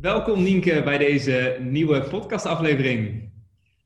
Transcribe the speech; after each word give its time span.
Welkom 0.00 0.42
Nienke 0.42 0.82
bij 0.82 0.98
deze 0.98 1.56
nieuwe 1.60 2.02
podcastaflevering. 2.02 3.30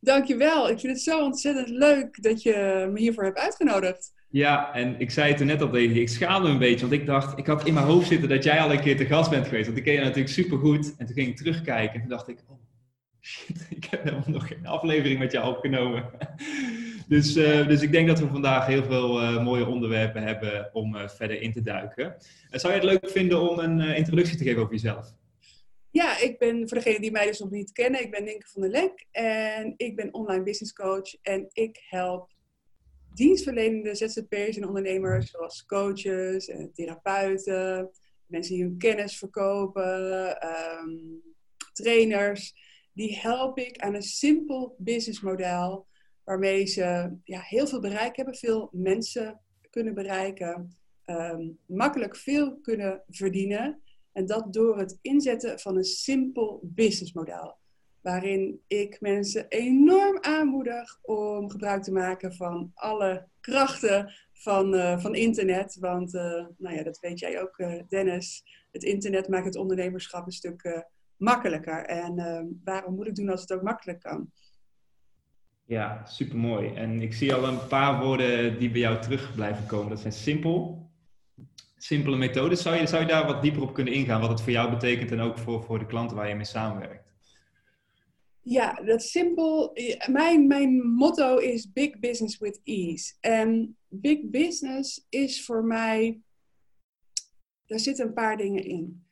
Dankjewel. 0.01 0.71
Ik 0.71 0.81
vind 0.81 0.93
het 0.93 1.03
zo 1.03 1.25
ontzettend 1.25 1.69
leuk 1.69 2.23
dat 2.23 2.43
je 2.43 2.89
me 2.93 3.01
hiervoor 3.01 3.25
hebt 3.25 3.39
uitgenodigd. 3.39 4.13
Ja, 4.29 4.75
en 4.75 5.01
ik 5.01 5.11
zei 5.11 5.31
het 5.31 5.41
er 5.41 5.47
net 5.47 5.63
al 5.63 5.71
tegen 5.71 5.97
ik 5.97 6.09
schaamde 6.09 6.49
een 6.49 6.59
beetje, 6.59 6.81
want 6.81 6.93
ik 6.93 7.07
dacht, 7.07 7.39
ik 7.39 7.47
had 7.47 7.67
in 7.67 7.75
mijn 7.75 7.87
hoofd 7.87 8.09
zitten 8.09 8.29
dat 8.29 8.45
jij 8.45 8.61
al 8.61 8.73
een 8.73 8.81
keer 8.81 8.97
te 8.97 9.07
gast 9.07 9.31
bent 9.31 9.47
geweest, 9.47 9.67
want 9.67 9.79
ik 9.79 9.85
ken 9.85 9.93
je 9.93 10.01
natuurlijk 10.01 10.29
supergoed. 10.29 10.95
En 10.99 11.07
toen 11.07 11.15
ging 11.15 11.29
ik 11.29 11.37
terugkijken 11.37 11.95
en 11.95 12.01
toen 12.01 12.09
dacht 12.09 12.29
ik, 12.29 12.39
oh 12.49 12.59
shit, 13.21 13.67
ik 13.77 13.85
heb 13.85 14.03
helemaal 14.03 14.25
nog 14.27 14.49
geen 14.49 14.67
aflevering 14.67 15.19
met 15.19 15.33
jou 15.33 15.49
opgenomen. 15.49 16.05
Dus, 17.09 17.37
uh, 17.37 17.69
dus 17.69 17.83
ik 17.83 17.93
denk 17.93 18.09
dat 18.09 18.21
we 18.21 18.27
vandaag 18.27 18.67
heel 18.67 18.85
veel 18.85 19.23
uh, 19.23 19.45
mooie 19.45 19.67
onderwerpen 19.67 20.23
hebben 20.23 20.71
om 20.73 20.95
uh, 20.95 21.09
verder 21.09 21.41
in 21.41 21.53
te 21.53 21.61
duiken. 21.61 22.15
zou 22.51 22.75
je 22.75 22.81
het 22.81 22.89
leuk 22.89 23.11
vinden 23.11 23.51
om 23.51 23.59
een 23.59 23.81
introductie 23.81 24.37
te 24.37 24.45
geven 24.45 24.61
over 24.61 24.73
jezelf? 24.73 25.15
Ja, 25.95 26.19
ik 26.19 26.39
ben, 26.39 26.69
voor 26.69 26.79
degenen 26.79 27.01
die 27.01 27.11
mij 27.11 27.27
dus 27.27 27.39
nog 27.39 27.51
niet 27.51 27.73
kennen, 27.73 28.01
ik 28.01 28.11
ben 28.11 28.25
Nienke 28.25 28.47
van 28.47 28.63
der 28.63 28.71
Lek 28.71 29.07
en 29.11 29.75
ik 29.77 29.97
ben 29.97 30.15
online 30.15 30.43
business 30.43 30.73
coach 30.73 31.23
en 31.23 31.47
ik 31.53 31.85
help 31.89 32.33
dienstverlenende 33.13 33.95
ZZP'ers 33.95 34.57
en 34.57 34.67
ondernemers 34.67 35.31
zoals 35.31 35.65
coaches 35.65 36.49
en 36.49 36.73
therapeuten, 36.73 37.91
mensen 38.27 38.55
die 38.55 38.65
hun 38.65 38.79
kennis 38.79 39.19
verkopen, 39.19 40.39
um, 40.47 41.23
trainers. 41.73 42.55
Die 42.93 43.19
help 43.19 43.59
ik 43.59 43.79
aan 43.79 43.95
een 43.95 44.03
simpel 44.03 44.75
businessmodel 44.79 45.87
waarmee 46.25 46.67
ze 46.67 47.17
ja, 47.25 47.41
heel 47.41 47.67
veel 47.67 47.81
bereik 47.81 48.17
hebben, 48.17 48.35
veel 48.35 48.69
mensen 48.73 49.41
kunnen 49.71 49.95
bereiken, 49.95 50.77
um, 51.07 51.59
makkelijk 51.67 52.17
veel 52.17 52.59
kunnen 52.61 53.03
verdienen 53.09 53.83
en 54.15 54.27
dat 54.27 54.53
door 54.53 54.79
het 54.79 54.99
inzetten 55.01 55.59
van 55.59 55.77
een 55.77 55.85
simpel 55.85 56.61
businessmodel. 56.63 57.57
Waarin 58.01 58.61
ik 58.67 59.01
mensen 59.01 59.49
enorm 59.49 60.19
aanmoedig 60.21 60.99
om 61.03 61.51
gebruik 61.51 61.83
te 61.83 61.93
maken 61.93 62.35
van 62.35 62.71
alle 62.75 63.29
krachten 63.41 64.13
van, 64.33 64.75
uh, 64.75 64.99
van 64.99 65.15
internet. 65.15 65.77
Want, 65.81 66.15
uh, 66.15 66.47
nou 66.59 66.77
ja, 66.77 66.83
dat 66.83 66.99
weet 66.99 67.19
jij 67.19 67.43
ook, 67.43 67.59
uh, 67.59 67.83
Dennis. 67.89 68.43
Het 68.71 68.83
internet 68.83 69.29
maakt 69.29 69.45
het 69.45 69.57
ondernemerschap 69.57 70.27
een 70.27 70.33
stuk 70.33 70.87
makkelijker. 71.17 71.85
En 71.85 72.61
waarom 72.65 72.95
moet 72.95 73.07
ik 73.07 73.15
doen 73.15 73.29
als 73.29 73.41
het 73.41 73.53
ook 73.53 73.63
makkelijk 73.63 74.01
kan? 74.01 74.31
Ja, 75.65 76.07
supermooi. 76.07 76.75
En 76.75 77.01
ik 77.01 77.15
zie 77.15 77.35
al 77.35 77.45
een 77.45 77.67
paar 77.67 78.01
woorden 78.01 78.59
die 78.59 78.71
bij 78.71 78.81
jou 78.81 79.01
terug 79.01 79.35
blijven 79.35 79.67
komen. 79.67 79.89
Dat 79.89 80.01
zijn 80.01 80.13
simpel, 80.13 80.84
simpele 81.85 82.17
methodes. 82.17 82.63
Zou 82.63 82.77
je, 82.77 82.87
zou 82.87 83.03
je 83.03 83.09
daar 83.09 83.27
wat 83.27 83.43
dieper 83.43 83.63
op 83.63 83.75
kunnen 83.75 83.93
ingaan, 83.93 84.21
wat 84.21 84.31
het 84.31 84.41
voor 84.41 84.53
jou 84.53 84.71
betekent 84.71 85.11
en 85.11 85.21
ook 85.21 85.39
voor, 85.39 85.63
voor 85.63 85.79
de 85.79 85.87
klanten 85.87 86.17
waar 86.17 86.29
je 86.29 86.35
mee 86.35 86.45
samenwerkt? 86.45 87.13
Ja, 88.41 88.73
dat 88.73 89.03
simpel. 89.03 89.73
Mijn, 90.11 90.47
mijn 90.47 90.87
motto 90.87 91.37
is 91.37 91.73
Big 91.73 91.99
Business 91.99 92.39
with 92.39 92.61
Ease. 92.65 93.15
En 93.21 93.77
Big 93.89 94.19
Business 94.31 95.07
is 95.09 95.45
voor 95.45 95.65
mij, 95.65 96.21
daar 97.67 97.79
zitten 97.79 98.07
een 98.07 98.13
paar 98.13 98.37
dingen 98.37 98.65
in. 98.65 99.07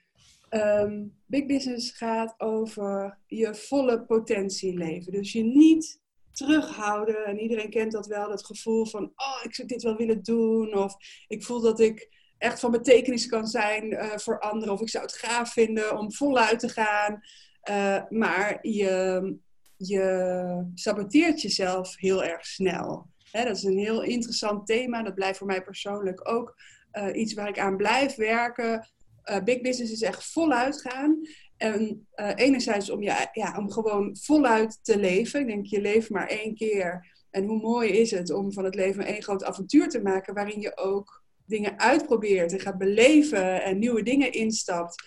Um, 0.50 1.14
big 1.26 1.46
Business 1.46 1.90
gaat 1.90 2.34
over 2.40 3.18
je 3.26 3.54
volle 3.54 4.04
potentie 4.04 4.78
leven. 4.78 5.12
Dus 5.12 5.32
je 5.32 5.42
niet 5.42 6.00
terughouden. 6.30 7.24
En 7.24 7.38
iedereen 7.38 7.70
kent 7.70 7.92
dat 7.92 8.06
wel, 8.06 8.28
dat 8.28 8.46
gevoel 8.46 8.86
van, 8.86 9.04
oh, 9.04 9.40
ik 9.44 9.54
zou 9.54 9.68
dit 9.68 9.82
wel 9.82 9.96
willen 9.96 10.22
doen. 10.22 10.74
Of 10.74 10.94
ik 11.26 11.44
voel 11.44 11.60
dat 11.60 11.80
ik 11.80 12.20
echt 12.42 12.60
van 12.60 12.70
betekenis 12.70 13.26
kan 13.26 13.46
zijn 13.46 13.92
uh, 13.92 14.16
voor 14.16 14.40
anderen. 14.40 14.74
Of 14.74 14.80
ik 14.80 14.88
zou 14.88 15.04
het 15.04 15.16
gaaf 15.16 15.52
vinden 15.52 15.98
om 15.98 16.12
voluit 16.12 16.58
te 16.58 16.68
gaan. 16.68 17.20
Uh, 17.70 18.02
maar 18.08 18.58
je, 18.60 19.36
je 19.76 20.70
saboteert 20.74 21.42
jezelf 21.42 21.96
heel 21.96 22.24
erg 22.24 22.46
snel. 22.46 23.10
Hè, 23.30 23.44
dat 23.44 23.56
is 23.56 23.62
een 23.62 23.78
heel 23.78 24.02
interessant 24.02 24.66
thema. 24.66 25.02
Dat 25.02 25.14
blijft 25.14 25.38
voor 25.38 25.46
mij 25.46 25.62
persoonlijk 25.62 26.28
ook 26.28 26.54
uh, 26.92 27.08
iets 27.12 27.34
waar 27.34 27.48
ik 27.48 27.58
aan 27.58 27.76
blijf 27.76 28.14
werken. 28.14 28.88
big 29.44 29.60
business 29.60 29.92
is 29.92 30.02
echt 30.02 30.32
voluit 30.32 30.80
gaan. 30.80 31.20
En 31.56 32.06
enerzijds 32.34 32.90
om, 32.90 33.02
je, 33.02 33.28
ja, 33.32 33.56
om 33.58 33.70
gewoon 33.70 34.16
voluit 34.20 34.84
te 34.84 34.98
leven. 34.98 35.40
Ik 35.40 35.46
denk, 35.46 35.66
je 35.66 35.80
leeft 35.80 36.10
maar 36.10 36.28
één 36.28 36.54
keer. 36.54 37.10
En 37.30 37.44
hoe 37.44 37.60
mooi 37.60 37.90
is 37.90 38.10
het 38.10 38.30
om 38.30 38.52
van 38.52 38.64
het 38.64 38.74
leven 38.74 39.04
één 39.04 39.22
groot 39.22 39.44
avontuur 39.44 39.88
te 39.88 40.02
maken 40.02 40.34
waarin 40.34 40.60
je 40.60 40.76
ook 40.76 41.21
dingen 41.52 41.78
uitprobeert 41.78 42.52
en 42.52 42.60
gaat 42.60 42.78
beleven 42.78 43.62
en 43.62 43.78
nieuwe 43.78 44.02
dingen 44.02 44.32
instapt. 44.32 45.04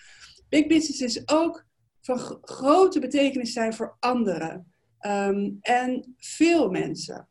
Big 0.48 0.66
business 0.66 1.00
is 1.00 1.28
ook 1.28 1.64
van 2.00 2.18
grote 2.40 3.00
betekenis 3.00 3.52
zijn 3.52 3.74
voor 3.74 3.96
anderen 4.00 4.72
um, 5.00 5.58
en 5.60 6.14
veel 6.18 6.70
mensen. 6.70 7.28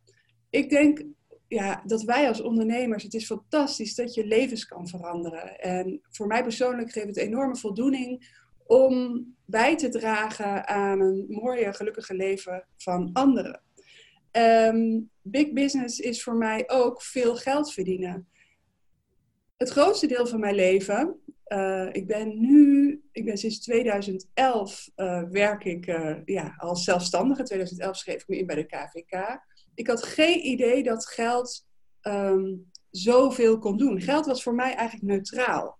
Ik 0.50 0.70
denk 0.70 1.03
ja, 1.48 1.84
dat 1.86 2.03
wij 2.03 2.28
als 2.28 2.42
ondernemers, 2.42 3.03
het 3.03 3.14
is 3.14 3.26
fantastisch 3.26 3.96
dat 3.96 4.14
je 4.14 4.26
levens 4.26 4.66
kan 4.66 4.88
veranderen. 4.88 5.59
En 5.59 6.02
voor 6.09 6.28
mij 6.28 6.44
persoonlijk 6.44 6.92
geeft 6.92 7.08
het 7.08 7.18
enorme 7.18 7.56
voldoening 7.56 8.34
om 8.66 9.26
bij 9.46 9.78
te 9.78 9.90
dragen 9.90 10.68
aan 10.68 11.00
een 11.02 11.26
mooie, 11.30 11.74
gelukkige 11.74 12.16
leven 12.16 12.68
van 12.78 13.09
anderen. 13.14 13.62
Um, 14.32 15.09
big 15.22 15.53
business 15.53 16.00
is 16.00 16.24
voor 16.24 16.36
mij 16.36 16.64
ook 16.68 17.02
veel 17.02 17.36
geld 17.36 17.74
verdienen 17.74 18.28
het 19.58 19.70
grootste 19.70 20.08
deel 20.08 20.28
van 20.28 20.40
mijn 20.40 20.56
leven. 20.56 21.20
Uh, 21.48 21.88
ik 21.92 22.08
ben 22.08 22.40
nu, 22.40 23.02
ik 23.12 23.26
ben 23.26 23.38
sinds 23.38 23.60
2011 23.60 24.90
uh, 24.96 25.18
eh, 25.18 25.30
werk 25.30 25.64
ik 25.64 25.88
uh, 25.88 26.16
ja, 26.26 26.56
als 26.58 26.84
zelfstandige. 26.84 27.44
2011 27.44 27.98
schreef 27.98 28.22
ik 28.22 28.28
me 28.28 28.38
in 28.38 28.46
bij 28.46 28.56
de 28.56 28.66
KVK. 28.66 29.40
Ik 29.76 29.88
had 29.88 30.04
geen 30.04 30.46
idee 30.46 30.84
dat 30.84 31.08
geld 31.08 31.66
um, 32.02 32.72
zoveel 32.92 33.58
kon 33.58 33.78
doen. 33.78 34.02
Geld 34.02 34.26
was 34.26 34.44
voor 34.44 34.56
mij 34.56 34.76
eigenlijk 34.76 35.12
neutraal. 35.12 35.78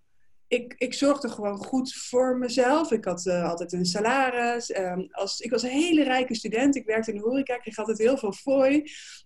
Ik, 0.48 0.74
ik 0.78 0.94
zorgde 0.94 1.28
gewoon 1.28 1.56
goed 1.56 1.94
voor 1.94 2.38
mezelf. 2.38 2.92
Ik 2.92 3.04
had 3.04 3.26
altijd 3.26 3.72
een 3.72 3.86
salaris. 3.86 4.76
Um, 4.76 5.08
als, 5.10 5.40
ik 5.40 5.50
was 5.50 5.62
een 5.62 5.70
hele 5.70 6.02
rijke 6.02 6.34
student. 6.34 6.76
Ik 6.76 6.86
werkte 6.86 7.10
in 7.10 7.16
de 7.16 7.22
horeca. 7.22 7.54
Ik 7.54 7.60
kreeg 7.60 7.78
altijd 7.78 7.98
heel 7.98 8.18
veel 8.18 8.32
fooi. 8.32 8.82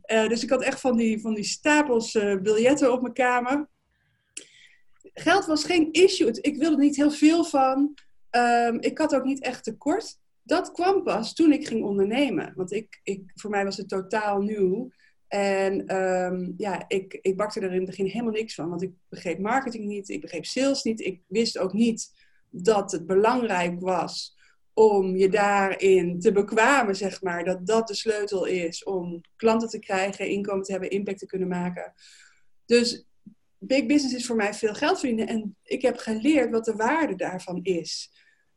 dus 0.07 0.43
ik 0.43 0.51
had 0.51 0.63
echt 0.63 0.81
van 0.81 0.97
die, 0.97 1.21
van 1.21 1.35
die 1.35 1.45
stapels 1.45 2.13
biljetten 2.43 2.93
op 2.93 3.01
mijn 3.01 3.15
kamer 3.15 3.69
geld 5.15 5.47
was 5.47 5.65
geen 5.65 5.93
issue. 5.93 6.41
Ik 6.41 6.57
wilde 6.57 6.77
er 6.77 6.83
niet 6.83 6.97
heel 6.97 7.11
veel 7.11 7.45
van. 7.45 7.95
Um, 8.31 8.81
ik 8.81 8.99
had 8.99 9.15
ook 9.15 9.25
niet 9.25 9.43
echt 9.43 9.65
tekort. 9.65 10.19
Dat 10.43 10.73
kwam 10.73 11.03
pas 11.03 11.35
toen 11.35 11.53
ik 11.53 11.67
ging 11.67 11.85
ondernemen. 11.85 12.53
Want 12.57 12.73
ik, 12.73 13.01
ik, 13.03 13.23
voor 13.35 13.51
mij 13.51 13.65
was 13.65 13.77
het 13.77 13.89
totaal 13.89 14.41
nieuw. 14.41 14.91
En 15.29 15.97
um, 15.97 16.55
ja, 16.57 16.85
ik, 16.89 17.19
ik 17.23 17.37
bakte 17.37 17.61
er 17.61 17.73
in 17.73 17.77
het 17.77 17.87
begin 17.87 18.07
helemaal 18.07 18.33
niks 18.33 18.55
van. 18.55 18.69
Want 18.69 18.83
ik 18.83 18.93
begreep 19.09 19.39
marketing 19.39 19.85
niet, 19.85 20.09
ik 20.09 20.21
begreep 20.21 20.45
sales 20.45 20.83
niet. 20.83 21.01
Ik 21.01 21.21
wist 21.27 21.59
ook 21.59 21.73
niet 21.73 22.13
dat 22.51 22.93
het 22.93 23.07
belangrijk 23.07 23.81
was 23.81 24.39
om 24.75 25.17
je 25.17 25.29
daarin 25.29 26.21
te 26.21 26.33
bekwamen, 26.33 26.97
zeg 26.97 27.23
maar. 27.23 27.45
Dat 27.45 27.67
dat 27.67 27.89
de 27.89 27.95
sleutel 27.95 28.45
is 28.45 28.85
om 28.85 29.21
klanten 29.37 29.69
te 29.69 29.79
krijgen, 29.79 30.29
inkomen 30.29 30.65
te 30.65 30.73
hebben, 30.73 30.91
impact 30.91 31.19
te 31.19 31.27
kunnen 31.27 31.49
maken. 31.49 31.93
Dus 32.67 33.05
big 33.61 33.87
business 33.87 34.15
is 34.15 34.27
voor 34.27 34.37
mij 34.37 34.55
veel 34.55 34.75
geld 34.75 34.99
verdienen. 34.99 35.27
En 35.27 35.57
ik 35.63 35.83
heb 35.83 35.97
geleerd 35.97 36.51
wat 36.51 36.65
de 36.65 36.75
waarde 36.75 37.15
daarvan 37.15 37.61
is. 37.63 38.11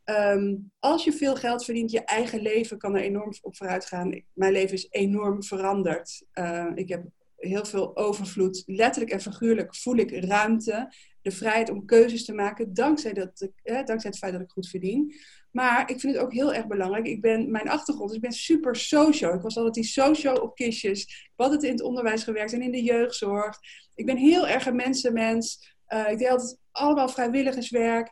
Um, 0.06 0.72
als 0.80 1.04
je 1.04 1.14
veel 1.14 1.36
geld 1.36 1.66
verdient, 1.66 1.92
je 1.92 2.04
eigen 2.04 2.42
leven 2.42 2.78
kan 2.78 2.96
er 2.96 3.02
enorm 3.02 3.34
op 3.42 3.56
vooruit 3.56 3.86
gaan. 3.86 4.24
Mijn 4.34 4.52
leven 4.52 4.74
is 4.74 4.88
enorm 4.90 5.44
veranderd. 5.44 6.26
Uh, 6.34 6.72
ik 6.76 6.90
heb 6.90 7.04
heel 7.36 7.66
veel 7.66 7.98
overvloed. 7.98 8.64
Letterlijk 8.66 9.12
en 9.12 9.22
figuurlijk 9.22 9.76
voel 9.76 9.96
ik 9.96 10.26
ruimte. 10.26 10.94
De 11.22 11.32
vrijheid 11.32 11.70
om 11.70 11.86
keuzes 11.86 12.26
te 12.26 12.34
maken, 12.34 12.74
dankzij, 12.74 13.14
dat 13.14 13.50
dankzij 13.64 14.10
het 14.10 14.18
feit 14.18 14.34
dat 14.34 14.42
ik 14.42 14.52
goed 14.52 14.70
verdien. 14.70 15.14
Maar 15.54 15.90
ik 15.90 16.00
vind 16.00 16.16
het 16.16 16.24
ook 16.24 16.34
heel 16.34 16.54
erg 16.54 16.68
belangrijk. 16.68 17.06
Ik 17.06 17.22
ben, 17.22 17.52
mijn 17.52 17.70
achtergrond, 17.70 18.08
dus 18.08 18.18
ik 18.18 18.24
ben 18.24 18.32
super 18.32 18.76
social. 18.76 19.34
Ik 19.34 19.42
was 19.42 19.58
altijd 19.58 19.74
die 19.74 19.84
social 19.84 20.36
op 20.36 20.56
kistjes. 20.56 21.02
Ik 21.02 21.32
heb 21.36 21.46
altijd 21.46 21.64
in 21.64 21.72
het 21.72 21.82
onderwijs 21.82 22.24
gewerkt 22.24 22.54
en 22.54 22.62
in 22.62 22.72
de 22.72 22.84
jeugdzorg. 22.84 23.60
Ik 23.96 24.06
ben 24.06 24.18
heel 24.18 24.48
erg 24.48 24.66
een 24.66 24.76
mensenmens. 24.76 25.76
Uh, 25.90 26.12
ik 26.12 26.18
deed 26.18 26.30
altijd 26.30 26.58
allemaal 26.72 27.10
vrijwilligerswerk. 27.10 28.12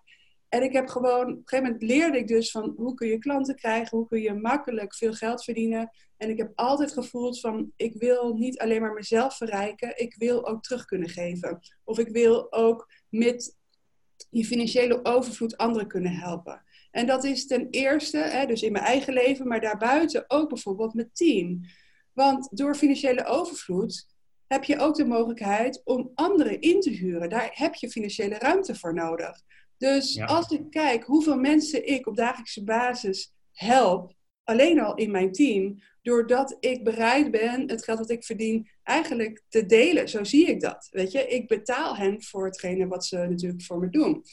En 0.49 0.63
ik 0.63 0.73
heb 0.73 0.87
gewoon, 0.87 1.21
op 1.21 1.37
een 1.37 1.41
gegeven 1.45 1.71
moment 1.71 1.83
leerde 1.91 2.17
ik 2.17 2.27
dus 2.27 2.51
van 2.51 2.73
hoe 2.77 2.93
kun 2.93 3.07
je 3.07 3.17
klanten 3.17 3.55
krijgen, 3.55 3.97
hoe 3.97 4.07
kun 4.07 4.21
je 4.21 4.33
makkelijk 4.33 4.95
veel 4.95 5.13
geld 5.13 5.43
verdienen. 5.43 5.91
En 6.17 6.29
ik 6.29 6.37
heb 6.37 6.51
altijd 6.55 6.93
gevoeld 6.93 7.39
van, 7.39 7.71
ik 7.75 7.93
wil 7.95 8.33
niet 8.33 8.59
alleen 8.59 8.81
maar 8.81 8.93
mezelf 8.93 9.37
verrijken, 9.37 9.99
ik 9.99 10.15
wil 10.15 10.47
ook 10.47 10.63
terug 10.63 10.85
kunnen 10.85 11.09
geven. 11.09 11.59
Of 11.83 11.99
ik 11.99 12.07
wil 12.07 12.51
ook 12.51 12.91
met 13.09 13.57
die 14.29 14.45
financiële 14.45 15.05
overvloed 15.05 15.57
anderen 15.57 15.87
kunnen 15.87 16.11
helpen. 16.11 16.63
En 16.91 17.05
dat 17.05 17.23
is 17.23 17.47
ten 17.47 17.67
eerste, 17.69 18.17
hè, 18.17 18.45
dus 18.45 18.61
in 18.61 18.71
mijn 18.71 18.83
eigen 18.83 19.13
leven, 19.13 19.47
maar 19.47 19.61
daarbuiten 19.61 20.25
ook 20.27 20.49
bijvoorbeeld 20.49 20.93
met 20.93 21.15
team. 21.15 21.59
Want 22.13 22.57
door 22.57 22.75
financiële 22.75 23.25
overvloed 23.25 24.07
heb 24.47 24.63
je 24.63 24.79
ook 24.79 24.95
de 24.95 25.05
mogelijkheid 25.05 25.81
om 25.83 26.11
anderen 26.15 26.61
in 26.61 26.79
te 26.79 26.89
huren. 26.89 27.29
Daar 27.29 27.51
heb 27.53 27.75
je 27.75 27.89
financiële 27.89 28.35
ruimte 28.35 28.75
voor 28.75 28.93
nodig. 28.93 29.41
Dus 29.77 30.21
als 30.21 30.51
ik 30.51 30.69
kijk 30.69 31.03
hoeveel 31.03 31.37
mensen 31.37 31.87
ik 31.87 32.07
op 32.07 32.15
dagelijkse 32.15 32.63
basis 32.63 33.33
help, 33.51 34.13
alleen 34.43 34.79
al 34.79 34.95
in 34.95 35.11
mijn 35.11 35.31
team, 35.31 35.81
doordat 36.01 36.57
ik 36.59 36.83
bereid 36.83 37.31
ben 37.31 37.69
het 37.69 37.83
geld 37.83 37.97
dat 37.97 38.09
ik 38.09 38.23
verdien 38.23 38.69
eigenlijk 38.83 39.43
te 39.49 39.65
delen. 39.65 40.09
Zo 40.09 40.23
zie 40.23 40.47
ik 40.47 40.61
dat. 40.61 40.87
Weet 40.91 41.11
je, 41.11 41.27
ik 41.27 41.47
betaal 41.47 41.95
hen 41.95 42.23
voor 42.23 42.45
hetgene 42.45 42.87
wat 42.87 43.05
ze 43.05 43.17
natuurlijk 43.17 43.63
voor 43.63 43.79
me 43.79 43.89
doen. 43.89 44.23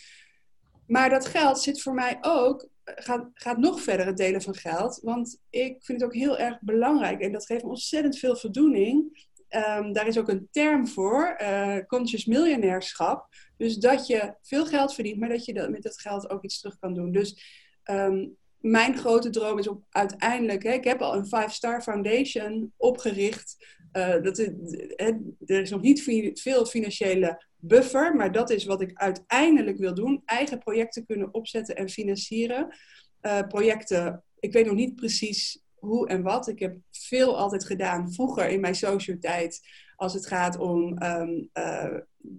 Maar 0.89 1.11
dat 1.11 1.27
geld 1.27 1.59
zit 1.59 1.83
voor 1.83 1.95
mij 1.95 2.19
ook, 2.21 2.69
gaat, 2.85 3.31
gaat 3.35 3.59
nog 3.59 3.81
verder 3.81 4.07
het 4.07 4.17
delen 4.17 4.43
van 4.43 4.55
geld. 4.55 5.01
Want 5.03 5.41
ik 5.51 5.85
vind 5.85 6.01
het 6.01 6.11
ook 6.11 6.17
heel 6.17 6.39
erg 6.39 6.61
belangrijk 6.61 7.21
en 7.21 7.33
dat 7.33 7.47
geeft 7.47 7.65
ontzettend 7.65 8.19
veel 8.19 8.37
voldoening. 8.37 9.27
Um, 9.51 9.93
daar 9.93 10.07
is 10.07 10.19
ook 10.19 10.29
een 10.29 10.49
term 10.51 10.89
voor, 10.89 11.39
uh, 11.43 11.79
conscious 11.87 12.25
miljonairschap. 12.25 13.27
Dus 13.57 13.77
dat 13.77 14.07
je 14.07 14.35
veel 14.43 14.67
geld 14.67 14.95
verdient, 14.95 15.19
maar 15.21 15.29
dat 15.29 15.45
je 15.45 15.55
dat, 15.55 15.71
met 15.71 15.83
dat 15.83 16.01
geld 16.01 16.31
ook 16.31 16.45
iets 16.45 16.61
terug 16.61 16.79
kan 16.79 16.95
doen. 16.95 17.13
Dus 17.13 17.43
um, 17.91 18.37
mijn 18.61 18.99
grote 18.99 19.31
droom 19.31 19.59
is 19.59 19.69
om 19.69 19.85
uiteindelijk, 19.91 20.63
hè, 20.63 20.73
ik 20.73 20.85
heb 20.85 21.01
al 21.01 21.15
een 21.15 21.27
Five 21.27 21.51
Star 21.51 21.83
Foundation 21.83 22.73
opgericht. 22.77 23.77
Uh, 23.93 24.23
dat 24.23 24.37
hè, 24.37 25.13
er 25.47 25.61
is 25.61 25.71
nog 25.71 25.81
niet 25.81 26.03
veel 26.41 26.67
financiële 26.67 27.45
buffer, 27.57 28.17
maar 28.17 28.33
dat 28.33 28.51
is 28.51 28.65
wat 28.65 28.81
ik 28.81 28.91
uiteindelijk 28.95 29.79
wil 29.79 29.95
doen. 29.95 30.23
Eigen 30.25 30.59
projecten 30.59 31.07
kunnen 31.07 31.35
opzetten 31.35 31.77
en 31.77 31.89
financieren. 31.89 32.77
Uh, 33.23 33.41
projecten, 33.49 34.25
ik 34.39 34.53
weet 34.53 34.67
nog 34.67 34.75
niet 34.75 34.95
precies 34.95 35.63
hoe 35.75 36.09
en 36.09 36.23
wat. 36.23 36.49
Ik 36.49 36.59
heb 36.59 36.77
veel 36.91 37.39
altijd 37.39 37.65
gedaan 37.65 38.13
vroeger 38.13 38.49
in 38.49 38.61
mijn 38.61 38.75
social 38.75 39.19
tijd 39.19 39.61
als 39.97 40.15
het 40.15 40.27
gaat 40.27 40.59
om 40.59 41.03
um, 41.03 41.49
uh, 41.55 41.97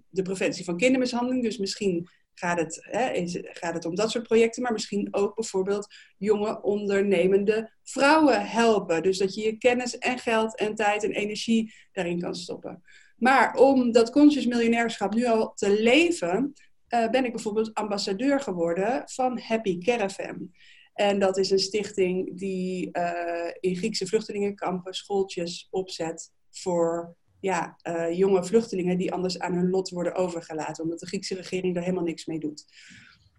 de 0.08 0.22
preventie 0.22 0.64
van 0.64 0.76
kindermishandeling. 0.76 1.42
Dus 1.42 1.58
misschien 1.58 2.08
gaat 2.40 2.58
het, 2.58 2.78
hè, 2.90 3.10
is, 3.10 3.38
gaat 3.42 3.74
het 3.74 3.84
om 3.84 3.94
dat 3.94 4.10
soort 4.10 4.26
projecten, 4.26 4.62
maar 4.62 4.72
misschien 4.72 5.08
ook 5.10 5.34
bijvoorbeeld 5.34 5.94
jonge 6.18 6.62
ondernemende 6.62 7.72
vrouwen 7.82 8.46
helpen. 8.46 9.02
Dus 9.02 9.18
dat 9.18 9.34
je 9.34 9.42
je 9.42 9.56
kennis 9.56 9.98
en 9.98 10.18
geld 10.18 10.56
en 10.56 10.74
tijd 10.74 11.04
en 11.04 11.12
energie 11.12 11.74
daarin 11.92 12.20
kan 12.20 12.34
stoppen. 12.34 12.82
Maar 13.16 13.54
om 13.54 13.92
dat 13.92 14.10
conscious 14.10 14.46
miljonairschap 14.46 15.14
nu 15.14 15.26
al 15.26 15.52
te 15.54 15.82
leven, 15.82 16.52
uh, 16.88 17.08
ben 17.08 17.24
ik 17.24 17.32
bijvoorbeeld 17.32 17.74
ambassadeur 17.74 18.40
geworden 18.40 19.02
van 19.06 19.38
Happy 19.38 19.78
Caravan. 19.78 20.50
En 20.94 21.18
dat 21.18 21.36
is 21.38 21.50
een 21.50 21.58
stichting 21.58 22.38
die 22.38 22.88
uh, 22.92 23.50
in 23.60 23.76
Griekse 23.76 24.06
vluchtelingenkampen 24.06 24.94
schooltjes 24.94 25.68
opzet 25.70 26.30
voor 26.50 27.16
ja, 27.40 27.76
uh, 27.88 28.12
jonge 28.18 28.44
vluchtelingen 28.44 28.98
die 28.98 29.12
anders 29.12 29.38
aan 29.38 29.54
hun 29.54 29.70
lot 29.70 29.88
worden 29.88 30.14
overgelaten, 30.14 30.84
omdat 30.84 30.98
de 30.98 31.06
Griekse 31.06 31.34
regering 31.34 31.76
er 31.76 31.82
helemaal 31.82 32.04
niks 32.04 32.26
mee 32.26 32.38
doet. 32.38 32.64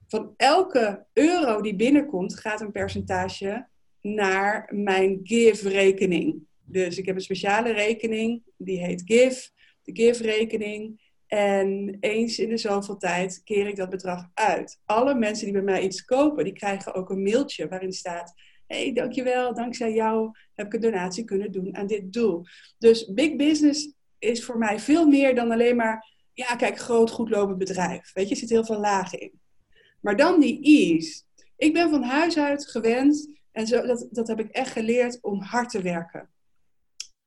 Van 0.07 0.33
elke 0.37 1.05
euro 1.13 1.61
die 1.61 1.75
binnenkomt, 1.75 2.39
gaat 2.39 2.61
een 2.61 2.71
percentage 2.71 3.67
naar 4.01 4.69
mijn 4.73 5.19
Give-rekening. 5.23 6.47
Dus 6.63 6.97
ik 6.97 7.05
heb 7.05 7.15
een 7.15 7.21
speciale 7.21 7.71
rekening, 7.71 8.43
die 8.57 8.83
heet 8.83 9.01
Give, 9.05 9.49
de 9.83 9.95
Give-rekening. 9.95 11.09
En 11.27 11.97
eens 11.99 12.39
in 12.39 12.49
de 12.49 12.57
zoveel 12.57 12.97
tijd 12.97 13.41
keer 13.43 13.67
ik 13.67 13.75
dat 13.75 13.89
bedrag 13.89 14.29
uit. 14.33 14.79
Alle 14.85 15.15
mensen 15.15 15.43
die 15.43 15.53
bij 15.53 15.63
mij 15.63 15.81
iets 15.81 16.05
kopen, 16.05 16.43
die 16.43 16.53
krijgen 16.53 16.93
ook 16.93 17.09
een 17.09 17.23
mailtje 17.23 17.67
waarin 17.67 17.91
staat: 17.91 18.33
hey, 18.71 18.93
dankjewel, 18.93 19.53
dankzij 19.53 19.93
jou 19.93 20.31
heb 20.53 20.65
ik 20.65 20.73
een 20.73 20.81
donatie 20.91 21.23
kunnen 21.23 21.51
doen 21.51 21.75
aan 21.75 21.87
dit 21.87 22.13
doel. 22.13 22.45
Dus 22.77 23.13
big 23.13 23.35
business 23.35 23.93
is 24.19 24.45
voor 24.45 24.57
mij 24.57 24.79
veel 24.79 25.05
meer 25.05 25.35
dan 25.35 25.51
alleen 25.51 25.75
maar, 25.75 26.09
ja, 26.33 26.55
kijk, 26.55 26.77
groot, 26.77 27.11
goed 27.11 27.29
lopend 27.29 27.57
bedrijf. 27.57 28.13
Weet 28.13 28.27
je, 28.27 28.33
er 28.33 28.39
zit 28.39 28.49
heel 28.49 28.65
veel 28.65 28.79
lagen 28.79 29.19
in. 29.19 29.39
Maar 30.01 30.15
dan 30.15 30.39
die 30.39 30.61
ease. 30.61 31.23
Ik 31.57 31.73
ben 31.73 31.89
van 31.89 32.03
huis 32.03 32.37
uit 32.37 32.69
gewend, 32.69 33.39
en 33.51 33.67
zo, 33.67 33.85
dat, 33.85 34.07
dat 34.11 34.27
heb 34.27 34.39
ik 34.39 34.49
echt 34.49 34.71
geleerd, 34.71 35.21
om 35.21 35.41
hard 35.41 35.69
te 35.69 35.81
werken. 35.81 36.29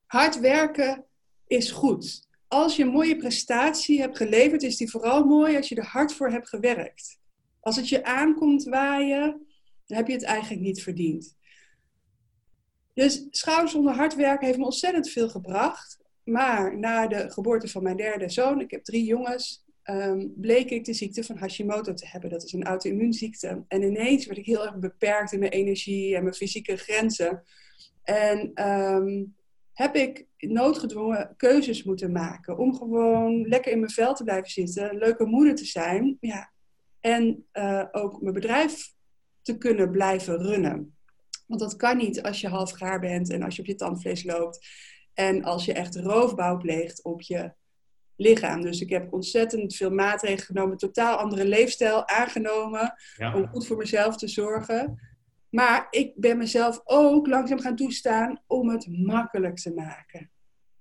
Hard 0.07 0.41
werken 0.41 1.05
is 1.47 1.71
goed. 1.71 2.29
Als 2.49 2.77
je 2.77 2.83
een 2.83 2.89
mooie 2.89 3.17
prestatie 3.17 4.01
hebt 4.01 4.17
geleverd, 4.17 4.63
is 4.63 4.77
die 4.77 4.91
vooral 4.91 5.25
mooi 5.25 5.57
als 5.57 5.69
je 5.69 5.75
er 5.75 5.87
hard 5.87 6.13
voor 6.13 6.31
hebt 6.31 6.49
gewerkt. 6.49 7.19
Als 7.61 7.77
het 7.77 7.89
je 7.89 8.05
aankomt 8.05 8.65
waaien, 8.65 9.47
dan 9.87 9.97
heb 9.97 10.07
je 10.07 10.13
het 10.13 10.23
eigenlijk 10.23 10.63
niet 10.63 10.83
verdiend. 10.83 11.37
Dus 12.95 13.27
schouders 13.31 13.75
onder 13.75 13.95
hard 13.95 14.15
werken 14.15 14.47
heeft 14.47 14.59
me 14.59 14.65
ontzettend 14.65 15.11
veel 15.11 15.29
gebracht. 15.29 15.99
Maar 16.25 16.79
na 16.79 17.07
de 17.07 17.31
geboorte 17.31 17.69
van 17.69 17.83
mijn 17.83 17.97
derde 17.97 18.29
zoon, 18.29 18.61
ik 18.61 18.71
heb 18.71 18.85
drie 18.85 19.05
jongens, 19.05 19.65
um, 19.85 20.33
bleek 20.37 20.71
ik 20.71 20.85
de 20.85 20.93
ziekte 20.93 21.25
van 21.25 21.37
Hashimoto 21.37 21.95
te 21.95 22.09
hebben. 22.09 22.31
Dat 22.31 22.43
is 22.43 22.53
een 22.53 22.65
auto-immuunziekte. 22.65 23.65
En 23.69 23.83
ineens 23.83 24.27
werd 24.27 24.39
ik 24.39 24.47
heel 24.47 24.65
erg 24.65 24.79
beperkt 24.79 25.33
in 25.33 25.39
mijn 25.39 25.53
energie 25.53 26.17
en 26.17 26.23
mijn 26.23 26.35
fysieke 26.35 26.77
grenzen. 26.77 27.43
En 28.03 28.69
um, 28.69 29.37
heb 29.73 29.95
ik 29.95 30.27
noodgedwongen 30.39 31.35
keuzes 31.37 31.83
moeten 31.83 32.13
maken 32.13 32.59
om 32.59 32.75
gewoon 32.75 33.49
lekker 33.49 33.73
in 33.73 33.79
mijn 33.79 33.91
vel 33.91 34.15
te 34.15 34.25
blijven 34.25 34.51
zitten, 34.51 34.97
leuke 34.97 35.25
moeder 35.25 35.55
te 35.55 35.65
zijn. 35.65 36.17
Ja. 36.21 36.53
En 37.01 37.47
uh, 37.53 37.85
ook 37.93 38.21
mijn 38.21 38.35
bedrijf 38.35 38.94
te 39.45 39.59
kunnen 39.59 39.91
blijven 39.91 40.39
runnen. 40.39 40.97
Want 41.47 41.61
dat 41.61 41.77
kan 41.77 41.97
niet 41.97 42.23
als 42.23 42.41
je 42.41 42.49
half 42.49 42.71
gaar 42.71 43.01
bent 43.01 43.31
en 43.31 43.43
als 43.43 43.57
je 43.57 43.61
op 43.61 43.69
je 43.69 43.75
tandvlees 43.75 44.25
loopt. 44.25 44.67
En 45.15 45.45
als 45.45 45.65
je 45.65 45.73
echt 45.73 45.97
roofbouw 45.97 46.57
pleegt 46.57 47.03
op 47.03 47.23
je 47.23 47.53
lichaam. 48.17 48.63
Dus 48.63 48.81
ik 48.81 48.89
heb 48.89 49.13
ontzettend 49.13 49.75
veel 49.75 49.91
maatregelen 49.91 50.45
genomen, 50.45 50.77
totaal 50.77 51.17
andere 51.17 51.45
leefstijl 51.45 52.09
aangenomen 52.09 52.95
ja. 53.17 53.37
om 53.37 53.47
goed 53.47 53.67
voor 53.67 53.77
mezelf 53.77 54.17
te 54.17 54.29
zorgen. 54.29 54.99
Maar 55.49 55.87
ik 55.91 56.13
ben 56.15 56.37
mezelf 56.37 56.81
ook 56.85 57.27
langzaam 57.27 57.61
gaan 57.61 57.77
toestaan 57.77 58.43
om 58.47 58.69
het 58.69 58.87
makkelijk 58.91 59.57
te 59.57 59.73
maken. 59.73 60.31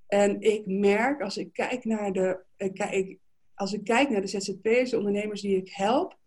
En 0.08 0.41
ik 0.41 0.65
merk 0.65 1.22
als 1.22 1.38
ik 1.38 1.53
kijk 1.53 1.86
naar 1.86 2.12
de, 2.12 2.43
ik, 2.58 3.17
als 3.53 3.74
ik 3.74 3.84
kijk 3.84 4.10
naar 4.10 4.22
de 4.22 4.27
ZZP'ers, 4.27 4.89
de 4.89 4.98
ondernemers 4.98 5.41
die 5.41 5.58
ik 5.58 5.70
help, 5.70 6.17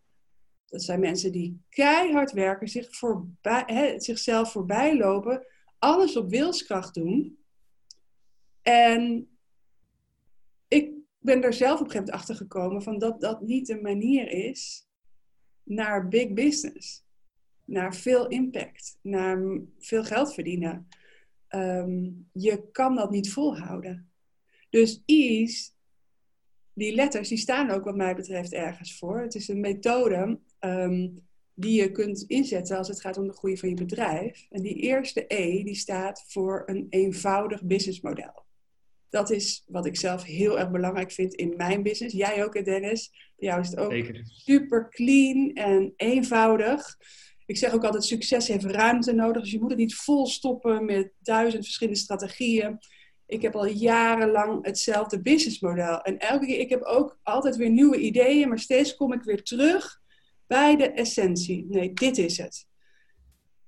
dat 0.67 0.83
zijn 0.83 1.01
mensen 1.01 1.33
die 1.33 1.61
keihard 1.69 2.33
werken, 2.33 2.69
zich 2.69 2.97
voorbij, 2.97 3.95
zichzelf 3.97 4.53
voorbij 4.53 4.97
lopen, 4.97 5.47
alles 5.79 6.17
op 6.17 6.31
wilskracht 6.31 6.95
doen. 6.95 7.39
En 8.63 9.29
ik 10.69 10.91
ben 11.19 11.43
er 11.43 11.53
zelf 11.53 11.81
op 11.81 11.87
een 11.87 11.91
gegeven 11.91 12.05
moment 12.05 12.21
achter 12.21 12.35
gekomen 12.35 12.83
van 12.83 12.99
dat 12.99 13.21
dat 13.21 13.41
niet 13.41 13.69
een 13.69 13.83
manier 13.83 14.29
is 14.29 14.89
naar 15.63 16.09
big 16.09 16.33
business. 16.33 17.05
Naar 17.65 17.95
veel 17.95 18.29
impact, 18.29 18.99
naar 19.03 19.61
veel 19.79 20.05
geld 20.05 20.35
verdienen. 20.35 20.89
Um, 21.49 22.29
je 22.33 22.71
kan 22.71 22.95
dat 22.95 23.11
niet 23.11 23.33
volhouden. 23.33 24.11
Dus 24.71 25.03
ease, 25.07 25.71
die 26.73 26.95
letters, 26.95 27.29
die 27.29 27.39
staan 27.39 27.71
ook 27.71 27.85
wat 27.85 27.97
mij 27.97 28.15
betreft 28.15 28.53
ergens 28.53 28.99
voor. 28.99 29.21
Het 29.21 29.35
is 29.35 29.49
een 29.49 29.61
methode 29.61 30.41
um, 30.67 31.27
die 31.59 31.81
je 31.81 31.91
kunt 31.91 32.23
inzetten 32.23 32.77
als 32.77 32.89
het 32.89 33.01
gaat 33.01 33.19
om 33.19 33.27
de 33.27 33.33
groei 33.33 33.59
van 33.59 33.69
je 33.69 33.75
bedrijf. 33.75 34.47
En 34.51 34.63
die 34.63 34.75
eerste 34.75 35.25
E, 35.29 35.63
die 35.63 35.75
staat 35.75 36.25
voor 36.27 36.63
een 36.67 36.87
eenvoudig 36.91 37.65
businessmodel. 37.65 38.45
Dat 39.09 39.31
is 39.31 39.65
wat 39.67 39.87
ik 39.87 39.97
zelf 39.97 40.23
heel 40.23 40.59
erg 40.59 40.71
belangrijk 40.71 41.13
vind 41.13 41.35
in 41.35 41.55
mijn 41.57 41.83
business. 41.83 42.15
Jij 42.15 42.45
ook, 42.45 42.65
Dennis. 42.65 43.11
Bij 43.37 43.49
jou 43.49 43.61
is 43.61 43.69
het 43.69 43.79
ook 43.79 43.95
super 44.25 44.89
clean 44.91 45.51
en 45.53 45.93
eenvoudig. 45.97 46.97
Ik 47.47 47.57
zeg 47.57 47.73
ook 47.73 47.85
altijd, 47.85 48.05
succes 48.05 48.49
heeft 48.49 48.65
ruimte 48.65 49.13
nodig. 49.13 49.43
Dus 49.43 49.53
je 49.53 49.61
moet 49.61 49.71
het 49.71 49.79
niet 49.79 49.95
vol 49.95 50.27
stoppen 50.27 50.85
met 50.85 51.13
duizend 51.19 51.65
verschillende 51.65 52.01
strategieën. 52.01 52.79
Ik 53.27 53.43
heb 53.43 53.55
al 53.55 53.67
jarenlang 53.67 54.67
hetzelfde 54.67 55.23
businessmodel. 55.23 56.01
En 56.03 56.19
elke 56.19 56.47
keer, 56.47 56.59
ik 56.59 56.71
heb 56.71 56.83
ook 56.83 57.19
altijd 57.23 57.57
weer 57.57 57.71
nieuwe 57.71 57.99
ideeën, 57.99 58.49
maar 58.49 58.59
steeds 58.59 58.95
kom 58.97 59.13
ik 59.13 59.23
weer 59.23 59.43
terug 59.43 60.05
bij 60.47 60.77
de 60.77 60.91
essentie. 60.91 61.67
Nee, 61.69 61.93
dit 61.93 62.19
is 62.19 62.39
het. 62.39 62.67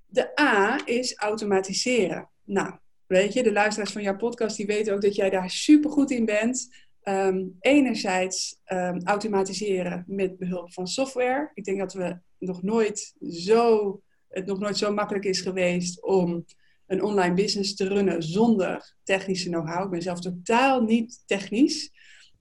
De 0.06 0.40
A 0.40 0.87
is 0.87 1.16
automatiseren. 1.16 2.30
Nou, 2.44 2.78
weet 3.06 3.32
je, 3.32 3.42
de 3.42 3.52
luisteraars 3.52 3.92
van 3.92 4.02
jouw 4.02 4.16
podcast 4.16 4.56
die 4.56 4.66
weten 4.66 4.94
ook 4.94 5.02
dat 5.02 5.14
jij 5.14 5.30
daar 5.30 5.50
super 5.50 5.90
goed 5.90 6.11
in 6.11 6.25
bent. 6.25 6.87
Um, 7.02 7.56
enerzijds 7.61 8.61
um, 8.66 9.02
automatiseren 9.04 10.04
met 10.06 10.38
behulp 10.38 10.73
van 10.73 10.87
software. 10.87 11.50
Ik 11.54 11.64
denk 11.64 11.78
dat 11.78 11.92
we 11.92 12.18
nog 12.38 12.62
nooit 12.62 13.14
zo, 13.30 14.00
het 14.28 14.47
nog 14.47 14.58
nooit 14.58 14.76
zo 14.76 14.92
makkelijk 14.92 15.25
is 15.25 15.40
geweest 15.40 16.02
om 16.02 16.44
een 16.87 17.02
online 17.02 17.35
business 17.35 17.75
te 17.75 17.88
runnen 17.88 18.23
zonder 18.23 18.94
technische 19.02 19.49
know-how. 19.49 19.85
Ik 19.85 19.90
ben 19.90 20.02
zelf 20.02 20.20
totaal 20.20 20.80
niet 20.80 21.23
technisch. 21.26 21.90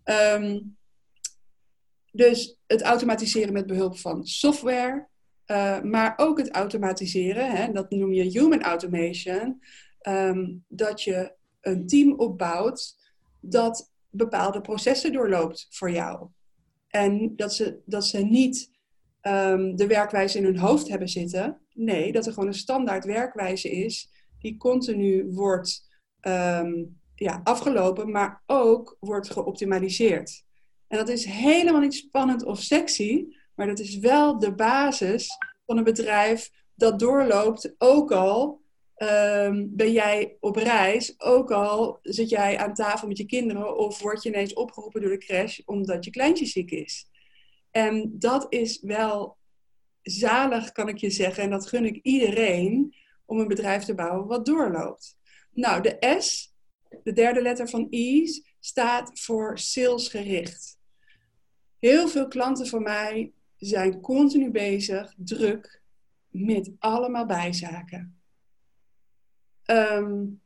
Ehm, 0.03 0.60
dus 2.17 2.59
het 2.67 2.81
automatiseren 2.81 3.53
met 3.53 3.67
behulp 3.67 3.97
van 3.97 4.25
software, 4.25 5.07
uh, 5.47 5.81
maar 5.81 6.13
ook 6.17 6.38
het 6.38 6.51
automatiseren, 6.51 7.51
hè, 7.55 7.71
dat 7.71 7.89
noem 7.89 8.13
je 8.13 8.24
human 8.24 8.62
automation, 8.62 9.63
ehm, 10.00 10.55
dat 10.67 11.01
je 11.01 11.36
een 11.62 11.88
team 11.88 12.13
opbouwt 12.13 12.95
dat 13.39 13.91
bepaalde 14.09 14.62
processen 14.62 15.13
doorloopt 15.13 15.67
voor 15.69 15.91
jou. 15.91 16.27
En 16.88 17.36
dat 17.36 17.53
ze, 17.53 17.81
dat 17.86 18.05
ze 18.05 18.17
niet 18.17 18.71
um, 19.21 19.75
de 19.75 19.88
werkwijze 19.88 20.38
in 20.38 20.43
hun 20.43 20.57
hoofd 20.57 20.88
hebben 20.88 21.09
zitten. 21.09 21.62
Nee, 21.74 22.12
dat 22.12 22.25
er 22.25 22.33
gewoon 22.33 22.47
een 22.47 22.53
standaard 22.53 23.05
werkwijze 23.05 23.69
is 23.69 24.09
die 24.39 24.57
continu 24.57 25.25
wordt 25.29 25.88
um, 26.21 27.00
ja, 27.15 27.41
afgelopen, 27.43 28.12
maar 28.12 28.43
ook 28.45 28.97
wordt 29.00 29.29
geoptimaliseerd. 29.29 30.45
En 30.88 30.98
dat 30.98 31.10
is 31.10 31.25
helemaal 31.25 31.82
niet 31.82 31.96
spannend 31.96 32.44
of 32.44 32.62
sexy, 32.62 33.25
maar 33.56 33.67
dat 33.67 33.79
is 33.79 33.98
wel 33.98 34.39
de 34.39 34.53
basis 34.56 35.27
van 35.65 35.77
een 35.77 35.84
bedrijf 35.84 36.50
dat 36.75 37.00
doorloopt, 37.00 37.75
ook 37.77 38.12
al 38.12 38.62
um, 38.98 39.75
ben 39.75 39.91
jij 39.91 40.38
op 40.39 40.56
reis, 40.56 41.20
ook 41.20 41.51
al 41.51 42.00
zit 42.01 42.29
jij 42.29 42.58
aan 42.58 42.74
tafel 42.74 43.08
met 43.08 43.17
je 43.17 43.25
kinderen 43.25 43.77
of 43.77 44.01
word 44.01 44.24
je 44.24 44.29
ineens 44.29 44.53
opgeroepen 44.53 45.01
door 45.01 45.10
de 45.10 45.17
crash 45.17 45.60
omdat 45.65 46.06
je 46.06 46.12
kleintje 46.12 46.46
ziek 46.46 46.72
is. 46.72 47.10
En 47.72 48.15
dat 48.20 48.46
is 48.50 48.82
wel 48.82 49.38
zalig, 50.01 50.72
kan 50.72 50.88
ik 50.88 50.98
je 50.98 51.10
zeggen, 51.10 51.44
en 51.44 51.50
dat 51.50 51.67
gun 51.67 51.86
ik 51.86 52.00
iedereen 52.01 52.96
om 53.25 53.39
een 53.39 53.48
bedrijf 53.48 53.84
te 53.84 53.96
bouwen 53.96 54.27
wat 54.27 54.46
doorloopt. 54.46 55.17
Nou, 55.51 55.82
de 55.82 56.15
S, 56.20 56.53
de 57.03 57.13
derde 57.13 57.41
letter 57.41 57.70
van 57.70 57.88
Ease, 57.89 58.44
staat 58.60 59.20
voor 59.20 59.60
salesgericht. 59.60 60.76
Heel 61.79 62.07
veel 62.07 62.27
klanten 62.27 62.67
van 62.67 62.84
mij 62.84 63.31
zijn 63.57 64.01
continu 64.01 64.51
bezig, 64.51 65.13
druk, 65.17 65.81
met 66.29 66.72
allemaal 66.79 67.25
bijzaken. 67.25 68.19
Um, 69.65 70.41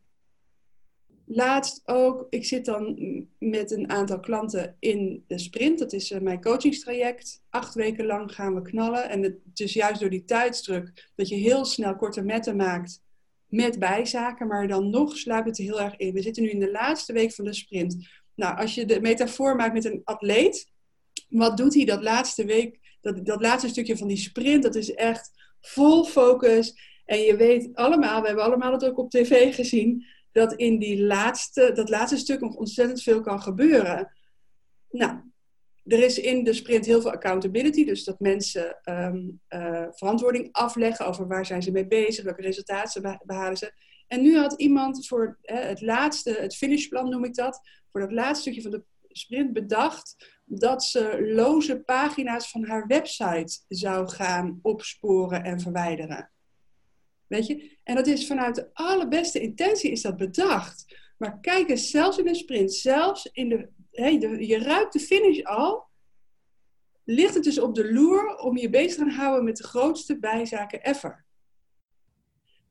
laatst 1.25 1.81
ook, 1.85 2.27
ik 2.29 2.45
zit 2.45 2.65
dan 2.65 2.97
met 3.39 3.71
een 3.71 3.89
aantal 3.89 4.19
klanten 4.19 4.75
in 4.79 5.23
de 5.27 5.39
sprint. 5.39 5.79
Dat 5.79 5.93
is 5.93 6.11
uh, 6.11 6.19
mijn 6.19 6.41
coachingstraject. 6.41 7.43
Acht 7.49 7.73
weken 7.73 8.05
lang 8.05 8.35
gaan 8.35 8.55
we 8.55 8.61
knallen. 8.61 9.09
En 9.09 9.23
het 9.23 9.59
is 9.59 9.73
juist 9.73 9.99
door 9.99 10.09
die 10.09 10.25
tijdsdruk 10.25 11.11
dat 11.15 11.29
je 11.29 11.35
heel 11.35 11.65
snel 11.65 11.95
korte 11.95 12.21
metten 12.21 12.55
maakt 12.55 13.01
met 13.47 13.79
bijzaken. 13.79 14.47
Maar 14.47 14.67
dan 14.67 14.89
nog 14.89 15.17
sluipt 15.17 15.47
het 15.47 15.57
er 15.57 15.63
heel 15.63 15.81
erg 15.81 15.95
in. 15.95 16.13
We 16.13 16.21
zitten 16.21 16.43
nu 16.43 16.49
in 16.49 16.59
de 16.59 16.71
laatste 16.71 17.13
week 17.13 17.33
van 17.33 17.45
de 17.45 17.53
sprint. 17.53 18.09
Nou, 18.35 18.57
als 18.57 18.75
je 18.75 18.85
de 18.85 19.01
metafoor 19.01 19.55
maakt 19.55 19.73
met 19.73 19.85
een 19.85 20.01
atleet. 20.03 20.70
Wat 21.31 21.57
doet 21.57 21.73
hij 21.73 21.85
dat 21.85 22.03
laatste 22.03 22.45
week? 22.45 22.79
Dat, 23.01 23.25
dat 23.25 23.41
laatste 23.41 23.69
stukje 23.69 23.97
van 23.97 24.07
die 24.07 24.17
sprint, 24.17 24.63
dat 24.63 24.75
is 24.75 24.93
echt 24.93 25.31
vol 25.61 26.05
focus. 26.05 26.73
En 27.05 27.19
je 27.19 27.35
weet 27.35 27.69
allemaal, 27.73 28.21
we 28.21 28.27
hebben 28.27 28.45
allemaal 28.45 28.71
het 28.71 28.85
ook 28.85 28.97
op 28.97 29.09
tv 29.09 29.55
gezien 29.55 30.05
dat 30.31 30.53
in 30.53 30.79
die 30.79 31.03
laatste, 31.03 31.71
dat 31.73 31.89
laatste 31.89 32.17
stuk 32.17 32.39
nog 32.39 32.55
ontzettend 32.55 33.01
veel 33.01 33.21
kan 33.21 33.41
gebeuren. 33.41 34.13
Nou, 34.89 35.19
er 35.85 36.03
is 36.03 36.19
in 36.19 36.43
de 36.43 36.53
sprint 36.53 36.85
heel 36.85 37.01
veel 37.01 37.11
accountability, 37.11 37.85
dus 37.85 38.03
dat 38.03 38.19
mensen 38.19 38.77
um, 38.83 39.41
uh, 39.49 39.85
verantwoording 39.91 40.49
afleggen 40.51 41.05
over 41.05 41.27
waar 41.27 41.45
zijn 41.45 41.63
ze 41.63 41.71
mee 41.71 41.87
bezig, 41.87 42.23
welke 42.23 42.41
resultaten 42.41 43.19
behalen 43.23 43.57
ze. 43.57 43.73
En 44.07 44.21
nu 44.21 44.37
had 44.37 44.53
iemand 44.53 45.07
voor 45.07 45.37
het 45.41 45.81
laatste, 45.81 46.37
het 46.39 46.55
finishplan 46.55 47.09
noem 47.09 47.23
ik 47.23 47.35
dat, 47.35 47.61
voor 47.91 48.01
dat 48.01 48.11
laatste 48.11 48.41
stukje 48.41 48.61
van 48.61 48.71
de 48.71 48.83
sprint 49.07 49.53
bedacht 49.53 50.39
dat 50.53 50.83
ze 50.83 51.31
loze 51.35 51.79
pagina's 51.79 52.49
van 52.49 52.65
haar 52.65 52.87
website 52.87 53.59
zou 53.67 54.09
gaan 54.09 54.59
opsporen 54.61 55.43
en 55.43 55.59
verwijderen. 55.59 56.31
Weet 57.27 57.47
je? 57.47 57.77
En 57.83 57.95
dat 57.95 58.07
is 58.07 58.27
vanuit 58.27 58.55
de 58.55 58.69
allerbeste 58.73 59.39
intentie 59.39 59.91
is 59.91 60.01
dat 60.01 60.17
bedacht. 60.17 60.97
Maar 61.17 61.39
kijk 61.39 61.69
eens, 61.69 61.89
zelfs 61.89 62.17
in 62.17 62.27
een 62.27 62.35
sprint, 62.35 62.73
zelfs 62.73 63.29
in 63.31 63.49
de, 63.49 63.69
hey, 63.91 64.19
je 64.39 64.59
ruikt 64.59 64.93
de 64.93 64.99
finish 64.99 65.43
al, 65.43 65.89
ligt 67.03 67.33
het 67.33 67.43
dus 67.43 67.59
op 67.59 67.75
de 67.75 67.93
loer 67.93 68.37
om 68.37 68.57
je 68.57 68.69
bezig 68.69 68.95
te 68.95 69.11
houden 69.11 69.43
met 69.43 69.57
de 69.57 69.63
grootste 69.63 70.19
bijzaken 70.19 70.81
ever. 70.81 71.25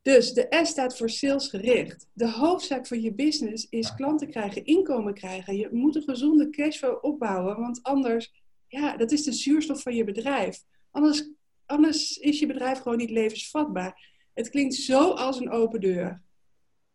Dus 0.01 0.33
de 0.33 0.47
S 0.63 0.69
staat 0.69 0.97
voor 0.97 1.09
salesgericht. 1.09 2.07
De 2.13 2.31
hoofdzaak 2.31 2.87
van 2.87 3.01
je 3.01 3.13
business 3.13 3.67
is 3.69 3.95
klanten 3.95 4.29
krijgen, 4.29 4.65
inkomen 4.65 5.13
krijgen. 5.13 5.57
Je 5.57 5.69
moet 5.71 5.95
een 5.95 6.03
gezonde 6.03 6.49
cashflow 6.49 7.05
opbouwen, 7.05 7.59
want 7.59 7.83
anders, 7.83 8.33
ja, 8.67 8.97
dat 8.97 9.11
is 9.11 9.23
de 9.23 9.31
zuurstof 9.31 9.81
van 9.81 9.95
je 9.95 10.03
bedrijf. 10.03 10.63
Anders, 10.91 11.29
anders 11.65 12.17
is 12.17 12.39
je 12.39 12.45
bedrijf 12.45 12.79
gewoon 12.79 12.97
niet 12.97 13.09
levensvatbaar. 13.09 14.09
Het 14.33 14.49
klinkt 14.49 14.73
zo 14.73 15.11
als 15.11 15.39
een 15.39 15.51
open 15.51 15.81
deur. 15.81 16.21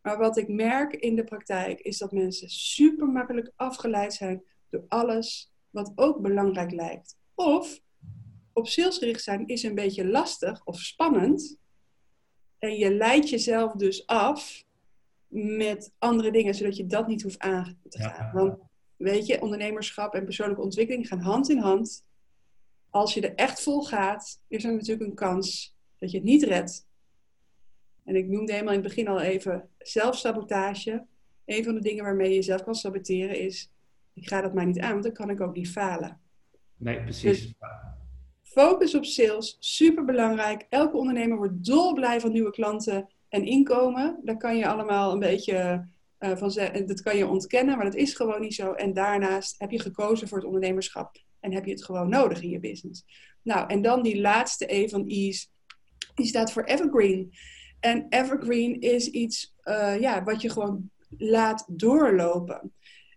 Maar 0.03 0.19
wat 0.19 0.37
ik 0.37 0.49
merk 0.49 0.93
in 0.93 1.17
de 1.17 1.25
praktijk 1.25 1.81
is 1.81 1.99
dat 1.99 2.13
mensen 2.13 2.49
super 2.49 3.07
makkelijk 3.07 3.53
afgeleid 3.57 4.15
zijn 4.15 4.43
door 4.71 4.85
alles 4.89 5.53
wat 5.71 5.93
ook 5.95 6.21
belangrijk 6.21 6.71
lijkt. 6.71 7.17
Of 7.35 7.81
op 8.53 8.69
salesgericht 8.69 9.23
zijn 9.23 9.47
is 9.47 9.63
een 9.63 9.75
beetje 9.75 10.09
lastig 10.09 10.65
of 10.65 10.81
spannend. 10.81 11.59
En 12.59 12.77
je 12.77 12.95
leidt 12.95 13.29
jezelf 13.29 13.73
dus 13.73 14.07
af 14.07 14.65
met 15.29 15.93
andere 15.99 16.31
dingen, 16.31 16.55
zodat 16.55 16.77
je 16.77 16.87
dat 16.87 17.07
niet 17.07 17.23
hoeft 17.23 17.39
aan 17.39 17.79
te 17.89 17.99
gaan. 18.03 18.33
Want 18.33 18.59
weet 18.97 19.27
je, 19.27 19.43
ondernemerschap 19.43 20.15
en 20.15 20.25
persoonlijke 20.25 20.63
ontwikkeling 20.63 21.09
gaan 21.09 21.21
hand 21.21 21.51
in 21.51 21.59
hand. 21.59 22.05
Als 22.91 23.15
je 23.15 23.21
er 23.21 23.35
echt 23.35 23.63
vol 23.63 23.83
gaat, 23.83 24.41
is 24.49 24.65
er 24.65 24.73
natuurlijk 24.73 25.09
een 25.09 25.15
kans 25.15 25.77
dat 25.99 26.11
je 26.11 26.17
het 26.17 26.27
niet 26.27 26.43
redt. 26.43 26.87
En 28.05 28.17
ik 28.17 28.29
noemde 28.29 28.53
helemaal 28.53 28.75
in 28.75 28.81
het 28.81 28.89
begin 28.89 29.09
al 29.09 29.21
even 29.21 29.69
zelfsabotage. 29.79 31.07
Een 31.45 31.65
van 31.65 31.75
de 31.75 31.81
dingen 31.81 32.05
waarmee 32.05 32.29
je 32.29 32.35
jezelf 32.35 32.63
kan 32.63 32.75
saboteren 32.75 33.39
is, 33.39 33.71
ik 34.13 34.29
ga 34.29 34.41
dat 34.41 34.55
maar 34.55 34.67
niet 34.67 34.81
aan, 34.81 34.91
want 34.91 35.03
dan 35.03 35.13
kan 35.13 35.31
ik 35.31 35.41
ook 35.41 35.55
niet 35.55 35.71
falen. 35.71 36.21
Nee, 36.77 37.03
precies. 37.03 37.23
Dus 37.23 37.55
focus 38.57 38.95
op 38.95 39.05
sales, 39.05 39.57
super 39.61 40.05
belangrijk. 40.05 40.67
Elke 40.69 40.97
ondernemer 40.97 41.37
wordt 41.37 41.65
dolblij 41.65 42.21
van 42.21 42.33
nieuwe 42.33 42.51
klanten 42.51 43.09
en 43.29 43.45
inkomen. 43.45 44.21
Daar 44.25 44.37
kan 44.37 44.57
je 44.57 44.69
allemaal 44.69 45.13
een 45.13 45.19
beetje 45.19 45.89
uh, 46.21 46.37
van 46.37 46.51
zeggen, 46.51 46.87
dat 46.87 47.03
kan 47.03 47.17
je 47.17 47.27
ontkennen, 47.27 47.77
maar 47.77 47.85
dat 47.85 47.95
is 47.95 48.15
gewoon 48.15 48.41
niet 48.41 48.55
zo. 48.55 48.73
En 48.73 48.93
daarnaast 48.93 49.55
heb 49.59 49.71
je 49.71 49.81
gekozen 49.81 50.29
voor 50.29 50.39
het 50.39 50.47
ondernemerschap 50.47 51.17
en 51.41 51.53
heb 51.53 51.65
je 51.65 51.71
het 51.71 51.85
gewoon 51.85 52.09
nodig 52.09 52.43
in 52.43 52.51
je 52.51 52.61
business. 52.61 53.05
Nou, 53.43 53.69
en 53.69 53.83
dan 53.83 54.03
die 54.03 54.21
laatste 54.21 54.75
E 54.75 54.89
van 54.89 55.07
Ease, 55.09 55.47
die 56.15 56.27
staat 56.27 56.53
voor 56.53 56.65
Evergreen. 56.65 57.33
En 57.81 58.07
evergreen 58.09 58.81
is 58.81 59.11
iets 59.11 59.55
uh, 59.65 60.01
ja, 60.01 60.23
wat 60.25 60.43
je 60.43 60.51
gewoon 60.51 60.91
laat 61.19 61.65
doorlopen. 61.69 62.73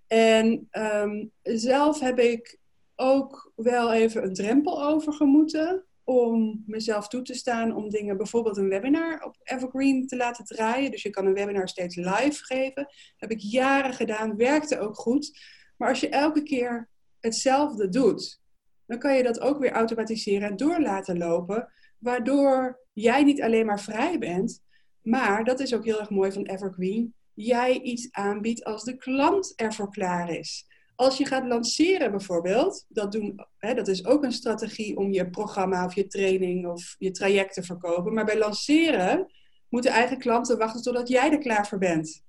En 0.07 0.69
um, 0.71 1.31
zelf 1.43 1.99
heb 1.99 2.19
ik 2.19 2.59
ook 2.99 3.51
wel 3.55 3.93
even 3.93 4.23
een 4.23 4.33
drempel 4.33 4.83
overgemoeten 4.83 5.85
om 6.03 6.63
mezelf 6.65 7.07
toe 7.07 7.21
te 7.21 7.33
staan 7.33 7.75
om 7.75 7.89
dingen, 7.89 8.17
bijvoorbeeld 8.17 8.57
een 8.57 8.69
webinar 8.69 9.23
op 9.23 9.35
Evergreen 9.43 10.07
te 10.07 10.15
laten 10.15 10.45
draaien. 10.45 10.91
Dus 10.91 11.01
je 11.01 11.09
kan 11.09 11.25
een 11.25 11.33
webinar 11.33 11.67
steeds 11.67 11.95
live 11.95 12.43
geven. 12.43 12.83
Dat 12.83 13.15
heb 13.17 13.31
ik 13.31 13.39
jaren 13.39 13.93
gedaan, 13.93 14.35
werkte 14.35 14.79
ook 14.79 14.95
goed. 14.95 15.39
Maar 15.77 15.89
als 15.89 15.99
je 15.99 16.09
elke 16.09 16.43
keer 16.43 16.89
hetzelfde 17.19 17.89
doet, 17.89 18.41
dan 18.85 18.99
kan 18.99 19.15
je 19.15 19.23
dat 19.23 19.39
ook 19.39 19.59
weer 19.59 19.71
automatiseren 19.71 20.49
en 20.49 20.57
door 20.57 20.81
laten 20.81 21.17
lopen. 21.17 21.71
Waardoor 21.97 22.79
jij 22.93 23.23
niet 23.23 23.41
alleen 23.41 23.65
maar 23.65 23.81
vrij 23.81 24.17
bent, 24.17 24.61
maar 25.01 25.43
dat 25.43 25.59
is 25.59 25.73
ook 25.73 25.85
heel 25.85 25.99
erg 25.99 26.09
mooi 26.09 26.31
van 26.31 26.45
Evergreen. 26.45 27.13
Jij 27.33 27.79
iets 27.81 28.11
aanbiedt 28.11 28.63
als 28.63 28.83
de 28.83 28.97
klant 28.97 29.53
ervoor 29.55 29.91
klaar 29.91 30.29
is. 30.29 30.68
Als 30.99 31.17
je 31.17 31.25
gaat 31.25 31.47
lanceren 31.47 32.11
bijvoorbeeld, 32.11 32.85
dat, 32.87 33.11
doen, 33.11 33.45
hè, 33.57 33.73
dat 33.73 33.87
is 33.87 34.05
ook 34.05 34.23
een 34.23 34.31
strategie 34.31 34.97
om 34.97 35.11
je 35.11 35.29
programma 35.29 35.85
of 35.85 35.95
je 35.95 36.07
training 36.07 36.67
of 36.67 36.95
je 36.97 37.11
traject 37.11 37.53
te 37.53 37.63
verkopen. 37.63 38.13
Maar 38.13 38.25
bij 38.25 38.37
lanceren 38.37 39.31
moeten 39.69 39.91
eigen 39.91 40.17
klanten 40.17 40.57
wachten 40.57 40.81
totdat 40.81 41.07
jij 41.07 41.31
er 41.31 41.37
klaar 41.37 41.67
voor 41.67 41.77
bent. 41.77 42.23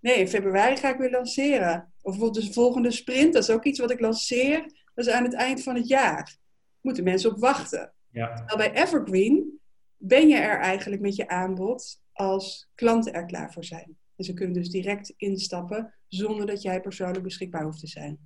Nee, 0.00 0.14
in 0.14 0.28
februari 0.28 0.76
ga 0.76 0.88
ik 0.88 0.98
weer 0.98 1.10
lanceren. 1.10 1.92
Of 2.02 2.12
bijvoorbeeld 2.12 2.46
de 2.46 2.52
volgende 2.52 2.90
sprint, 2.90 3.32
dat 3.32 3.42
is 3.42 3.50
ook 3.50 3.64
iets 3.64 3.78
wat 3.78 3.90
ik 3.90 4.00
lanceer. 4.00 4.60
Dat 4.94 5.06
is 5.06 5.12
aan 5.12 5.24
het 5.24 5.34
eind 5.34 5.62
van 5.62 5.74
het 5.74 5.88
jaar. 5.88 6.36
Moeten 6.80 7.04
mensen 7.04 7.30
op 7.30 7.38
wachten. 7.38 7.92
Ja. 8.10 8.44
bij 8.56 8.72
Evergreen 8.72 9.60
ben 9.96 10.28
je 10.28 10.36
er 10.36 10.58
eigenlijk 10.58 11.02
met 11.02 11.16
je 11.16 11.28
aanbod 11.28 12.00
als 12.12 12.70
klanten 12.74 13.12
er 13.12 13.26
klaar 13.26 13.52
voor 13.52 13.64
zijn. 13.64 13.98
En 14.20 14.26
ze 14.26 14.34
kunnen 14.34 14.54
dus 14.54 14.68
direct 14.68 15.14
instappen 15.16 15.94
zonder 16.08 16.46
dat 16.46 16.62
jij 16.62 16.80
persoonlijk 16.80 17.22
beschikbaar 17.22 17.62
hoeft 17.62 17.80
te 17.80 17.86
zijn. 17.86 18.18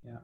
Ja. 0.00 0.22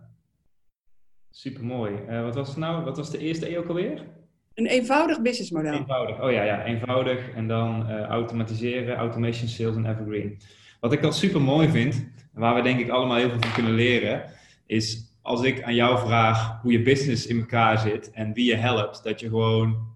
Supermooi. 1.31 1.95
Uh, 2.09 2.23
wat 2.23 2.35
was 2.35 2.49
het 2.49 2.57
nou? 2.57 2.85
Wat 2.85 2.97
was 2.97 3.11
de 3.11 3.19
eerste 3.19 3.51
E 3.51 3.59
ook 3.59 3.69
alweer? 3.69 4.07
Een 4.55 4.67
eenvoudig 4.67 5.21
businessmodel. 5.21 5.73
Eenvoudig, 5.73 6.23
oh 6.23 6.31
ja, 6.31 6.43
ja, 6.43 6.65
eenvoudig. 6.65 7.31
En 7.35 7.49
dan 7.49 7.91
uh, 7.91 8.03
automatiseren, 8.03 8.97
automation, 8.97 9.49
sales 9.49 9.77
en 9.77 9.91
evergreen. 9.91 10.39
Wat 10.81 10.93
ik 10.93 11.05
al 11.05 11.13
super 11.13 11.41
mooi 11.41 11.69
vind, 11.69 12.07
waar 12.33 12.55
we 12.55 12.63
denk 12.63 12.81
ik 12.81 12.89
allemaal 12.89 13.17
heel 13.17 13.31
veel 13.31 13.41
van 13.41 13.53
kunnen 13.53 13.75
leren, 13.75 14.25
is 14.67 15.15
als 15.23 15.43
ik 15.43 15.63
aan 15.63 15.75
jou 15.75 15.99
vraag 15.99 16.61
hoe 16.63 16.73
je 16.73 16.83
business 16.83 17.27
in 17.27 17.39
elkaar 17.39 17.79
zit 17.79 18.11
en 18.11 18.33
wie 18.33 18.45
je 18.45 18.57
helpt, 18.57 19.05
dat 19.05 19.21
je 19.21 19.29
gewoon 19.29 19.89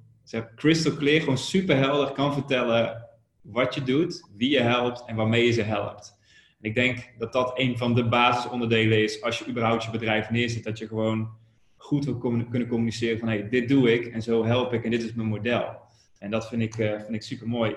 crystal 0.56 0.97
clear, 0.97 1.21
gewoon 1.21 1.38
super 1.38 1.76
helder 1.76 2.12
kan 2.12 2.33
vertellen 2.33 3.03
wat 3.44 3.74
je 3.74 3.82
doet, 3.82 4.24
wie 4.36 4.50
je 4.50 4.60
helpt 4.60 5.04
en 5.06 5.16
waarmee 5.16 5.44
je 5.46 5.52
ze 5.52 5.62
helpt. 5.62 6.16
En 6.60 6.68
ik 6.68 6.74
denk 6.74 7.12
dat 7.18 7.32
dat 7.32 7.52
een 7.54 7.78
van 7.78 7.94
de 7.94 8.08
basisonderdelen 8.08 9.02
is 9.02 9.22
als 9.22 9.38
je 9.38 9.48
überhaupt 9.48 9.84
je 9.84 9.90
bedrijf 9.90 10.30
neerzet, 10.30 10.64
dat 10.64 10.78
je 10.78 10.86
gewoon 10.86 11.28
goed 11.76 12.04
wil 12.04 12.18
kunnen 12.18 12.68
communiceren 12.68 13.18
van 13.18 13.28
hey, 13.28 13.48
dit 13.48 13.68
doe 13.68 13.92
ik 13.92 14.06
en 14.06 14.22
zo 14.22 14.44
help 14.44 14.72
ik 14.72 14.84
en 14.84 14.90
dit 14.90 15.02
is 15.02 15.14
mijn 15.14 15.28
model. 15.28 15.82
En 16.18 16.30
dat 16.30 16.48
vind 16.48 16.62
ik, 16.62 16.78
uh, 16.78 16.90
vind 16.92 17.14
ik 17.14 17.22
super 17.22 17.48
mooi. 17.48 17.76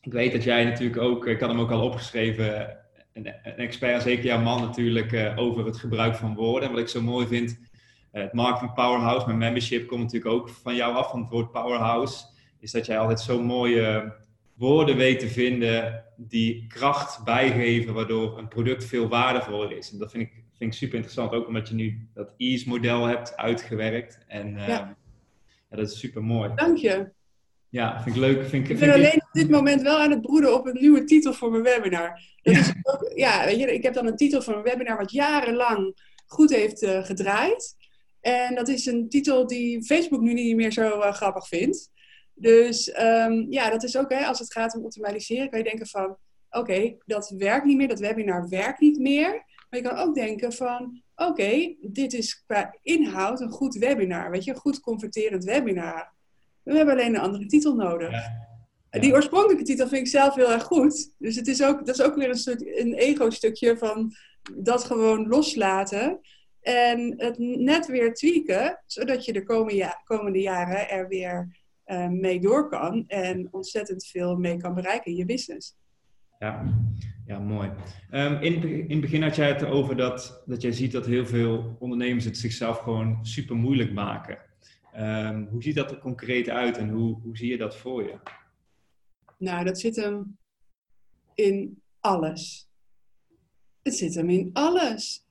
Ik 0.00 0.12
weet 0.12 0.32
dat 0.32 0.42
jij 0.42 0.64
natuurlijk 0.64 1.00
ook, 1.00 1.26
ik 1.26 1.40
had 1.40 1.48
hem 1.50 1.60
ook 1.60 1.70
al 1.70 1.84
opgeschreven, 1.84 2.76
een, 3.12 3.26
expert, 3.56 4.02
zeker 4.02 4.24
jouw 4.24 4.40
man 4.40 4.60
natuurlijk, 4.60 5.12
uh, 5.12 5.38
over 5.38 5.64
het 5.64 5.76
gebruik 5.76 6.14
van 6.14 6.34
woorden. 6.34 6.68
En 6.68 6.74
wat 6.74 6.82
ik 6.84 6.88
zo 6.88 7.02
mooi 7.02 7.26
vind, 7.26 7.58
het 8.10 8.32
marketing 8.32 8.74
powerhouse, 8.74 9.26
mijn 9.26 9.38
membership 9.38 9.86
komt 9.86 10.02
natuurlijk 10.02 10.32
ook 10.32 10.48
van 10.48 10.74
jou 10.74 10.94
af, 10.94 11.10
van 11.10 11.20
het 11.20 11.30
woord 11.30 11.50
powerhouse, 11.50 12.24
is 12.60 12.70
dat 12.70 12.86
jij 12.86 12.98
altijd 12.98 13.20
zo 13.20 13.42
mooie 13.42 14.14
woorden 14.56 14.96
weet 14.96 15.20
te 15.20 15.28
vinden 15.28 16.04
die 16.16 16.66
kracht 16.66 17.24
bijgeven, 17.24 17.94
waardoor 17.94 18.38
een 18.38 18.48
product 18.48 18.84
veel 18.84 19.08
waardevoller 19.08 19.76
is. 19.76 19.92
En 19.92 19.98
dat 19.98 20.10
vind 20.10 20.22
ik, 20.22 20.32
vind 20.32 20.72
ik 20.72 20.78
super 20.78 20.94
interessant, 20.94 21.32
ook 21.32 21.46
omdat 21.46 21.68
je 21.68 21.74
nu 21.74 22.08
dat 22.14 22.34
EASE-model 22.36 23.04
hebt 23.04 23.36
uitgewerkt. 23.36 24.18
En 24.26 24.54
uh, 24.54 24.68
ja. 24.68 24.96
ja. 25.70 25.76
dat 25.76 25.90
is 25.90 25.98
super 25.98 26.22
mooi. 26.24 26.50
Dank 26.54 26.76
je. 26.76 27.14
Ja, 27.68 28.02
vind 28.02 28.16
ik 28.16 28.22
leuk. 28.22 28.46
Vind 28.46 28.64
ik, 28.64 28.70
ik 28.70 28.78
ben 28.78 28.92
alleen 28.92 29.22
op 29.22 29.32
dit 29.32 29.50
moment 29.50 29.82
wel 29.82 29.98
aan 29.98 30.10
het 30.10 30.20
broeden 30.20 30.54
op 30.54 30.66
een 30.66 30.78
nieuwe 30.80 31.04
titel 31.04 31.32
voor 31.32 31.50
mijn 31.50 31.62
webinar. 31.62 32.20
Dat 32.42 32.54
ja. 32.54 32.60
Is 32.60 32.72
ook, 32.82 33.12
ja, 33.14 33.44
weet 33.44 33.58
je, 33.58 33.74
ik 33.74 33.82
heb 33.82 33.94
dan 33.94 34.06
een 34.06 34.16
titel 34.16 34.42
van 34.42 34.54
een 34.54 34.62
webinar 34.62 34.96
wat 34.96 35.12
jarenlang 35.12 35.94
goed 36.26 36.50
heeft 36.50 36.82
uh, 36.82 37.04
gedraaid. 37.04 37.74
En 38.20 38.54
dat 38.54 38.68
is 38.68 38.86
een 38.86 39.08
titel 39.08 39.46
die 39.46 39.84
Facebook 39.84 40.20
nu 40.20 40.32
niet 40.32 40.56
meer 40.56 40.72
zo 40.72 40.82
uh, 40.82 41.12
grappig 41.12 41.48
vindt. 41.48 41.90
Dus 42.38 43.00
um, 43.00 43.46
ja, 43.50 43.70
dat 43.70 43.82
is 43.82 43.96
ook, 43.96 44.10
hè, 44.10 44.24
als 44.24 44.38
het 44.38 44.52
gaat 44.52 44.76
om 44.76 44.84
optimaliseren, 44.84 45.50
kan 45.50 45.58
je 45.58 45.64
denken 45.64 45.86
van, 45.86 46.04
oké, 46.04 46.18
okay, 46.58 46.98
dat 47.04 47.34
werkt 47.38 47.64
niet 47.64 47.76
meer, 47.76 47.88
dat 47.88 47.98
webinar 47.98 48.48
werkt 48.48 48.80
niet 48.80 48.98
meer. 48.98 49.44
Maar 49.70 49.80
je 49.80 49.88
kan 49.88 49.98
ook 49.98 50.14
denken 50.14 50.52
van, 50.52 51.02
oké, 51.14 51.30
okay, 51.30 51.76
dit 51.80 52.12
is 52.12 52.44
qua 52.46 52.76
inhoud 52.82 53.40
een 53.40 53.50
goed 53.50 53.74
webinar, 53.74 54.30
weet 54.30 54.44
je, 54.44 54.50
een 54.50 54.56
goed 54.56 54.80
converterend 54.80 55.44
webinar. 55.44 56.12
We 56.62 56.76
hebben 56.76 56.94
alleen 56.94 57.14
een 57.14 57.20
andere 57.20 57.46
titel 57.46 57.74
nodig. 57.74 58.10
Ja. 58.10 58.44
Die 59.00 59.12
oorspronkelijke 59.12 59.64
titel 59.64 59.88
vind 59.88 60.00
ik 60.00 60.12
zelf 60.12 60.34
heel 60.34 60.52
erg 60.52 60.62
goed. 60.62 61.12
Dus 61.18 61.36
het 61.36 61.46
is 61.46 61.62
ook, 61.62 61.86
dat 61.86 61.98
is 61.98 62.04
ook 62.04 62.14
weer 62.14 62.28
een, 62.28 62.38
soort, 62.38 62.78
een 62.78 62.94
ego-stukje 62.94 63.78
van 63.78 64.12
dat 64.54 64.84
gewoon 64.84 65.28
loslaten. 65.28 66.20
En 66.60 67.14
het 67.16 67.38
net 67.38 67.86
weer 67.86 68.14
tweaken, 68.14 68.82
zodat 68.86 69.24
je 69.24 69.32
de 69.32 69.42
komende, 69.42 70.00
komende 70.04 70.40
jaren 70.40 70.88
er 70.88 71.08
weer 71.08 71.56
uh, 71.86 72.08
mee 72.08 72.40
door 72.40 72.68
kan 72.68 73.04
en 73.06 73.48
ontzettend 73.50 74.06
veel 74.06 74.36
mee 74.36 74.56
kan 74.56 74.74
bereiken 74.74 75.10
in 75.10 75.16
je 75.16 75.24
business. 75.24 75.76
Ja, 76.38 76.64
ja 77.26 77.38
mooi. 77.38 77.70
Um, 78.10 78.32
in, 78.40 78.62
in 78.62 78.90
het 78.90 79.00
begin 79.00 79.22
had 79.22 79.36
jij 79.36 79.48
het 79.48 79.64
over 79.64 79.96
dat, 79.96 80.42
dat 80.46 80.62
jij 80.62 80.72
ziet 80.72 80.92
dat 80.92 81.06
heel 81.06 81.26
veel 81.26 81.76
ondernemers 81.78 82.24
het 82.24 82.38
zichzelf 82.38 82.78
gewoon 82.78 83.26
super 83.26 83.56
moeilijk 83.56 83.92
maken. 83.92 84.38
Um, 84.98 85.46
hoe 85.50 85.62
ziet 85.62 85.74
dat 85.74 85.90
er 85.90 85.98
concreet 85.98 86.48
uit 86.48 86.76
en 86.76 86.88
hoe, 86.88 87.20
hoe 87.22 87.36
zie 87.36 87.50
je 87.50 87.56
dat 87.56 87.76
voor 87.76 88.02
je? 88.02 88.18
Nou, 89.38 89.64
dat 89.64 89.80
zit 89.80 89.96
hem 89.96 90.38
in 91.34 91.82
alles. 92.00 92.68
Het 93.82 93.94
zit 93.94 94.14
hem 94.14 94.30
in 94.30 94.50
alles. 94.52 95.26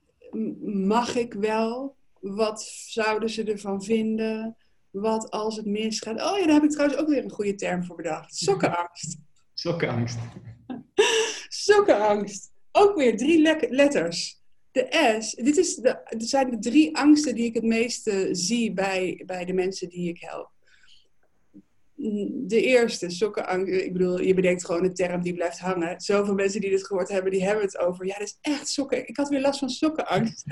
Mag 0.63 1.15
ik 1.15 1.33
wel? 1.33 1.95
Wat 2.19 2.61
zouden 2.87 3.29
ze 3.29 3.43
ervan 3.43 3.83
vinden? 3.83 4.57
Wat 4.95 5.31
als 5.31 5.55
het 5.55 5.65
misgaat? 5.65 6.21
Oh 6.21 6.37
ja, 6.39 6.45
daar 6.45 6.53
heb 6.53 6.63
ik 6.63 6.71
trouwens 6.71 6.99
ook 6.99 7.07
weer 7.07 7.23
een 7.23 7.31
goede 7.31 7.55
term 7.55 7.83
voor 7.83 7.95
bedacht. 7.95 8.35
Sokkenangst. 8.35 9.17
Sokkenangst. 9.53 10.17
Sokkenangst. 11.67 12.51
Ook 12.71 12.95
weer 12.95 13.17
drie 13.17 13.41
letters. 13.69 14.41
De 14.71 15.17
S, 15.19 15.31
dit 15.31 15.57
is 15.57 15.75
de, 15.75 16.15
zijn 16.17 16.49
de 16.49 16.59
drie 16.59 16.97
angsten 16.97 17.35
die 17.35 17.45
ik 17.45 17.53
het 17.53 17.63
meeste 17.63 18.29
zie 18.31 18.73
bij, 18.73 19.23
bij 19.25 19.45
de 19.45 19.53
mensen 19.53 19.89
die 19.89 20.09
ik 20.09 20.19
help 20.19 20.54
de 22.47 22.61
eerste, 22.61 23.09
sokkenangst. 23.09 23.73
Ik 23.73 23.93
bedoel, 23.93 24.21
je 24.21 24.33
bedenkt 24.33 24.65
gewoon 24.65 24.83
een 24.83 24.93
term 24.93 25.21
die 25.21 25.33
blijft 25.33 25.59
hangen. 25.59 26.01
Zoveel 26.01 26.33
mensen 26.33 26.61
die 26.61 26.69
dit 26.69 26.85
gehoord 26.85 27.09
hebben, 27.09 27.31
die 27.31 27.43
hebben 27.43 27.63
het 27.65 27.77
over. 27.77 28.05
Ja, 28.05 28.17
dat 28.17 28.27
is 28.27 28.37
echt 28.41 28.67
sokken. 28.67 29.07
Ik 29.07 29.17
had 29.17 29.29
weer 29.29 29.41
last 29.41 29.59
van 29.59 29.69
sokkenangst. 29.69 30.45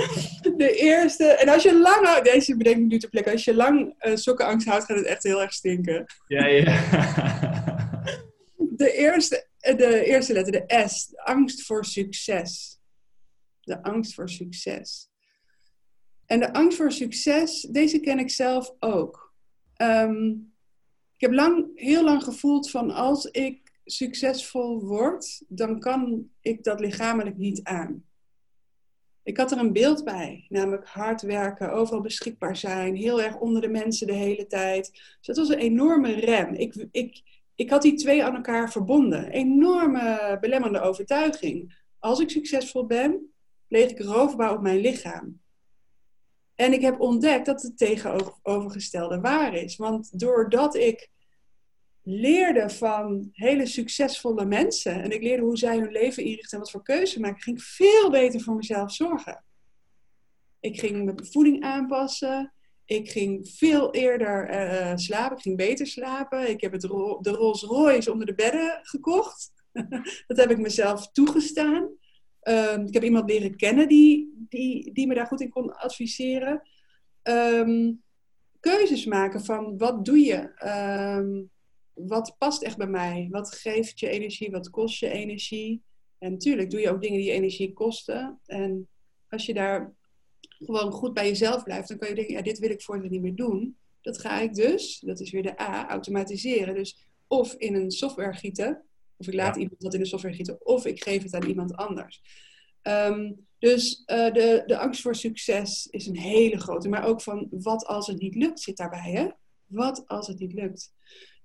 de 0.56 0.72
eerste. 0.76 1.24
En 1.24 1.48
als 1.48 1.62
je 1.62 1.78
lang 1.78 2.20
Deze 2.22 2.56
bedenk 2.56 2.76
ik 2.76 2.86
nu 2.86 2.98
ter 2.98 3.08
plekke. 3.08 3.30
Als 3.30 3.44
je 3.44 3.54
lang 3.54 3.94
uh, 4.06 4.16
sokkenangst 4.16 4.66
houdt, 4.66 4.84
gaat 4.84 4.96
het 4.96 5.06
echt 5.06 5.22
heel 5.22 5.42
erg 5.42 5.52
stinken. 5.52 6.04
Ja, 6.26 6.46
ja. 6.46 6.64
de, 8.56 8.92
eerste, 8.92 9.46
de 9.58 10.04
eerste 10.04 10.32
letter, 10.32 10.52
de 10.52 10.84
S. 10.88 11.06
De 11.06 11.24
angst 11.24 11.62
voor 11.62 11.84
succes. 11.84 12.80
De 13.60 13.82
angst 13.82 14.14
voor 14.14 14.28
succes. 14.28 15.10
En 16.26 16.40
de 16.40 16.52
angst 16.52 16.76
voor 16.76 16.92
succes, 16.92 17.60
deze 17.60 18.00
ken 18.00 18.18
ik 18.18 18.30
zelf 18.30 18.74
ook. 18.78 19.34
Um, 19.76 20.51
ik 20.51 20.51
heb 21.22 21.32
lang, 21.32 21.70
heel 21.74 22.04
lang 22.04 22.22
gevoeld 22.22 22.70
van 22.70 22.90
als 22.90 23.24
ik 23.24 23.72
succesvol 23.84 24.80
word, 24.80 25.42
dan 25.48 25.80
kan 25.80 26.28
ik 26.40 26.64
dat 26.64 26.80
lichamelijk 26.80 27.36
niet 27.36 27.62
aan. 27.62 28.04
Ik 29.22 29.36
had 29.36 29.50
er 29.52 29.58
een 29.58 29.72
beeld 29.72 30.04
bij, 30.04 30.46
namelijk 30.48 30.86
hard 30.86 31.22
werken, 31.22 31.72
overal 31.72 32.00
beschikbaar 32.00 32.56
zijn, 32.56 32.96
heel 32.96 33.22
erg 33.22 33.38
onder 33.38 33.62
de 33.62 33.68
mensen 33.68 34.06
de 34.06 34.12
hele 34.12 34.46
tijd. 34.46 34.90
Dus 34.92 35.26
dat 35.26 35.36
was 35.36 35.48
een 35.48 35.58
enorme 35.58 36.12
rem. 36.12 36.54
Ik, 36.54 36.86
ik, 36.90 37.22
ik 37.54 37.70
had 37.70 37.82
die 37.82 37.94
twee 37.94 38.24
aan 38.24 38.34
elkaar 38.34 38.70
verbonden. 38.70 39.28
Enorme 39.28 40.38
belemmerende 40.40 40.80
overtuiging. 40.80 41.80
Als 41.98 42.20
ik 42.20 42.30
succesvol 42.30 42.86
ben, 42.86 43.32
pleeg 43.68 43.90
ik 43.90 44.00
roofbouw 44.00 44.54
op 44.54 44.62
mijn 44.62 44.80
lichaam. 44.80 45.40
En 46.62 46.72
ik 46.72 46.80
heb 46.80 47.00
ontdekt 47.00 47.46
dat 47.46 47.62
het 47.62 47.78
tegenovergestelde 47.78 49.20
waar 49.20 49.54
is. 49.54 49.76
Want 49.76 50.18
doordat 50.18 50.74
ik 50.74 51.10
leerde 52.02 52.70
van 52.70 53.28
hele 53.32 53.66
succesvolle 53.66 54.44
mensen 54.44 55.02
en 55.02 55.10
ik 55.10 55.22
leerde 55.22 55.42
hoe 55.42 55.56
zij 55.56 55.78
hun 55.78 55.92
leven 55.92 56.24
inrichten 56.24 56.52
en 56.52 56.58
wat 56.58 56.70
voor 56.70 56.82
keuzes 56.82 57.18
maken, 57.18 57.42
ging 57.42 57.56
ik 57.56 57.64
veel 57.64 58.10
beter 58.10 58.40
voor 58.40 58.54
mezelf 58.54 58.92
zorgen. 58.92 59.44
Ik 60.60 60.80
ging 60.80 61.04
mijn 61.04 61.26
voeding 61.26 61.62
aanpassen. 61.62 62.52
Ik 62.84 63.10
ging 63.10 63.48
veel 63.48 63.94
eerder 63.94 64.50
uh, 64.50 64.92
slapen. 64.96 65.36
Ik 65.36 65.42
ging 65.42 65.56
beter 65.56 65.86
slapen. 65.86 66.50
Ik 66.50 66.60
heb 66.60 66.72
het 66.72 66.80
de 67.20 67.30
Rolls 67.30 67.62
Royce 67.62 68.12
onder 68.12 68.26
de 68.26 68.34
bedden 68.34 68.80
gekocht. 68.82 69.52
dat 70.26 70.36
heb 70.36 70.50
ik 70.50 70.58
mezelf 70.58 71.12
toegestaan. 71.12 71.90
Um, 72.48 72.86
ik 72.86 72.94
heb 72.94 73.02
iemand 73.02 73.30
leren 73.30 73.56
kennen 73.56 73.88
die, 73.88 74.44
die, 74.48 74.92
die 74.92 75.06
me 75.06 75.14
daar 75.14 75.26
goed 75.26 75.40
in 75.40 75.48
kon 75.48 75.76
adviseren. 75.76 76.62
Um, 77.22 78.02
keuzes 78.60 79.04
maken 79.04 79.44
van 79.44 79.78
wat 79.78 80.04
doe 80.04 80.18
je? 80.18 80.50
Um, 81.18 81.50
wat 81.92 82.34
past 82.38 82.62
echt 82.62 82.76
bij 82.76 82.86
mij? 82.86 83.28
Wat 83.30 83.54
geeft 83.54 84.00
je 84.00 84.08
energie? 84.08 84.50
Wat 84.50 84.70
kost 84.70 85.00
je 85.00 85.08
energie? 85.08 85.82
En 86.18 86.32
natuurlijk 86.32 86.70
doe 86.70 86.80
je 86.80 86.90
ook 86.90 87.02
dingen 87.02 87.18
die 87.18 87.30
energie 87.30 87.72
kosten. 87.72 88.40
En 88.46 88.88
als 89.28 89.46
je 89.46 89.54
daar 89.54 89.94
gewoon 90.58 90.92
goed 90.92 91.14
bij 91.14 91.26
jezelf 91.26 91.62
blijft, 91.62 91.88
dan 91.88 91.98
kan 91.98 92.08
je 92.08 92.14
denken, 92.14 92.34
ja, 92.34 92.42
dit 92.42 92.58
wil 92.58 92.70
ik 92.70 92.82
voortaan 92.82 93.10
niet 93.10 93.22
meer 93.22 93.34
doen. 93.34 93.76
Dat 94.00 94.20
ga 94.20 94.40
ik 94.40 94.54
dus, 94.54 95.00
dat 95.00 95.20
is 95.20 95.30
weer 95.30 95.42
de 95.42 95.60
A, 95.60 95.88
automatiseren. 95.88 96.74
Dus 96.74 97.06
of 97.26 97.54
in 97.54 97.74
een 97.74 97.90
software 97.90 98.34
gieten, 98.34 98.82
of 99.22 99.34
ik 99.34 99.40
laat 99.40 99.56
iemand 99.56 99.80
dat 99.80 99.94
in 99.94 100.00
de 100.00 100.06
software 100.06 100.34
gieten, 100.34 100.66
of 100.66 100.86
ik 100.86 101.02
geef 101.02 101.22
het 101.22 101.34
aan 101.34 101.48
iemand 101.48 101.76
anders. 101.76 102.22
Um, 102.82 103.46
dus 103.58 104.02
uh, 104.06 104.32
de, 104.32 104.62
de 104.66 104.78
angst 104.78 105.02
voor 105.02 105.14
succes 105.14 105.86
is 105.86 106.06
een 106.06 106.16
hele 106.16 106.58
grote. 106.58 106.88
Maar 106.88 107.04
ook 107.04 107.22
van 107.22 107.48
wat 107.50 107.86
als 107.86 108.06
het 108.06 108.18
niet 108.18 108.34
lukt 108.34 108.60
zit 108.60 108.76
daarbij. 108.76 109.10
Hè? 109.10 109.28
Wat 109.66 110.04
als 110.06 110.26
het 110.26 110.38
niet 110.38 110.52
lukt? 110.52 110.92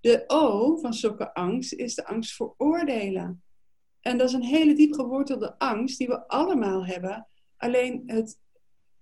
De 0.02 0.24
O 0.28 0.78
van 0.78 0.94
sokkenangst 0.94 1.74
is 1.74 1.96
de 1.96 2.06
angst 2.06 2.36
voor 2.36 2.54
oordelen. 2.58 3.44
En 4.02 4.18
dat 4.18 4.28
is 4.28 4.34
een 4.34 4.44
hele 4.44 4.74
diep 4.74 4.94
gewortelde 4.94 5.60
angst 5.60 5.98
die 5.98 6.08
we 6.08 6.28
allemaal 6.28 6.86
hebben. 6.86 7.28
Alleen 7.58 8.04
het 8.06 8.40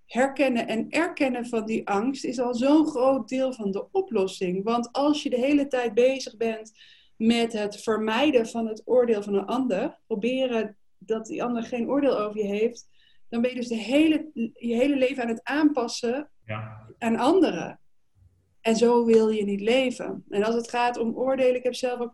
herkennen 0.06 0.68
en 0.68 0.90
erkennen 0.90 1.46
van 1.46 1.66
die 1.66 1.88
angst 1.88 2.24
is 2.24 2.40
al 2.40 2.56
zo'n 2.56 2.88
groot 2.88 3.30
deel 3.30 3.54
van 3.54 3.72
de 3.72 3.92
oplossing. 3.92 4.64
Want 4.64 4.92
als 4.92 5.24
je 5.24 5.30
de 5.30 5.40
hele 5.40 5.68
tijd 5.68 5.94
bezig 5.94 6.38
bent 6.38 6.72
met 7.18 7.54
het 7.54 7.82
vermijden 7.82 8.48
van 8.48 8.68
het 8.68 8.82
oordeel 8.86 9.24
van 9.24 9.34
een 9.34 9.46
ander, 9.46 10.00
proberen 10.08 10.78
dat 10.98 11.26
die 11.26 11.44
ander 11.44 11.64
geen 11.64 11.90
oordeel 11.90 12.20
over 12.20 12.38
je 12.38 12.48
heeft, 12.48 12.88
dan 13.30 13.42
ben 13.42 13.50
je 13.50 13.56
dus 13.56 13.68
de 13.68 13.76
hele, 13.76 14.30
je 14.54 14.76
hele 14.76 14.96
leven 14.96 15.24
aan 15.24 15.30
het 15.30 15.44
aanpassen 15.44 16.30
Ja. 16.46 16.88
aan 16.98 17.18
anderen. 17.18 17.80
En 18.62 18.76
zo 18.76 19.06
wil 19.06 19.30
je 19.30 19.44
niet 19.44 19.62
leven. 19.62 20.26
En 20.30 20.44
als 20.44 20.56
het 20.56 20.70
gaat 20.70 20.98
om 20.98 21.16
oordelen, 21.16 21.56
ik 21.56 21.64
heb 21.64 21.76
zelf 21.76 22.00
ook, 22.00 22.14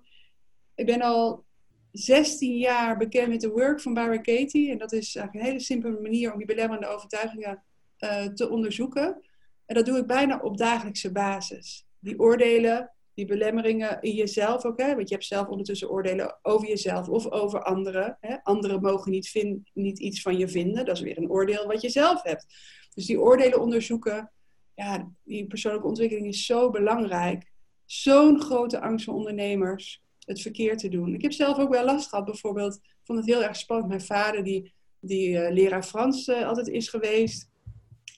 ik 0.76 0.86
ben 0.86 1.02
al 1.02 1.46
16 1.92 2.58
jaar 2.58 2.98
bekend 2.98 3.28
met 3.28 3.42
de 3.42 3.50
work 3.50 3.82
van 3.82 3.94
Byron 3.94 4.22
Katie. 4.22 4.72
En 4.72 4.78
dat 4.78 4.92
is 4.92 5.16
eigenlijk 5.16 5.46
een 5.46 5.52
hele 5.52 5.64
simpele 5.64 6.00
manier 6.02 6.32
om 6.32 6.38
die 6.38 6.48
belemmerende 6.48 6.88
overtuigingen 6.88 7.64
eh, 7.98 8.26
te 8.26 8.50
onderzoeken. 8.50 9.22
En 9.66 9.76
dat 9.76 9.86
doe 9.86 9.98
ik 9.98 10.08
bijna 10.08 10.40
op 10.40 10.58
dagelijkse 10.58 11.12
basis. 11.12 11.88
Die 12.00 12.20
oordelen, 12.20 12.92
die 13.14 13.26
belemmeringen 13.26 14.02
in 14.02 14.14
jezelf 14.14 14.66
ook. 14.66 14.80
Hè? 14.80 14.96
Want 14.96 15.08
je 15.10 15.14
hebt 15.14 15.28
zelf 15.28 15.48
ondertussen 15.48 15.90
oordelen 15.90 16.40
over 16.42 16.68
jezelf 16.68 17.10
of 17.10 17.32
over 17.32 17.64
anderen. 17.64 18.18
Hè? 18.20 18.44
Anderen 18.44 18.82
mogen 18.82 19.12
niet, 19.12 19.58
niet 19.74 20.00
iets 20.00 20.22
van 20.22 20.38
je 20.38 20.48
vinden. 20.48 20.86
Dat 20.86 20.96
is 20.96 21.02
weer 21.02 21.18
een 21.18 21.30
oordeel 21.30 21.68
wat 21.68 21.82
je 21.82 21.90
zelf 21.90 22.24
hebt. 22.24 22.46
Dus 22.94 23.06
die 23.06 23.20
oordelen 23.20 23.62
onderzoeken. 23.62 24.32
Ja, 24.76 25.12
die 25.24 25.48
persoonlijke 25.48 25.88
ontwikkeling 25.88 26.28
is 26.28 26.46
zo 26.46 26.70
belangrijk. 26.70 27.52
Zo'n 27.86 28.42
grote 28.42 28.82
angst 28.82 29.06
van 29.06 29.14
ondernemers. 29.14 30.02
Het 30.20 30.42
verkeerd 30.42 30.80
te 30.80 30.90
doen. 30.90 31.14
Ik 31.14 31.22
heb 31.22 31.32
zelf 31.32 31.58
ook 31.58 31.70
wel 31.70 31.86
last 31.86 32.10
gehad. 32.10 32.26
Bijvoorbeeld, 32.26 32.76
ik 32.76 33.00
vond 33.04 33.20
het 33.20 33.28
heel 33.28 33.44
erg 33.44 33.56
spannend. 33.56 33.90
Mijn 33.90 34.02
vader, 34.02 34.44
die, 34.44 34.74
die 35.00 35.38
eh, 35.38 35.54
leraar 35.54 35.84
Frans 35.84 36.28
eh, 36.28 36.48
altijd 36.48 36.68
is 36.68 36.90
geweest. 36.90 37.50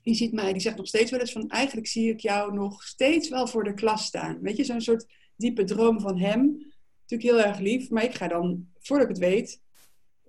Die 0.04 0.16
ziet 0.16 0.34
mij, 0.34 0.52
die 0.52 0.62
zegt 0.62 0.78
nog 0.78 0.88
steeds 0.88 1.12
wel 1.12 1.20
eens 1.20 1.32
van... 1.32 1.50
Eigenlijk 1.50 1.88
zie 1.88 2.10
ik 2.10 2.20
jou 2.20 2.54
nog 2.54 2.84
steeds 2.84 3.30
wel 3.30 3.48
voor 3.48 3.64
de 3.64 3.74
klas 3.74 4.06
staan. 4.06 4.42
Weet 4.42 4.58
je, 4.58 4.64
zo'n 4.64 4.82
soort 4.82 5.06
diepe 5.36 5.64
droom 5.64 6.00
van 6.00 6.20
hem. 6.20 6.42
Natuurlijk 7.02 7.38
heel 7.38 7.50
erg 7.50 7.60
lief. 7.60 7.90
Maar 7.90 8.04
ik 8.04 8.14
ga 8.14 8.28
dan, 8.28 8.68
voordat 8.80 9.10
ik 9.10 9.16
het 9.16 9.26
weet... 9.26 9.62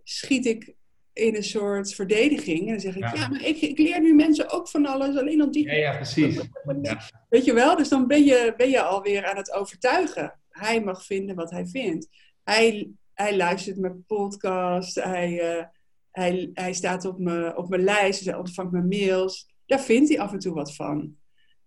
Schiet 0.02 0.46
ik 0.46 0.74
in 1.12 1.34
een 1.34 1.44
soort 1.44 1.94
verdediging. 1.94 2.60
En 2.60 2.66
dan 2.66 2.80
zeg 2.80 2.96
ik, 2.96 3.02
Ja. 3.02 3.14
ja, 3.14 3.28
maar 3.28 3.44
ik, 3.44 3.60
ik 3.60 3.78
leer 3.78 4.00
nu 4.00 4.14
mensen 4.14 4.50
ook 4.50 4.68
van 4.68 4.86
alles. 4.86 5.16
Alleen 5.16 5.38
dan 5.38 5.50
die 5.50 5.66
Ja, 5.66 5.72
ja, 5.72 5.96
precies. 5.96 6.40
Ja. 6.82 7.00
Weet 7.28 7.44
je 7.44 7.52
wel? 7.52 7.76
Dus 7.76 7.88
dan 7.88 8.06
ben 8.06 8.24
je, 8.24 8.54
ben 8.56 8.70
je 8.70 8.82
alweer 8.82 9.26
aan 9.26 9.36
het 9.36 9.52
overtuigen. 9.52 10.40
Hij 10.48 10.82
mag 10.82 11.04
vinden 11.04 11.34
wat 11.34 11.50
hij 11.50 11.66
vindt. 11.66 12.08
Hij, 12.42 12.90
hij 13.12 13.36
luistert 13.36 13.78
mijn 13.78 14.04
podcast. 14.06 14.94
Hij, 14.94 15.40
eh, 15.40 15.64
hij, 16.10 16.50
hij 16.54 16.72
staat 16.72 17.04
op 17.04 17.18
mijn, 17.18 17.56
op 17.56 17.68
mijn 17.68 17.82
lijst. 17.84 18.24
Hij 18.24 18.34
ontvangt 18.34 18.72
mijn 18.72 18.88
mails. 18.88 19.52
Daar 19.66 19.80
vindt 19.80 20.08
hij 20.08 20.20
af 20.20 20.32
en 20.32 20.38
toe 20.38 20.54
wat 20.54 20.74
van. 20.74 21.16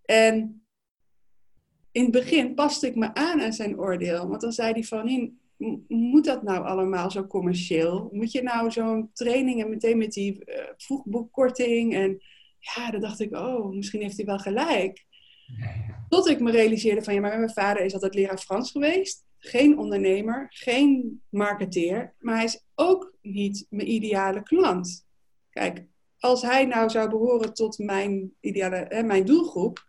En 0.05 0.65
in 1.91 2.01
het 2.03 2.11
begin 2.11 2.53
paste 2.53 2.87
ik 2.87 2.95
me 2.95 3.13
aan 3.13 3.41
aan 3.41 3.53
zijn 3.53 3.79
oordeel. 3.79 4.27
Want 4.27 4.41
dan 4.41 4.51
zei 4.51 4.71
hij 4.71 4.83
van... 4.83 5.05
"Nien, 5.05 5.39
m- 5.57 5.77
moet 5.87 6.25
dat 6.25 6.43
nou 6.43 6.65
allemaal 6.65 7.11
zo 7.11 7.27
commercieel? 7.27 8.09
Moet 8.11 8.31
je 8.31 8.41
nou 8.43 8.71
zo'n 8.71 9.09
training 9.13 9.61
en 9.61 9.69
meteen 9.69 9.97
met 9.97 10.11
die 10.13 10.45
eh, 10.45 10.73
vroegboekkorting? 10.77 11.93
En 11.93 12.21
ja, 12.59 12.91
dan 12.91 13.01
dacht 13.01 13.19
ik, 13.19 13.35
oh, 13.35 13.75
misschien 13.75 14.01
heeft 14.01 14.17
hij 14.17 14.25
wel 14.25 14.37
gelijk. 14.39 15.05
Tot 16.09 16.27
ik 16.27 16.39
me 16.39 16.51
realiseerde 16.51 17.03
van, 17.03 17.13
ja, 17.13 17.19
maar 17.19 17.37
mijn 17.37 17.49
vader 17.51 17.85
is 17.85 17.93
altijd 17.93 18.15
leraar 18.15 18.37
Frans 18.37 18.71
geweest. 18.71 19.25
Geen 19.37 19.77
ondernemer, 19.77 20.45
geen 20.49 21.21
marketeer. 21.29 22.15
Maar 22.19 22.35
hij 22.35 22.43
is 22.43 22.65
ook 22.75 23.13
niet 23.21 23.65
mijn 23.69 23.91
ideale 23.91 24.43
klant. 24.43 25.07
Kijk, 25.49 25.85
als 26.19 26.41
hij 26.41 26.65
nou 26.65 26.89
zou 26.89 27.09
behoren 27.09 27.53
tot 27.53 27.77
mijn, 27.77 28.33
ideale, 28.39 28.85
hè, 28.89 29.03
mijn 29.03 29.25
doelgroep, 29.25 29.85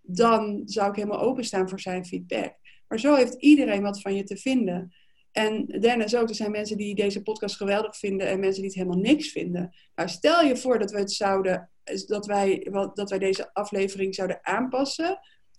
dan 0.00 0.62
zou 0.64 0.90
ik 0.90 0.96
helemaal 0.96 1.20
openstaan 1.20 1.68
voor 1.68 1.80
zijn 1.80 2.06
feedback. 2.06 2.54
Maar 2.88 3.00
zo 3.00 3.14
heeft 3.14 3.34
iedereen 3.34 3.82
wat 3.82 4.00
van 4.00 4.14
je 4.14 4.22
te 4.22 4.36
vinden. 4.36 4.94
En 5.32 5.66
Dennis 5.66 6.16
ook, 6.16 6.28
er 6.28 6.34
zijn 6.34 6.50
mensen 6.50 6.76
die 6.76 6.94
deze 6.94 7.22
podcast 7.22 7.56
geweldig 7.56 7.96
vinden 7.96 8.26
en 8.26 8.40
mensen 8.40 8.62
die 8.62 8.70
het 8.70 8.80
helemaal 8.80 9.02
niks 9.02 9.28
vinden. 9.28 9.74
Nou, 9.94 10.08
stel 10.08 10.44
je 10.44 10.56
voor 10.56 10.78
dat 10.78 10.90
we 10.90 10.98
het 10.98 11.12
zouden, 11.12 11.70
dat 12.06 12.26
wij, 12.26 12.68
dat 12.94 13.10
wij 13.10 13.18
deze 13.18 13.54
aflevering 13.54 14.14
zouden 14.14 14.38
aanpassen. 14.42 15.18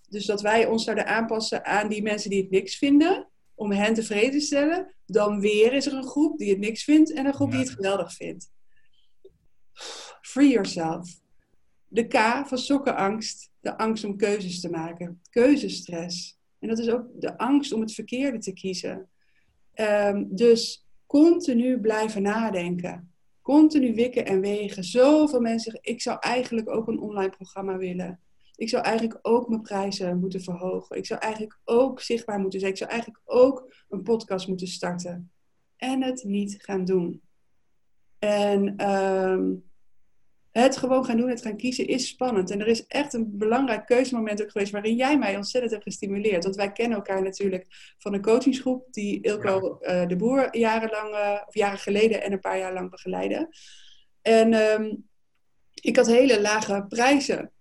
Dus 0.09 0.25
dat 0.25 0.41
wij 0.41 0.65
ons 0.65 0.83
zouden 0.83 1.07
aanpassen 1.07 1.65
aan 1.65 1.89
die 1.89 2.01
mensen 2.01 2.29
die 2.29 2.41
het 2.41 2.49
niks 2.49 2.77
vinden, 2.77 3.29
om 3.55 3.71
hen 3.71 3.93
tevreden 3.93 4.31
te 4.31 4.39
stellen. 4.39 4.93
Dan 5.05 5.39
weer 5.39 5.73
is 5.73 5.85
er 5.85 5.93
een 5.93 6.07
groep 6.07 6.37
die 6.37 6.49
het 6.49 6.59
niks 6.59 6.83
vindt 6.83 7.13
en 7.13 7.25
een 7.25 7.33
groep 7.33 7.51
die 7.51 7.59
het 7.59 7.69
geweldig 7.69 8.13
vindt. 8.13 8.51
Free 10.21 10.49
yourself. 10.49 11.21
De 11.87 12.07
K 12.07 12.47
van 12.47 12.57
sokkenangst, 12.57 13.51
de 13.59 13.77
angst 13.77 14.03
om 14.03 14.17
keuzes 14.17 14.59
te 14.59 14.69
maken. 14.69 15.21
Keuzestress. 15.29 16.37
En 16.59 16.67
dat 16.67 16.79
is 16.79 16.89
ook 16.89 17.05
de 17.19 17.37
angst 17.37 17.71
om 17.71 17.81
het 17.81 17.93
verkeerde 17.93 18.37
te 18.37 18.53
kiezen. 18.53 19.09
Ehm, 19.73 20.25
dus 20.29 20.87
continu 21.05 21.79
blijven 21.79 22.21
nadenken. 22.21 23.11
Continu 23.41 23.93
wikken 23.93 24.25
en 24.25 24.41
wegen. 24.41 24.83
Zoveel 24.83 25.39
mensen 25.39 25.71
zeggen, 25.71 25.91
ik 25.91 26.01
zou 26.01 26.17
eigenlijk 26.19 26.69
ook 26.69 26.87
een 26.87 26.99
online 26.99 27.29
programma 27.29 27.77
willen. 27.77 28.19
Ik 28.55 28.69
zou 28.69 28.83
eigenlijk 28.83 29.19
ook 29.21 29.49
mijn 29.49 29.61
prijzen 29.61 30.19
moeten 30.19 30.41
verhogen. 30.41 30.97
Ik 30.97 31.05
zou 31.05 31.19
eigenlijk 31.19 31.59
ook 31.63 32.01
zichtbaar 32.01 32.39
moeten 32.39 32.59
zijn. 32.59 32.71
Ik 32.71 32.77
zou 32.77 32.89
eigenlijk 32.89 33.21
ook 33.25 33.73
een 33.89 34.03
podcast 34.03 34.47
moeten 34.47 34.67
starten. 34.67 35.31
En 35.75 36.03
het 36.03 36.23
niet 36.23 36.55
gaan 36.61 36.85
doen. 36.85 37.21
En 38.23 38.73
ehm, 38.77 39.51
het 40.51 40.77
gewoon 40.77 41.05
gaan 41.05 41.17
doen, 41.17 41.29
het 41.29 41.41
gaan 41.41 41.57
kiezen, 41.57 41.87
is 41.87 42.07
spannend. 42.07 42.51
En 42.51 42.59
er 42.59 42.67
is 42.67 42.87
echt 42.87 43.13
een 43.13 43.37
belangrijk 43.37 43.85
keuzemoment 43.85 44.41
ook 44.41 44.51
geweest 44.51 44.71
waarin 44.71 44.95
jij 44.95 45.17
mij 45.17 45.35
ontzettend 45.35 45.71
hebt 45.71 45.83
gestimuleerd. 45.83 46.43
Want 46.43 46.55
wij 46.55 46.71
kennen 46.71 46.97
elkaar 46.97 47.21
natuurlijk 47.21 47.95
van 47.97 48.13
een 48.13 48.21
coachingsgroep 48.21 48.93
die 48.93 49.21
Ilko 49.21 49.77
eh, 49.77 50.07
de 50.07 50.15
Boer 50.15 50.57
jarenlang, 50.57 51.13
eh, 51.13 51.41
of 51.47 51.53
jaren 51.53 51.79
geleden 51.79 52.23
en 52.23 52.31
een 52.31 52.39
paar 52.39 52.57
jaar 52.57 52.73
lang 52.73 52.89
begeleidde. 52.89 53.49
En 54.21 54.53
ehm, 54.53 54.95
ik 55.73 55.95
had 55.95 56.07
hele 56.07 56.41
lage 56.41 56.85
prijzen. 56.89 57.51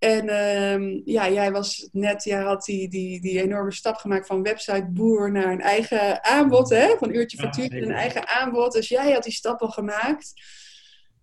En 0.00 0.28
ehm, 0.28 1.00
ja, 1.04 1.30
jij 1.30 1.52
was 1.52 1.88
net, 1.92 2.24
jij 2.24 2.42
had 2.42 2.64
die, 2.64 2.88
die, 2.88 3.20
die 3.20 3.42
enorme 3.42 3.72
stap 3.72 3.96
gemaakt 3.96 4.26
van 4.26 4.42
website 4.42 4.86
boer 4.90 5.32
naar 5.32 5.52
een 5.52 5.60
eigen 5.60 6.24
aanbod, 6.24 6.68
hè? 6.70 6.96
Van 6.98 7.14
uurtje 7.14 7.36
Ja, 7.36 7.42
factuur 7.42 7.64
zeker. 7.70 7.82
een 7.82 7.94
eigen 7.94 8.28
aanbod. 8.28 8.72
Dus 8.72 8.88
jij 8.88 9.12
had 9.12 9.22
die 9.22 9.32
stap 9.32 9.60
al 9.60 9.68
gemaakt. 9.68 10.32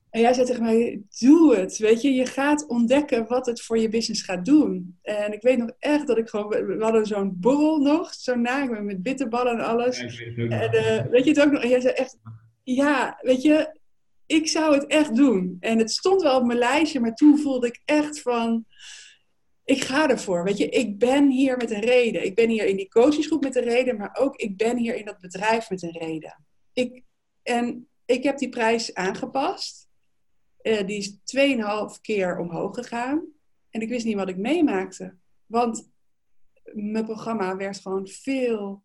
En 0.09 0.21
jij 0.21 0.33
zei 0.33 0.45
tegen 0.45 0.63
mij, 0.63 1.01
doe 1.19 1.55
het. 1.55 1.77
Weet 1.77 2.01
je, 2.01 2.13
je 2.13 2.25
gaat 2.25 2.67
ontdekken 2.67 3.27
wat 3.27 3.45
het 3.45 3.61
voor 3.61 3.77
je 3.77 3.89
business 3.89 4.21
gaat 4.21 4.45
doen. 4.45 4.97
En 5.01 5.33
ik 5.33 5.41
weet 5.41 5.57
nog 5.57 5.71
echt 5.79 6.07
dat 6.07 6.17
ik 6.17 6.29
gewoon, 6.29 6.49
we 6.49 6.77
hadden 6.79 7.05
zo'n 7.05 7.37
borrel 7.39 7.77
nog, 7.77 8.13
zo 8.13 8.35
na, 8.35 8.65
met 8.65 9.03
bitterballen 9.03 9.53
en 9.53 9.65
alles. 9.65 9.99
Ja, 9.99 10.35
weet. 10.35 10.51
En 10.51 10.71
eh, 10.71 11.05
weet 11.11 11.23
je 11.23 11.29
het 11.29 11.41
ook 11.41 11.51
nog? 11.51 11.61
En 11.63 11.69
jij 11.69 11.81
zei 11.81 11.93
echt, 11.93 12.17
ja, 12.63 13.17
weet 13.21 13.41
je, 13.41 13.76
ik 14.27 14.47
zou 14.47 14.73
het 14.73 14.85
echt 14.85 15.15
doen. 15.15 15.57
En 15.59 15.77
het 15.77 15.91
stond 15.91 16.21
wel 16.21 16.39
op 16.39 16.45
mijn 16.45 16.59
lijstje, 16.59 16.99
maar 16.99 17.13
toen 17.13 17.39
voelde 17.39 17.67
ik 17.67 17.81
echt 17.85 18.21
van, 18.21 18.65
ik 19.63 19.81
ga 19.81 20.09
ervoor. 20.09 20.43
Weet 20.43 20.57
je, 20.57 20.69
ik 20.69 20.97
ben 20.97 21.29
hier 21.29 21.57
met 21.57 21.71
een 21.71 21.81
reden. 21.81 22.25
Ik 22.25 22.35
ben 22.35 22.49
hier 22.49 22.65
in 22.65 22.75
die 22.75 22.89
coachingsgroep 22.89 23.43
met 23.43 23.55
een 23.55 23.63
reden, 23.63 23.97
maar 23.97 24.15
ook 24.19 24.35
ik 24.35 24.57
ben 24.57 24.77
hier 24.77 24.95
in 24.95 25.05
dat 25.05 25.19
bedrijf 25.19 25.69
met 25.69 25.81
een 25.83 25.97
reden. 25.97 26.45
Ik, 26.73 27.03
en 27.43 27.89
ik 28.05 28.23
heb 28.23 28.37
die 28.37 28.49
prijs 28.49 28.93
aangepast. 28.93 29.89
Eh, 30.57 30.87
die 30.87 30.97
is 30.97 31.17
2,5 31.95 32.01
keer 32.01 32.37
omhoog 32.37 32.75
gegaan. 32.75 33.25
En 33.69 33.81
ik 33.81 33.89
wist 33.89 34.05
niet 34.05 34.15
wat 34.15 34.29
ik 34.29 34.37
meemaakte. 34.37 35.15
Want 35.45 35.89
mijn 36.73 37.05
programma 37.05 37.55
werd 37.55 37.79
gewoon 37.79 38.07
veel 38.07 38.83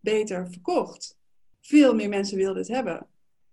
beter 0.00 0.48
verkocht. 0.50 1.18
Veel 1.60 1.94
meer 1.94 2.08
mensen 2.08 2.36
wilden 2.36 2.58
het 2.58 2.68
hebben. 2.68 3.06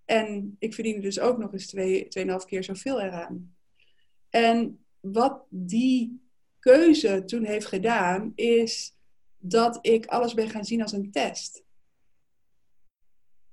En 0.05 0.55
ik 0.59 0.73
verdiende 0.73 1.01
dus 1.01 1.19
ook 1.19 1.37
nog 1.37 1.53
eens 1.53 1.75
2,5 1.75 2.45
keer 2.45 2.63
zoveel 2.63 3.01
eraan. 3.01 3.55
En 4.29 4.85
wat 4.99 5.43
die 5.49 6.21
keuze 6.59 7.23
toen 7.25 7.45
heeft 7.45 7.65
gedaan, 7.65 8.31
is 8.35 8.97
dat 9.37 9.79
ik 9.81 10.05
alles 10.05 10.33
ben 10.33 10.49
gaan 10.49 10.65
zien 10.65 10.81
als 10.81 10.91
een 10.91 11.11
test. 11.11 11.63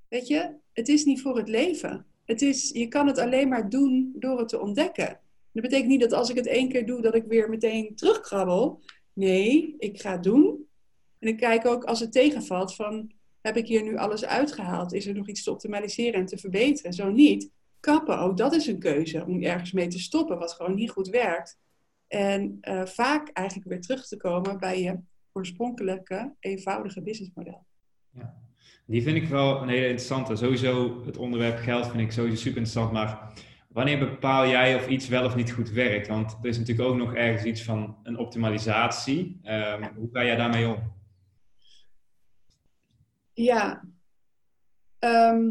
Weet 0.09 0.27
je, 0.27 0.55
het 0.73 0.89
is 0.89 1.05
niet 1.05 1.21
voor 1.21 1.37
het 1.37 1.49
leven. 1.49 2.07
Het 2.25 2.43
is, 2.43 2.71
je 2.71 2.89
kan 2.89 3.07
het 3.07 3.19
alleen 3.19 3.49
maar 3.49 3.71
doen 3.71 4.13
door 4.17 4.39
het 4.39 4.49
te 4.49 4.61
ontdekken. 4.61 5.21
Dat 5.53 5.63
betekent 5.63 5.89
niet 5.89 6.01
dat 6.01 6.13
als 6.13 6.31
ik 6.31 6.37
het 6.37 6.47
één 6.47 6.69
keer 6.69 6.87
doe, 6.87 7.01
dat 7.01 7.15
ik 7.15 7.25
weer 7.25 7.49
meteen 7.49 7.95
terugkrabbel. 7.95 8.81
Nee, 9.13 9.75
ik 9.79 10.01
ga 10.01 10.13
het 10.13 10.23
doen. 10.23 10.69
En 11.19 11.29
ik 11.29 11.37
kijk 11.37 11.67
ook 11.67 11.85
als 11.85 12.01
het 12.01 12.13
tegenvalt 12.13 12.75
van, 12.75 13.13
heb 13.43 13.57
ik 13.57 13.67
hier 13.67 13.83
nu 13.83 13.97
alles 13.97 14.25
uitgehaald? 14.25 14.93
Is 14.93 15.07
er 15.07 15.15
nog 15.15 15.29
iets 15.29 15.43
te 15.43 15.51
optimaliseren 15.51 16.21
en 16.21 16.27
te 16.27 16.39
verbeteren? 16.39 16.93
Zo 16.93 17.11
niet. 17.11 17.51
Kappen, 17.81 18.19
ook 18.19 18.37
dat 18.37 18.55
is 18.55 18.67
een 18.67 18.79
keuze 18.79 19.25
om 19.27 19.43
ergens 19.43 19.73
mee 19.73 19.87
te 19.87 19.99
stoppen, 19.99 20.39
wat 20.39 20.53
gewoon 20.53 20.75
niet 20.75 20.91
goed 20.91 21.09
werkt. 21.09 21.59
En 22.09 22.59
eh, 22.61 22.87
vaak 22.87 23.29
eigenlijk 23.29 23.69
weer 23.69 23.81
terug 23.81 24.07
te 24.07 24.17
komen 24.17 24.59
bij 24.59 24.83
je 24.83 24.99
oorspronkelijke, 25.33 26.35
eenvoudige 26.41 27.03
businessmodel. 27.03 27.67
Ja. 28.13 28.35
Die 28.87 29.03
vind 29.03 29.17
ik 29.17 29.29
wel 29.29 29.63
een 29.63 29.69
hele 29.69 29.87
interessante. 29.87 30.37
Sowieso 30.37 31.03
het 31.07 31.17
onderwerp 31.17 31.59
geld 31.59 31.87
vind 31.87 32.01
ik 32.01 32.13
sowieso 32.13 32.37
super 32.37 32.59
interessant. 32.59 32.93
Maar 32.93 33.33
wanneer 33.69 33.99
bepaal 33.99 34.49
jij 34.49 34.75
of 34.75 34.89
iets 34.89 35.09
wel 35.09 35.25
of 35.25 35.37
niet 35.37 35.53
goed 35.53 35.71
werkt? 35.71 36.09
Want 36.09 36.39
er 36.43 36.49
is 36.49 36.59
natuurlijk 36.59 36.89
ook 36.89 36.97
nog 36.97 37.15
ergens 37.15 37.45
iets 37.45 37.63
van 37.63 37.97
een 38.03 38.19
optimalisatie. 38.19 39.39
Ehm, 39.43 39.83
Hoe 39.95 40.09
ga 40.13 40.25
jij 40.25 40.37
daarmee 40.37 40.69
om? 40.69 40.93
Ja. 43.43 43.83
Ehm, 44.99 45.49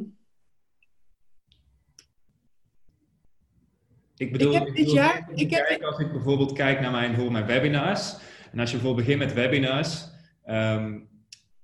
Ik 4.17 4.31
bedoel, 4.31 4.53
Ik 4.55 4.59
heb 4.65 4.75
dit 4.75 4.91
jaar- 4.91 5.29
ik 5.33 5.51
heb- 5.51 5.65
kijk, 5.67 5.81
als 5.83 5.99
ik 5.99 6.11
bijvoorbeeld 6.11 6.51
kijk 6.53 6.79
naar 6.79 6.91
mijn, 6.91 7.15
voor 7.15 7.31
mijn 7.31 7.45
webinars. 7.45 8.15
En 8.51 8.59
als 8.59 8.69
je 8.71 8.75
bijvoorbeeld 8.77 9.05
begint 9.07 9.23
met 9.25 9.33
webinars. 9.33 10.07
ehm, 10.43 10.99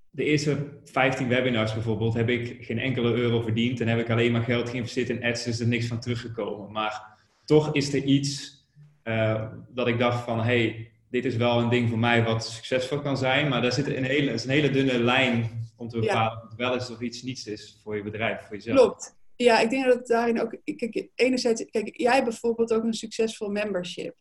de 0.09 0.23
eerste 0.23 0.79
15 0.83 1.27
webinars 1.27 1.73
bijvoorbeeld 1.73 2.13
heb 2.13 2.29
ik 2.29 2.65
geen 2.65 2.79
enkele 2.79 3.13
euro 3.13 3.41
verdiend. 3.41 3.81
En 3.81 3.87
heb 3.87 3.99
ik 3.99 4.09
alleen 4.09 4.31
maar 4.31 4.43
geld 4.43 4.69
geïnvesteerd 4.69 5.09
in 5.09 5.23
ads. 5.23 5.43
Dus 5.43 5.55
er 5.55 5.61
is 5.65 5.67
niks 5.67 5.87
van 5.87 5.99
teruggekomen. 5.99 6.71
Maar 6.71 7.17
toch 7.45 7.73
is 7.73 7.93
er 7.93 8.03
iets 8.03 8.63
eh, 9.03 9.45
dat 9.69 9.87
ik 9.87 9.99
dacht 9.99 10.23
van... 10.23 10.41
Hey, 10.43 10.91
dit 11.09 11.25
is 11.25 11.35
wel 11.35 11.59
een 11.61 11.69
ding 11.69 11.89
voor 11.89 11.99
mij 11.99 12.23
wat 12.23 12.45
succesvol 12.45 12.99
kan 12.99 13.17
zijn. 13.17 13.49
Maar 13.49 13.61
daar 13.61 13.71
zit 13.71 13.87
een 13.87 14.03
hele, 14.03 14.31
is 14.31 14.43
een 14.43 14.49
hele 14.49 14.69
dunne 14.69 14.99
lijn 14.99 15.49
om 15.77 15.89
te 15.89 15.97
Ja. 16.01 16.01
bepalen 16.01 16.43
of 16.43 16.49
het 16.49 16.57
wel 16.57 16.75
is 16.75 16.89
of 16.89 17.01
iets 17.01 17.21
niets 17.21 17.47
is 17.47 17.79
voor 17.83 17.95
je 17.95 18.03
bedrijf, 18.03 18.41
voor 18.47 18.55
jezelf. 18.55 18.77
Klopt. 18.77 19.15
Ja, 19.35 19.59
ik 19.59 19.69
denk 19.69 19.85
dat 19.85 19.93
het 19.95 20.07
daarin 20.07 20.41
ook. 20.41 20.57
Kijk, 20.63 21.07
enerzijds, 21.15 21.65
kijk, 21.71 21.97
jij 21.97 22.13
hebt 22.13 22.25
bijvoorbeeld 22.29 22.73
ook 22.73 22.83
een 22.83 22.93
succesvol 22.93 23.49
membership. 23.49 24.15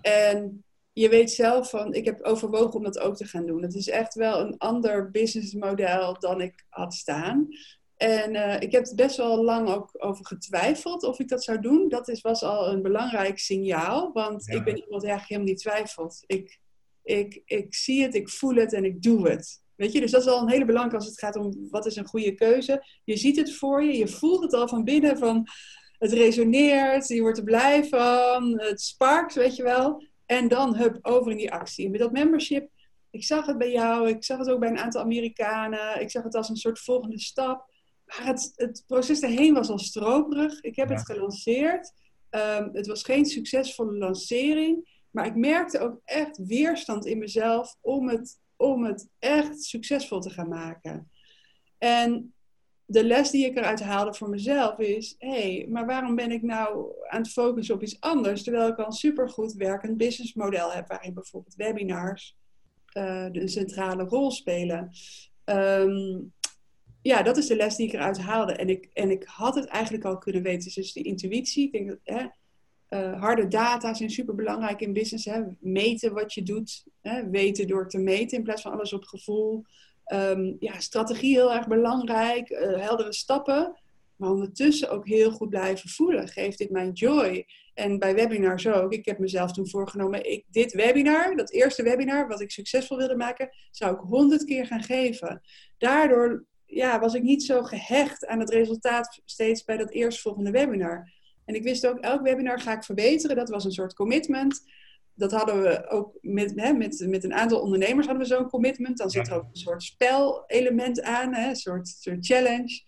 En 0.00 0.64
je 0.92 1.08
weet 1.08 1.30
zelf 1.30 1.70
van, 1.70 1.94
ik 1.94 2.04
heb 2.04 2.22
overwogen 2.22 2.72
om 2.74 2.82
dat 2.82 2.98
ook 2.98 3.16
te 3.16 3.24
gaan 3.24 3.46
doen. 3.46 3.62
Het 3.62 3.74
is 3.74 3.88
echt 3.88 4.14
wel 4.14 4.40
een 4.40 4.58
ander 4.58 5.10
businessmodel 5.10 6.18
dan 6.18 6.40
ik 6.40 6.64
had 6.68 6.94
staan. 6.94 7.48
En 7.96 8.34
eh, 8.34 8.60
ik 8.60 8.72
heb 8.72 8.86
er 8.86 8.94
best 8.94 9.16
wel 9.16 9.44
lang 9.44 9.68
ook 9.68 9.90
over 9.98 10.26
getwijfeld 10.26 11.02
of 11.02 11.18
ik 11.18 11.28
dat 11.28 11.44
zou 11.44 11.60
doen. 11.60 11.88
Dat 11.88 12.08
is, 12.08 12.20
was 12.20 12.42
al 12.42 12.68
een 12.72 12.82
belangrijk 12.82 13.38
signaal, 13.38 14.12
want 14.12 14.46
Ja. 14.46 14.54
ik 14.54 14.64
ben 14.64 14.74
iemand 14.82 15.00
die 15.02 15.10
eigenlijk 15.10 15.28
helemaal 15.28 15.48
niet 15.48 15.58
twijfelt. 15.58 16.22
Ik, 16.26 16.60
ik, 17.02 17.42
ik 17.44 17.74
zie 17.74 18.02
het, 18.02 18.14
ik 18.14 18.28
voel 18.28 18.54
het 18.54 18.72
en 18.72 18.84
ik 18.84 19.02
doe 19.02 19.28
het. 19.28 19.61
Weet 19.82 19.92
je, 19.92 20.00
dus 20.00 20.10
dat 20.10 20.20
is 20.20 20.28
al 20.28 20.42
een 20.42 20.50
hele 20.50 20.64
belangrijke 20.64 20.98
als 20.98 21.06
het 21.06 21.18
gaat 21.18 21.36
om 21.36 21.68
wat 21.70 21.86
is 21.86 21.96
een 21.96 22.04
goede 22.06 22.34
keuze. 22.34 22.84
Je 23.04 23.16
ziet 23.16 23.36
het 23.36 23.54
voor 23.54 23.82
je, 23.84 23.96
je 23.96 24.08
voelt 24.08 24.42
het 24.42 24.52
al 24.54 24.68
van 24.68 24.84
binnen 24.84 25.18
van 25.18 25.46
het 25.98 26.12
resoneert, 26.12 27.08
je 27.08 27.20
wordt 27.20 27.38
er 27.38 27.44
blij 27.44 27.84
van, 27.84 28.60
het 28.60 28.80
sparkt, 28.80 29.34
weet 29.34 29.56
je 29.56 29.62
wel. 29.62 30.04
En 30.26 30.48
dan 30.48 30.76
hup, 30.76 30.98
over 31.02 31.30
in 31.30 31.36
die 31.36 31.52
actie. 31.52 31.84
En 31.84 31.90
met 31.90 32.00
dat 32.00 32.12
membership, 32.12 32.70
ik 33.10 33.24
zag 33.24 33.46
het 33.46 33.58
bij 33.58 33.72
jou, 33.72 34.08
ik 34.08 34.24
zag 34.24 34.38
het 34.38 34.50
ook 34.50 34.60
bij 34.60 34.68
een 34.68 34.78
aantal 34.78 35.00
Amerikanen, 35.00 36.00
ik 36.00 36.10
zag 36.10 36.22
het 36.22 36.34
als 36.34 36.48
een 36.48 36.56
soort 36.56 36.78
volgende 36.78 37.20
stap. 37.20 37.70
Maar 38.04 38.26
het, 38.26 38.52
het 38.54 38.84
proces 38.86 39.20
daarheen 39.20 39.54
was 39.54 39.68
al 39.68 39.78
stroperig. 39.78 40.60
Ik 40.60 40.76
heb 40.76 40.88
Ja. 40.88 40.94
het 40.94 41.04
gelanceerd. 41.04 41.92
Ehm, 42.30 42.68
het 42.72 42.86
was 42.86 43.02
geen 43.02 43.24
succesvolle 43.26 43.92
lancering. 43.92 45.00
Maar 45.10 45.26
ik 45.26 45.34
merkte 45.36 45.78
ook 45.78 46.00
echt 46.04 46.38
weerstand 46.46 47.06
in 47.06 47.18
mezelf 47.18 47.76
om 47.80 48.08
het, 48.08 48.38
om 48.62 48.84
het 48.84 49.08
echt 49.18 49.62
succesvol 49.62 50.20
te 50.20 50.30
gaan 50.30 50.48
maken. 50.48 51.10
En 51.78 52.34
de 52.84 53.04
les 53.04 53.30
die 53.30 53.46
ik 53.46 53.56
eruit 53.56 53.80
haalde 53.80 54.14
voor 54.14 54.28
mezelf 54.28 54.78
is: 54.78 55.14
hé, 55.18 55.28
hey, 55.28 55.66
maar 55.68 55.86
waarom 55.86 56.14
ben 56.14 56.30
ik 56.30 56.42
nou 56.42 56.92
aan 57.08 57.22
het 57.22 57.32
focussen 57.32 57.74
op 57.74 57.82
iets 57.82 58.00
anders? 58.00 58.42
Terwijl 58.42 58.68
ik 58.68 58.78
al 58.78 58.86
een 58.86 58.92
supergoed 58.92 59.52
werkend 59.52 59.96
businessmodel 59.96 60.72
heb, 60.72 60.88
waarin 60.88 61.14
bijvoorbeeld 61.14 61.54
webinars 61.54 62.36
eh, 62.92 63.26
de 63.32 63.48
centrale 63.48 64.02
rol 64.02 64.30
spelen. 64.30 64.90
Ehm, 65.44 66.18
ja, 67.02 67.22
dat 67.22 67.36
is 67.36 67.46
de 67.46 67.56
les 67.56 67.76
die 67.76 67.86
ik 67.86 67.92
eruit 67.92 68.18
haalde. 68.18 68.52
En 68.52 68.68
ik, 68.68 68.90
en 68.92 69.10
ik 69.10 69.24
had 69.24 69.54
het 69.54 69.66
eigenlijk 69.66 70.04
al 70.04 70.18
kunnen 70.18 70.42
weten. 70.42 70.72
Dus 70.74 70.92
de 70.92 71.02
intuïtie, 71.02 71.66
ik 71.66 71.72
denk 71.72 71.88
dat 71.88 71.98
hè, 72.04 72.26
eh, 72.92 73.20
harde 73.20 73.48
data 73.48 73.94
zijn 73.94 74.10
super 74.10 74.34
belangrijk 74.34 74.80
in 74.80 74.92
business. 74.92 75.24
Hè. 75.24 75.42
Meten 75.60 76.14
wat 76.14 76.34
je 76.34 76.42
doet, 76.42 76.84
hè. 77.00 77.30
weten 77.30 77.66
door 77.66 77.88
te 77.88 77.98
meten 77.98 78.38
in 78.38 78.44
plaats 78.44 78.62
van 78.62 78.72
alles 78.72 78.92
op 78.92 79.04
gevoel. 79.04 79.64
Ehm, 80.04 80.52
ja, 80.58 80.80
strategie 80.80 81.34
heel 81.34 81.52
erg 81.52 81.66
belangrijk, 81.68 82.50
eh, 82.50 82.80
heldere 82.80 83.12
stappen. 83.12 83.80
Maar 84.16 84.30
ondertussen 84.30 84.90
ook 84.90 85.06
heel 85.06 85.30
goed 85.30 85.48
blijven 85.48 85.88
voelen. 85.88 86.28
Geeft 86.28 86.58
dit 86.58 86.70
mij 86.70 86.90
joy? 86.90 87.46
En 87.74 87.98
bij 87.98 88.14
webinars 88.14 88.66
ook. 88.66 88.92
Ik 88.92 89.04
heb 89.04 89.18
mezelf 89.18 89.52
toen 89.52 89.68
voorgenomen, 89.68 90.30
ik, 90.30 90.44
dit 90.50 90.72
webinar, 90.72 91.36
dat 91.36 91.50
eerste 91.50 91.82
webinar 91.82 92.28
wat 92.28 92.40
ik 92.40 92.50
succesvol 92.50 92.96
wilde 92.96 93.16
maken, 93.16 93.50
zou 93.70 93.94
ik 93.94 94.00
honderd 94.00 94.44
keer 94.44 94.66
gaan 94.66 94.82
geven. 94.82 95.42
Daardoor 95.78 96.44
ja, 96.66 97.00
was 97.00 97.14
ik 97.14 97.22
niet 97.22 97.42
zo 97.42 97.62
gehecht 97.62 98.26
aan 98.26 98.40
het 98.40 98.50
resultaat 98.50 99.20
steeds 99.24 99.64
bij 99.64 99.76
dat 99.76 99.90
eerstvolgende 99.90 100.50
webinar. 100.50 101.20
En 101.52 101.58
ik 101.58 101.64
wist 101.64 101.86
ook, 101.86 101.98
elk 101.98 102.22
webinar 102.22 102.60
ga 102.60 102.72
ik 102.76 102.84
verbeteren. 102.84 103.36
Dat 103.36 103.48
was 103.48 103.64
een 103.64 103.72
soort 103.72 103.94
commitment. 103.94 104.62
Dat 105.14 105.32
hadden 105.32 105.62
we 105.62 105.88
ook 105.88 106.18
met, 106.20 106.52
hè, 106.54 106.72
met, 106.72 107.04
met 107.08 107.24
een 107.24 107.34
aantal 107.34 107.60
ondernemers 107.60 108.06
hadden 108.06 108.28
we 108.28 108.34
zo'n 108.34 108.48
commitment. 108.48 108.98
Dan 108.98 109.10
zit 109.10 109.28
er 109.28 109.34
ook 109.34 109.48
een 109.50 109.56
soort 109.56 109.82
spelelement 109.82 111.02
aan, 111.02 111.34
hè, 111.34 111.48
een 111.48 111.56
soort, 111.56 111.88
soort 111.88 112.26
challenge. 112.26 112.82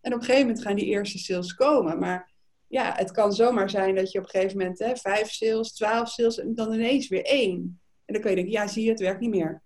En 0.00 0.12
op 0.12 0.18
een 0.18 0.24
gegeven 0.24 0.46
moment 0.46 0.64
gaan 0.64 0.76
die 0.76 0.84
eerste 0.84 1.18
sales 1.18 1.54
komen. 1.54 1.98
Maar 1.98 2.30
ja, 2.66 2.94
het 2.96 3.10
kan 3.10 3.32
zomaar 3.32 3.70
zijn 3.70 3.94
dat 3.94 4.12
je 4.12 4.18
op 4.18 4.24
een 4.24 4.30
gegeven 4.30 4.58
moment 4.58 4.78
hè, 4.78 4.96
vijf 4.96 5.30
sales, 5.30 5.72
twaalf 5.72 6.08
sales 6.08 6.38
en 6.38 6.54
dan 6.54 6.72
ineens 6.72 7.08
weer 7.08 7.24
één. 7.24 7.80
En 8.04 8.14
dan 8.14 8.22
kan 8.22 8.30
je 8.30 8.36
denken, 8.36 8.54
ja, 8.54 8.66
zie 8.66 8.84
je, 8.84 8.90
het 8.90 9.00
werkt 9.00 9.20
niet 9.20 9.30
meer. 9.30 9.62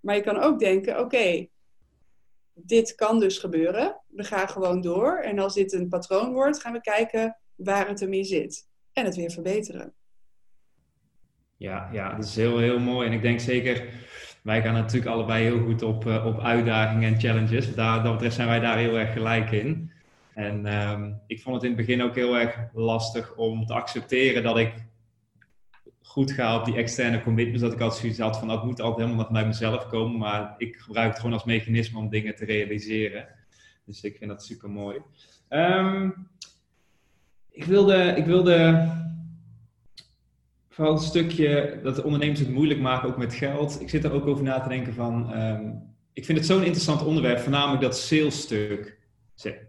Maar 0.00 0.14
je 0.14 0.22
kan 0.22 0.38
ook 0.38 0.58
denken, 0.58 1.00
oké, 1.00 1.46
dit 2.52 2.94
kan 2.94 3.20
dus 3.20 3.38
gebeuren. 3.38 4.00
We 4.06 4.24
gaan 4.24 4.48
gewoon 4.48 4.80
door. 4.80 5.18
En 5.18 5.38
als 5.38 5.54
dit 5.54 5.72
een 5.72 5.88
patroon 5.88 6.32
wordt, 6.32 6.60
gaan 6.60 6.72
we 6.72 6.80
kijken 6.80 7.36
waar 7.56 7.88
het 7.88 8.00
in 8.00 8.24
zit. 8.24 8.68
En 8.92 9.04
het 9.04 9.16
weer 9.16 9.30
verbeteren. 9.30 9.92
Ja, 11.56 11.88
ja, 11.92 12.14
dat 12.14 12.24
is 12.24 12.36
heel, 12.36 12.58
heel 12.58 12.78
mooi. 12.78 13.06
En 13.06 13.12
ik 13.12 13.22
denk 13.22 13.40
zeker, 13.40 13.88
wij 14.42 14.62
gaan 14.62 14.74
natuurlijk 14.74 15.12
allebei 15.12 15.44
heel 15.44 15.64
goed 15.64 15.82
op, 15.82 16.04
uh, 16.04 16.26
op 16.26 16.40
uitdagingen 16.40 17.12
en 17.12 17.20
challenges. 17.20 17.74
Daar, 17.74 18.02
dat 18.02 18.12
betreft 18.12 18.34
zijn 18.34 18.48
wij 18.48 18.60
daar 18.60 18.78
heel 18.78 18.98
erg 18.98 19.12
gelijk 19.12 19.50
in. 19.50 19.90
En 20.34 20.66
um, 20.66 21.20
ik 21.26 21.42
vond 21.42 21.54
het 21.54 21.64
in 21.64 21.76
het 21.76 21.86
begin 21.86 22.02
ook 22.02 22.14
heel 22.14 22.38
erg 22.38 22.58
lastig 22.72 23.34
om 23.34 23.66
te 23.66 23.74
accepteren 23.74 24.42
dat 24.42 24.58
ik 24.58 24.72
goed 26.02 26.32
ga 26.32 26.58
op 26.58 26.64
die 26.64 26.76
externe 26.76 27.22
commitments. 27.22 27.62
Dat 27.62 27.72
ik 27.72 27.80
altijd 27.80 28.00
zoiets 28.00 28.18
had 28.18 28.38
van, 28.38 28.48
dat 28.48 28.64
moet 28.64 28.80
altijd 28.80 29.06
helemaal 29.06 29.26
vanuit 29.26 29.46
mezelf 29.46 29.86
komen. 29.86 30.18
Maar 30.18 30.54
ik 30.58 30.76
gebruik 30.76 31.08
het 31.08 31.18
gewoon 31.18 31.32
als 31.32 31.44
mechanisme 31.44 31.98
om 31.98 32.08
dingen 32.08 32.34
te 32.34 32.44
realiseren. 32.44 33.28
Dus 33.84 34.02
ik 34.02 34.16
vind 34.16 34.30
dat 34.30 34.44
super 34.44 34.70
mooi. 34.70 35.00
Um, 35.48 36.28
ik 37.56 37.64
wilde, 37.64 38.14
ik 38.16 38.24
wilde 38.26 38.88
vooral 40.68 40.94
het 40.94 41.02
stukje 41.02 41.80
dat 41.82 41.96
de 41.96 42.04
ondernemers 42.04 42.40
het 42.40 42.50
moeilijk 42.50 42.80
maken, 42.80 43.08
ook 43.08 43.16
met 43.16 43.34
geld. 43.34 43.80
Ik 43.80 43.88
zit 43.88 44.04
er 44.04 44.12
ook 44.12 44.26
over 44.26 44.44
na 44.44 44.60
te 44.60 44.68
denken 44.68 44.94
van, 44.94 45.38
um, 45.40 45.94
ik 46.12 46.24
vind 46.24 46.38
het 46.38 46.46
zo'n 46.46 46.62
interessant 46.62 47.04
onderwerp, 47.04 47.38
voornamelijk 47.38 47.82
dat 47.82 47.98
salesstuk. 47.98 48.98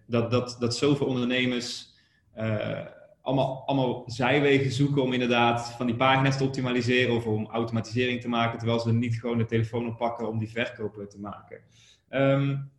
Dat, 0.06 0.32
dat, 0.32 0.58
dat 0.60 0.76
zoveel 0.76 1.08
ondernemers 1.08 1.95
uh, 2.38 2.86
allemaal, 3.21 3.63
allemaal 3.65 4.04
zijwegen 4.06 4.71
zoeken 4.71 5.02
om 5.02 5.13
inderdaad 5.13 5.71
van 5.71 5.86
die 5.86 5.95
pagina's 5.95 6.38
te 6.38 6.43
optimaliseren 6.43 7.15
of 7.15 7.26
om 7.26 7.45
automatisering 7.45 8.21
te 8.21 8.30
maken, 8.30 8.58
terwijl 8.58 8.80
ze 8.80 8.93
niet 8.93 9.19
gewoon 9.19 9.38
de 9.38 9.45
telefoon 9.45 9.88
oppakken 9.88 10.30
om 10.30 10.39
die 10.39 10.50
verkopen 10.50 11.10
te 11.10 11.19
maken. 11.19 11.62
Um, 12.10 12.71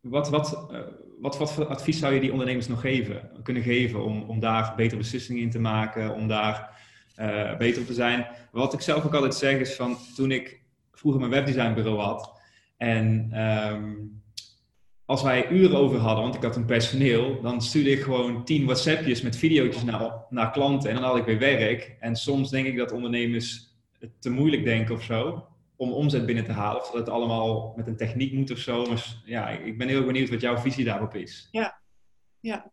wat, 0.00 0.28
wat, 0.28 0.68
uh, 0.70 0.78
wat, 1.22 1.38
wat 1.38 1.52
voor 1.52 1.66
advies 1.66 1.98
zou 1.98 2.14
je 2.14 2.20
die 2.20 2.32
ondernemers 2.32 2.68
nog 2.68 2.80
geven, 2.80 3.30
kunnen 3.42 3.62
geven 3.62 4.04
om, 4.04 4.22
om 4.22 4.40
daar 4.40 4.72
betere 4.76 4.96
beslissingen 4.96 5.42
in 5.42 5.50
te 5.50 5.58
maken, 5.58 6.14
om 6.14 6.28
daar 6.28 6.80
uh, 7.20 7.56
beter 7.56 7.80
op 7.80 7.86
te 7.86 7.94
zijn? 7.94 8.26
Wat 8.52 8.72
ik 8.72 8.80
zelf 8.80 9.04
ook 9.04 9.14
altijd 9.14 9.34
zeg 9.34 9.58
is 9.58 9.74
van 9.74 9.96
toen 10.16 10.30
ik 10.30 10.60
vroeger 10.92 11.20
mijn 11.20 11.32
webdesignbureau 11.32 11.98
had 11.98 12.40
en 12.76 13.40
um, 13.40 14.22
als 15.04 15.22
wij 15.22 15.48
uren 15.50 15.76
over 15.76 15.98
hadden, 15.98 16.22
want 16.22 16.34
ik 16.34 16.42
had 16.42 16.56
een 16.56 16.64
personeel, 16.64 17.40
dan 17.42 17.62
stuurde 17.62 17.90
ik 17.90 18.02
gewoon 18.02 18.44
tien 18.44 18.64
WhatsAppjes 18.64 19.22
met 19.22 19.36
video's 19.36 19.82
naar, 19.82 20.12
naar 20.30 20.50
klanten 20.50 20.90
en 20.90 20.96
dan 20.96 21.04
had 21.04 21.16
ik 21.16 21.24
weer 21.24 21.38
werk. 21.38 21.96
En 22.00 22.16
soms 22.16 22.50
denk 22.50 22.66
ik 22.66 22.76
dat 22.76 22.92
ondernemers 22.92 23.76
het 23.98 24.10
te 24.18 24.30
moeilijk 24.30 24.64
denken 24.64 24.94
of 24.94 25.02
zo 25.02 25.46
om 25.82 25.92
omzet 25.92 26.26
binnen 26.26 26.44
te 26.44 26.52
halen. 26.52 26.80
Of 26.80 26.86
dat 26.86 27.00
het 27.00 27.08
allemaal 27.08 27.72
met 27.76 27.86
een 27.86 27.96
techniek 27.96 28.32
moet 28.32 28.50
of 28.50 28.58
zo. 28.58 28.86
Maar 28.86 29.22
ja, 29.24 29.48
ik 29.48 29.78
ben 29.78 29.88
heel 29.88 30.04
benieuwd 30.04 30.30
wat 30.30 30.40
jouw 30.40 30.56
visie 30.56 30.84
daarop 30.84 31.14
is. 31.14 31.48
Ja, 31.50 31.80
ja. 32.40 32.72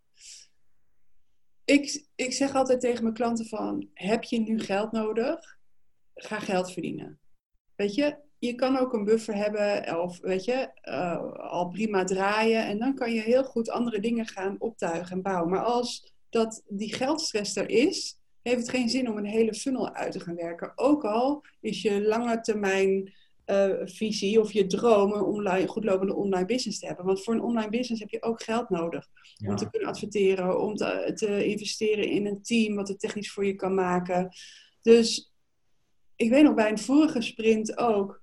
Ik, 1.66 2.06
ik 2.16 2.34
zeg 2.34 2.56
altijd 2.56 2.80
tegen 2.80 3.04
mijn 3.04 3.16
klanten 3.16 3.46
van, 3.46 3.90
heb 3.94 4.24
je 4.24 4.40
nu 4.40 4.60
geld 4.60 4.92
nodig? 4.92 5.58
Ga 6.16 6.40
geld 6.40 6.72
verdienen. 6.72 7.20
Weet 7.76 7.96
je, 7.96 8.18
je 8.40 8.56
kan 8.56 8.78
ook 8.78 8.94
een 8.94 9.04
buffer 9.04 9.36
hebben 9.36 10.02
of 10.02 10.20
weet 10.20 10.46
je, 10.46 10.72
uh, 10.84 11.34
al 11.34 11.68
prima 11.68 12.04
draaien. 12.04 12.66
En 12.66 12.80
dan 12.80 12.96
kan 12.96 13.14
je 13.14 13.22
heel 13.22 13.44
goed 13.44 13.70
andere 13.70 14.00
dingen 14.00 14.28
gaan 14.28 14.56
optuigen 14.60 15.16
en 15.16 15.22
bouwen. 15.22 15.50
Maar 15.50 15.64
als 15.64 16.14
dat, 16.30 16.64
die 16.68 16.94
geldstress 16.94 17.56
er 17.56 17.70
is, 17.70 18.19
heeft 18.42 18.60
het 18.60 18.70
geen 18.70 18.90
zin 18.90 19.10
om 19.10 19.18
een 19.18 19.26
hele 19.26 19.54
funnel 19.54 19.94
uit 19.94 20.12
te 20.12 20.20
gaan 20.20 20.36
werken. 20.36 20.72
Ook 20.76 21.04
al 21.06 21.46
is 21.60 21.82
je 21.82 22.02
lange 22.02 22.42
termijn 22.42 23.14
uh, 23.46 23.76
visie 23.84 24.40
of 24.40 24.52
je 24.52 24.66
droom 24.66 25.14
een 25.14 25.24
online, 25.24 25.68
goedlopende 25.68 26.16
online 26.16 26.46
business 26.46 26.80
te 26.80 26.86
hebben. 26.86 27.06
Want 27.06 27.24
voor 27.24 27.34
een 27.34 27.42
online 27.42 27.70
business 27.70 28.02
heb 28.02 28.10
je 28.10 28.24
ook 28.24 28.44
geld 28.44 28.70
nodig. 28.70 29.08
Ja. 29.36 29.50
Om 29.50 29.56
te 29.56 29.70
kunnen 29.70 29.90
adverteren, 29.90 30.62
om 30.62 30.76
te, 30.76 31.12
te 31.16 31.46
investeren 31.46 32.10
in 32.10 32.26
een 32.26 32.42
team 32.42 32.76
wat 32.76 32.88
het 32.88 33.00
technisch 33.00 33.32
voor 33.32 33.46
je 33.46 33.56
kan 33.56 33.74
maken. 33.74 34.30
Dus 34.82 35.34
ik 36.16 36.30
weet 36.30 36.44
nog 36.44 36.54
bij 36.54 36.72
een 36.72 36.80
vorige 36.80 37.22
sprint 37.22 37.78
ook. 37.78 38.22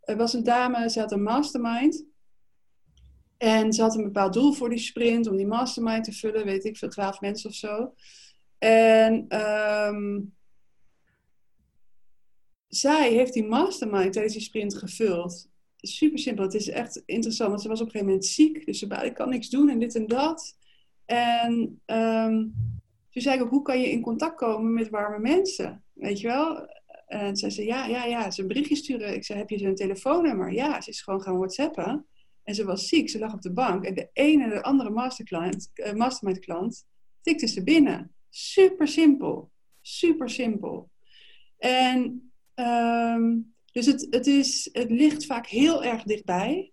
Er 0.00 0.16
was 0.16 0.32
een 0.32 0.44
dame, 0.44 0.90
ze 0.90 1.00
had 1.00 1.12
een 1.12 1.22
mastermind. 1.22 2.06
En 3.36 3.72
ze 3.72 3.82
had 3.82 3.96
een 3.96 4.04
bepaald 4.04 4.32
doel 4.32 4.52
voor 4.52 4.68
die 4.68 4.78
sprint, 4.78 5.26
om 5.26 5.36
die 5.36 5.46
mastermind 5.46 6.04
te 6.04 6.12
vullen, 6.12 6.44
weet 6.44 6.64
ik 6.64 6.76
veel, 6.76 6.88
twaalf 6.88 7.20
mensen 7.20 7.50
of 7.50 7.56
zo. 7.56 7.94
En 8.58 9.24
ehm, 9.28 10.20
zij 12.68 13.12
heeft 13.12 13.32
die 13.32 13.44
mastermind 13.44 14.14
die 14.14 14.40
sprint 14.40 14.74
gevuld. 14.74 15.48
Super 15.76 16.18
simpel. 16.18 16.44
Het 16.44 16.54
is 16.54 16.68
echt 16.68 17.02
interessant. 17.06 17.50
Want 17.50 17.62
ze 17.62 17.68
was 17.68 17.80
op 17.80 17.86
een 17.86 17.92
gegeven 17.92 18.12
moment 18.12 18.30
ziek. 18.30 18.66
Dus 18.66 18.78
ze 18.78 18.86
ik 18.86 19.14
kan 19.14 19.28
niks 19.28 19.48
doen 19.48 19.68
en 19.68 19.78
dit 19.78 19.94
en 19.94 20.06
dat. 20.06 20.56
En 21.04 21.80
um, 21.86 22.54
toen 23.10 23.22
zei 23.22 23.36
ik 23.36 23.42
ook, 23.42 23.50
hoe 23.50 23.62
kan 23.62 23.80
je 23.80 23.90
in 23.90 24.00
contact 24.00 24.36
komen 24.36 24.72
met 24.72 24.88
warme 24.88 25.18
mensen? 25.18 25.84
Weet 25.92 26.20
je 26.20 26.26
wel? 26.26 26.68
En 27.06 27.36
zij 27.36 27.50
zei, 27.50 27.66
ja, 27.66 27.86
ja, 27.86 28.04
ja. 28.04 28.30
Ze 28.30 28.40
een 28.40 28.48
berichtje 28.48 28.76
sturen. 28.76 29.14
Ik 29.14 29.24
zei, 29.24 29.38
heb 29.38 29.50
je 29.50 29.58
zijn 29.58 29.74
telefoonnummer? 29.74 30.52
Ja, 30.52 30.80
ze 30.80 30.90
is 30.90 31.02
gewoon 31.02 31.22
gaan 31.22 31.38
whatsappen. 31.38 32.06
En 32.42 32.54
ze 32.54 32.64
was 32.64 32.88
ziek. 32.88 33.10
Ze 33.10 33.18
lag 33.18 33.32
op 33.32 33.42
de 33.42 33.52
bank. 33.52 33.84
En 33.84 33.94
de 33.94 34.08
ene 34.12 34.42
en 34.44 34.50
de 34.50 34.62
andere 34.62 34.90
uh, 34.90 35.92
mastermind 35.92 36.38
klant 36.38 36.84
tikte 37.20 37.46
ze 37.46 37.64
binnen. 37.64 38.13
Super 38.36 38.88
simpel. 38.88 39.50
Super 39.80 40.30
simpel. 40.30 40.90
En 41.56 42.32
um, 42.54 43.54
dus 43.72 43.86
het, 43.86 44.06
het, 44.10 44.26
is, 44.26 44.68
het 44.72 44.90
ligt 44.90 45.26
vaak 45.26 45.46
heel 45.46 45.84
erg 45.84 46.02
dichtbij. 46.02 46.72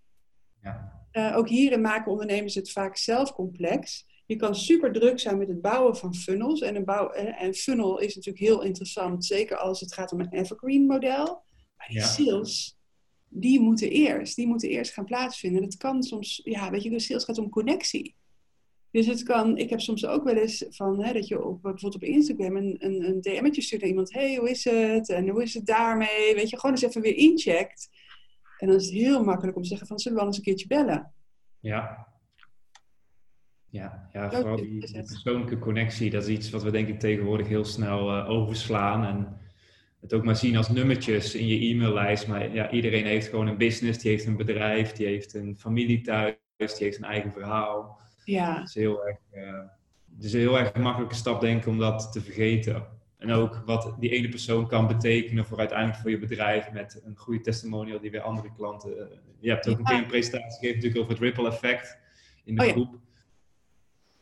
Ja. 0.62 1.06
Uh, 1.12 1.38
ook 1.38 1.50
hierin 1.50 1.82
maken 1.82 2.12
ondernemers 2.12 2.56
het 2.56 2.72
vaak 2.72 2.98
zelf 2.98 3.34
complex. 3.34 4.08
Je 4.26 4.36
kan 4.36 4.56
super 4.56 4.92
druk 4.92 5.20
zijn 5.20 5.38
met 5.38 5.48
het 5.48 5.62
bouwen 5.62 5.98
van 5.98 6.16
funnels. 6.16 6.62
En 6.62 6.76
een, 6.76 6.86
bouw, 6.86 7.10
en 7.10 7.54
funnel 7.54 8.00
is 8.00 8.16
natuurlijk 8.16 8.46
heel 8.46 8.62
interessant, 8.62 9.26
zeker 9.26 9.58
als 9.58 9.80
het 9.80 9.94
gaat 9.94 10.12
om 10.12 10.20
een 10.20 10.34
evergreen 10.34 10.86
model. 10.86 11.44
Maar 11.78 11.88
die 11.88 11.98
ja. 11.98 12.06
sales, 12.06 12.78
die 13.28 13.60
moeten 13.60 13.90
eerst, 13.90 14.36
die 14.36 14.48
moeten 14.48 14.70
eerst 14.70 14.94
gaan 14.94 15.06
plaatsvinden. 15.06 15.62
Dat 15.62 15.78
kan 15.78 16.04
soms, 16.04 16.42
ja, 16.44 16.72
weet 16.72 16.84
je, 16.84 16.90
de 16.90 17.00
sales 17.00 17.24
gaat 17.24 17.38
om 17.38 17.50
connectie. 17.50 18.16
Dus 18.92 19.06
het 19.06 19.24
kan, 19.24 19.58
ik 19.58 19.70
heb 19.70 19.80
soms 19.80 20.06
ook 20.06 20.24
wel 20.24 20.36
eens 20.36 20.66
van 20.70 21.04
hè, 21.04 21.14
dat 21.14 21.28
je 21.28 21.44
op, 21.44 21.62
bijvoorbeeld 21.62 21.96
op 21.96 22.04
Instagram 22.04 22.56
een, 22.56 22.76
een, 22.80 23.04
een 23.04 23.22
DM'tje 23.22 23.62
stuurt 23.62 23.82
naar 23.82 23.90
iemand. 23.90 24.14
hey, 24.14 24.36
hoe 24.36 24.50
is 24.50 24.64
het? 24.64 25.10
En 25.10 25.30
hoe 25.30 25.42
is 25.42 25.54
het 25.54 25.66
daarmee? 25.66 26.36
Weet 26.36 26.50
je, 26.50 26.60
gewoon 26.60 26.76
eens 26.76 26.86
even 26.86 27.02
weer 27.02 27.16
incheckt. 27.16 27.90
En 28.58 28.68
dan 28.68 28.76
is 28.76 28.86
het 28.86 28.94
heel 28.94 29.24
makkelijk 29.24 29.58
om 29.58 29.64
te 29.64 29.70
zeggen 29.70 29.88
van, 29.88 30.00
zullen 30.00 30.18
we 30.18 30.24
wel 30.24 30.34
eens 30.34 30.40
een 30.40 30.48
keertje 30.48 30.68
bellen? 30.68 31.14
Ja. 31.60 32.08
Ja, 33.70 34.10
ja 34.14 34.32
vooral 34.32 34.56
die, 34.56 34.80
die, 34.80 35.04
persoonlijke 35.04 35.60
connectie, 35.60 36.10
dat 36.10 36.24
is 36.24 36.30
iets 36.30 36.50
wat 36.50 36.64
we 36.64 36.72
denk 36.72 36.88
ik 36.88 37.00
tegenwoordig 37.00 37.48
heel 37.48 37.66
snel 37.66 38.18
uh, 38.18 38.30
overslaan. 38.30 39.06
En 39.06 39.40
het 40.02 40.14
ook 40.14 40.24
maar 40.24 40.36
zien 40.36 40.58
als 40.58 40.70
nummertjes 40.70 41.36
in 41.36 41.48
je 41.48 41.70
e-maillijst. 41.70 42.28
Maar 42.28 42.54
ja, 42.54 42.72
iedereen 42.72 43.06
heeft 43.06 43.28
gewoon 43.28 43.48
een 43.48 43.58
business, 43.58 44.00
die 44.00 44.12
heeft 44.12 44.26
een 44.26 44.38
bedrijf, 44.38 44.92
die 44.92 45.06
heeft 45.06 45.34
een 45.34 45.58
familie 45.58 46.02
thuis, 46.02 46.36
die 46.58 46.76
heeft 46.78 46.98
een 46.98 47.04
eigen 47.04 47.32
verhaal. 47.32 48.00
Ja. 48.24 48.60
Het 48.60 48.68
is 48.68 48.76
heel 48.76 49.08
erg, 49.08 49.18
uh, 49.34 49.60
het 50.16 50.24
is 50.24 50.34
een 50.34 50.40
heel 50.40 50.60
erg 50.60 50.74
makkelijke 50.74 51.16
stap, 51.16 51.42
denk 51.42 51.62
ik, 51.62 51.68
om 51.68 51.78
dat 51.78 52.12
te 52.12 52.22
vergeten. 52.22 52.86
En 53.18 53.32
ook 53.32 53.62
wat 53.66 53.96
die 54.00 54.10
ene 54.10 54.30
persoon 54.30 54.68
kan 54.68 54.88
betekenen 54.88 55.46
voor 55.46 55.60
uiteindelijk 55.60 56.00
voor 56.00 56.10
je 56.10 56.20
bedrijf 56.20 56.72
met 56.72 57.02
een 57.06 57.18
goede 57.18 57.42
testimonial 57.42 58.00
die 58.00 58.12
weer 58.12 58.22
andere 58.22 58.52
klanten. 58.58 58.98
Uh, 58.98 59.04
je 59.40 59.50
hebt 59.50 59.70
ook 59.70 59.74
ja. 59.74 59.80
een 59.80 59.86
keer 59.86 59.98
een 59.98 60.06
presentatie 60.06 60.52
gegeven 60.52 60.76
natuurlijk 60.76 61.02
over 61.02 61.12
het 61.12 61.22
ripple 61.22 61.48
effect 61.48 61.98
in 62.44 62.56
de 62.56 62.66
oh, 62.66 62.72
groep. 62.72 62.92
Ja. 62.92 63.00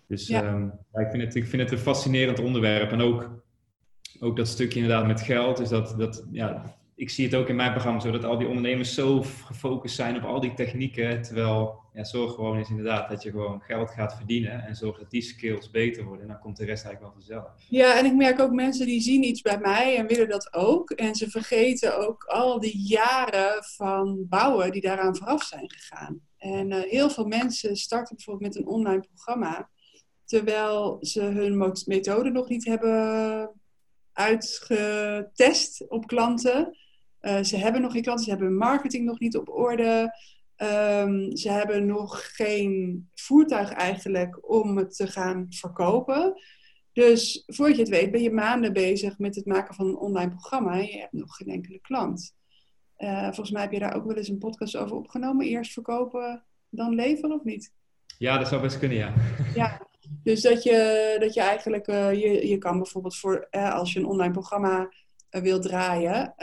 Dus 0.08 0.28
ja. 0.28 0.54
Um, 0.54 0.66
ik, 0.94 1.08
vind 1.10 1.24
het, 1.24 1.36
ik 1.36 1.46
vind 1.46 1.62
het 1.62 1.72
een 1.72 1.78
fascinerend 1.78 2.40
onderwerp. 2.40 2.92
En 2.92 3.02
ook, 3.02 3.44
ook 4.20 4.38
dat 4.38 4.48
stukje 4.48 4.80
inderdaad 4.80 5.08
met 5.08 5.22
geld. 5.22 5.60
Is 5.60 5.70
dat, 5.70 5.96
dat, 5.98 6.26
ja, 6.32 6.79
ik 7.00 7.10
zie 7.10 7.26
het 7.26 7.36
ook 7.36 7.48
in 7.48 7.56
mijn 7.56 7.72
programma 7.72 8.00
zo 8.00 8.12
dat 8.12 8.24
al 8.24 8.38
die 8.38 8.48
ondernemers 8.48 8.94
zo 8.94 9.22
gefocust 9.46 9.96
zijn 9.96 10.16
op 10.16 10.24
al 10.24 10.40
die 10.40 10.54
technieken. 10.54 11.22
Terwijl 11.22 11.80
ja, 11.94 12.04
zorg 12.04 12.34
gewoon 12.34 12.60
is 12.60 12.70
inderdaad 12.70 13.10
dat 13.10 13.24
je 13.24 13.30
gewoon 13.30 13.62
geld 13.62 13.90
gaat 13.90 14.16
verdienen 14.16 14.66
en 14.66 14.76
zorg 14.76 14.98
dat 14.98 15.10
die 15.10 15.22
skills 15.22 15.72
beter 15.72 16.04
worden. 16.04 16.22
En 16.22 16.28
dan 16.28 16.40
komt 16.40 16.58
de 16.58 16.66
rest 16.66 16.86
eigenlijk 16.86 17.14
wel 17.14 17.24
vanzelf. 17.24 17.52
Ja, 17.70 17.98
en 17.98 18.06
ik 18.06 18.16
merk 18.16 18.40
ook 18.40 18.52
mensen 18.52 18.86
die 18.86 19.02
zien 19.02 19.24
iets 19.24 19.42
bij 19.42 19.60
mij 19.60 19.98
en 19.98 20.08
willen 20.08 20.30
dat 20.30 20.54
ook. 20.54 20.92
En 20.92 21.16
ze 21.16 21.30
vergeten 21.30 22.08
ook 22.08 22.24
al 22.24 22.60
die 22.60 22.78
jaren 22.88 23.64
van 23.64 24.26
bouwen 24.30 24.72
die 24.72 24.82
daaraan 24.82 25.16
vooraf 25.16 25.44
zijn 25.44 25.72
gegaan. 25.72 26.22
En 26.38 26.72
uh, 26.72 26.80
heel 26.80 27.10
veel 27.10 27.26
mensen 27.26 27.76
starten 27.76 28.16
bijvoorbeeld 28.16 28.54
met 28.54 28.64
een 28.64 28.72
online 28.72 29.06
programma. 29.14 29.70
Terwijl 30.26 30.98
ze 31.02 31.22
hun 31.22 31.74
methode 31.86 32.30
nog 32.30 32.50
niet 32.50 32.66
hebben 32.66 33.52
uitgetest 34.14 35.88
op 35.88 36.08
klanten. 36.08 36.78
Uh, 37.22 37.44
ze 37.44 37.58
hebben 37.58 37.82
nog 37.82 37.92
geen 37.92 38.02
klanten, 38.02 38.24
ze 38.24 38.30
hebben 38.30 38.48
hun 38.48 38.58
marketing 38.58 39.06
nog 39.06 39.20
niet 39.20 39.38
op 39.38 39.50
orde. 39.50 40.14
Um, 40.62 41.36
ze 41.38 41.52
hebben 41.52 41.86
nog 41.86 42.36
geen 42.36 43.10
voertuig 43.16 43.72
eigenlijk 43.72 44.50
om 44.50 44.78
het 44.78 44.96
te 44.96 45.08
gaan 45.08 45.46
verkopen. 45.50 46.42
Dus 46.94 47.44
voordat 47.46 47.76
je 47.76 47.82
het 47.82 47.92
weet 47.92 48.12
ben 48.12 48.22
je 48.22 48.32
maanden 48.32 48.74
bezig 48.74 49.18
met 49.18 49.36
het 49.36 49.46
maken 49.46 49.76
van 49.76 49.88
een 49.88 49.98
online 49.98 50.30
programma 50.30 50.72
en 50.72 50.86
je 50.86 50.98
hebt 50.98 51.14
nog 51.14 51.36
geen 51.36 51.48
enkele 51.48 51.80
klant. 51.80 52.36
Uh, 52.98 53.24
volgens 53.24 53.52
mij 53.52 53.62
heb 53.62 53.72
je 53.72 53.80
daar 53.80 53.96
ook 53.96 54.06
wel 54.06 54.16
eens 54.16 54.28
een 54.28 54.38
podcast 54.38 54.76
over 54.76 54.96
opgenomen. 54.96 55.46
Eerst 55.46 55.74
verkopen, 55.74 56.46
dan 56.70 56.96
leveren 56.96 57.36
of 57.36 57.44
niet? 57.44 57.74
Ja, 58.18 58.38
dat 58.38 58.48
zou 58.48 58.62
best 58.62 58.80
kunnen, 58.80 58.98
ja. 58.98 59.14
Ja, 59.56 59.88
dus 60.24 60.42
dat 60.42 60.64
je, 60.64 61.16
dat 61.20 61.34
je 61.34 61.42
eigenlijk, 61.42 61.88
uh, 61.88 62.14
je, 62.14 62.48
je 62.48 62.58
kan 62.58 62.78
bijvoorbeeld 62.78 63.18
voor, 63.18 63.48
als 63.50 63.94
je 63.94 64.00
een 64.00 64.06
online 64.06 64.34
programma 64.34 64.90
wil 65.30 65.60
draaien, 65.60 66.34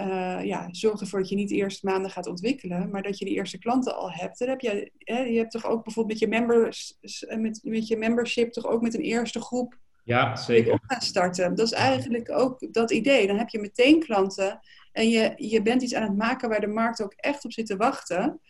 ja, 0.45 0.69
zorg 0.71 1.01
ervoor 1.01 1.19
dat 1.19 1.29
je 1.29 1.37
niet 1.37 1.51
eerst 1.51 1.83
maanden 1.83 2.11
gaat 2.11 2.27
ontwikkelen, 2.27 2.91
maar 2.91 3.03
dat 3.03 3.19
je 3.19 3.25
de 3.25 3.31
eerste 3.31 3.59
klanten 3.59 3.97
al 3.97 4.13
hebt. 4.13 4.39
Dan 4.39 4.49
heb 4.49 4.61
je, 4.61 4.91
je 5.05 5.39
hebt 5.39 5.51
toch 5.51 5.67
ook 5.67 5.85
bijvoorbeeld 5.85 6.21
met 6.21 6.31
je, 6.31 6.39
members, 6.39 6.97
met, 7.39 7.61
met 7.63 7.89
je 7.89 7.97
membership 7.97 8.53
toch 8.53 8.67
ook 8.67 8.83
met 8.83 8.95
een 8.95 9.01
eerste 9.01 9.41
groep 9.41 9.79
ja, 10.05 10.37
zeker. 10.37 10.73
op 10.73 10.81
gaan 10.87 11.01
starten. 11.01 11.55
Dat 11.55 11.67
is 11.67 11.73
eigenlijk 11.73 12.31
ook 12.31 12.73
dat 12.73 12.91
idee. 12.91 13.27
Dan 13.27 13.39
heb 13.39 13.49
je 13.49 13.59
meteen 13.59 14.01
klanten 14.01 14.61
en 14.93 15.09
je, 15.09 15.33
je 15.37 15.63
bent 15.63 15.83
iets 15.83 15.95
aan 15.95 16.03
het 16.03 16.17
maken 16.17 16.49
waar 16.49 16.61
de 16.61 16.67
markt 16.67 17.03
ook 17.03 17.13
echt 17.17 17.45
op 17.45 17.53
zit 17.53 17.67
te 17.67 17.77
wachten. 17.77 18.41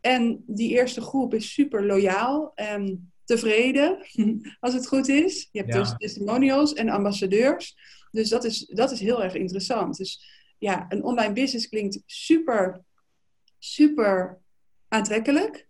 En 0.00 0.44
die 0.46 0.70
eerste 0.70 1.00
groep 1.00 1.34
is 1.34 1.52
super 1.52 1.86
loyaal 1.86 2.52
en 2.54 3.12
tevreden, 3.24 3.98
als 4.60 4.74
het 4.74 4.88
goed 4.88 5.08
is. 5.08 5.48
Je 5.52 5.58
hebt 5.58 5.74
ja. 5.74 5.80
dus 5.80 5.94
testimonials 5.96 6.72
en 6.72 6.88
ambassadeurs. 6.88 7.76
Dus 8.10 8.28
dat 8.28 8.44
is, 8.44 8.66
dat 8.66 8.90
is 8.90 9.00
heel 9.00 9.22
erg 9.22 9.34
interessant. 9.34 9.96
Dus 9.96 10.24
ja, 10.58 10.86
een 10.88 11.04
online 11.04 11.32
business 11.32 11.68
klinkt 11.68 12.02
super, 12.06 12.84
super 13.58 14.38
aantrekkelijk. 14.88 15.68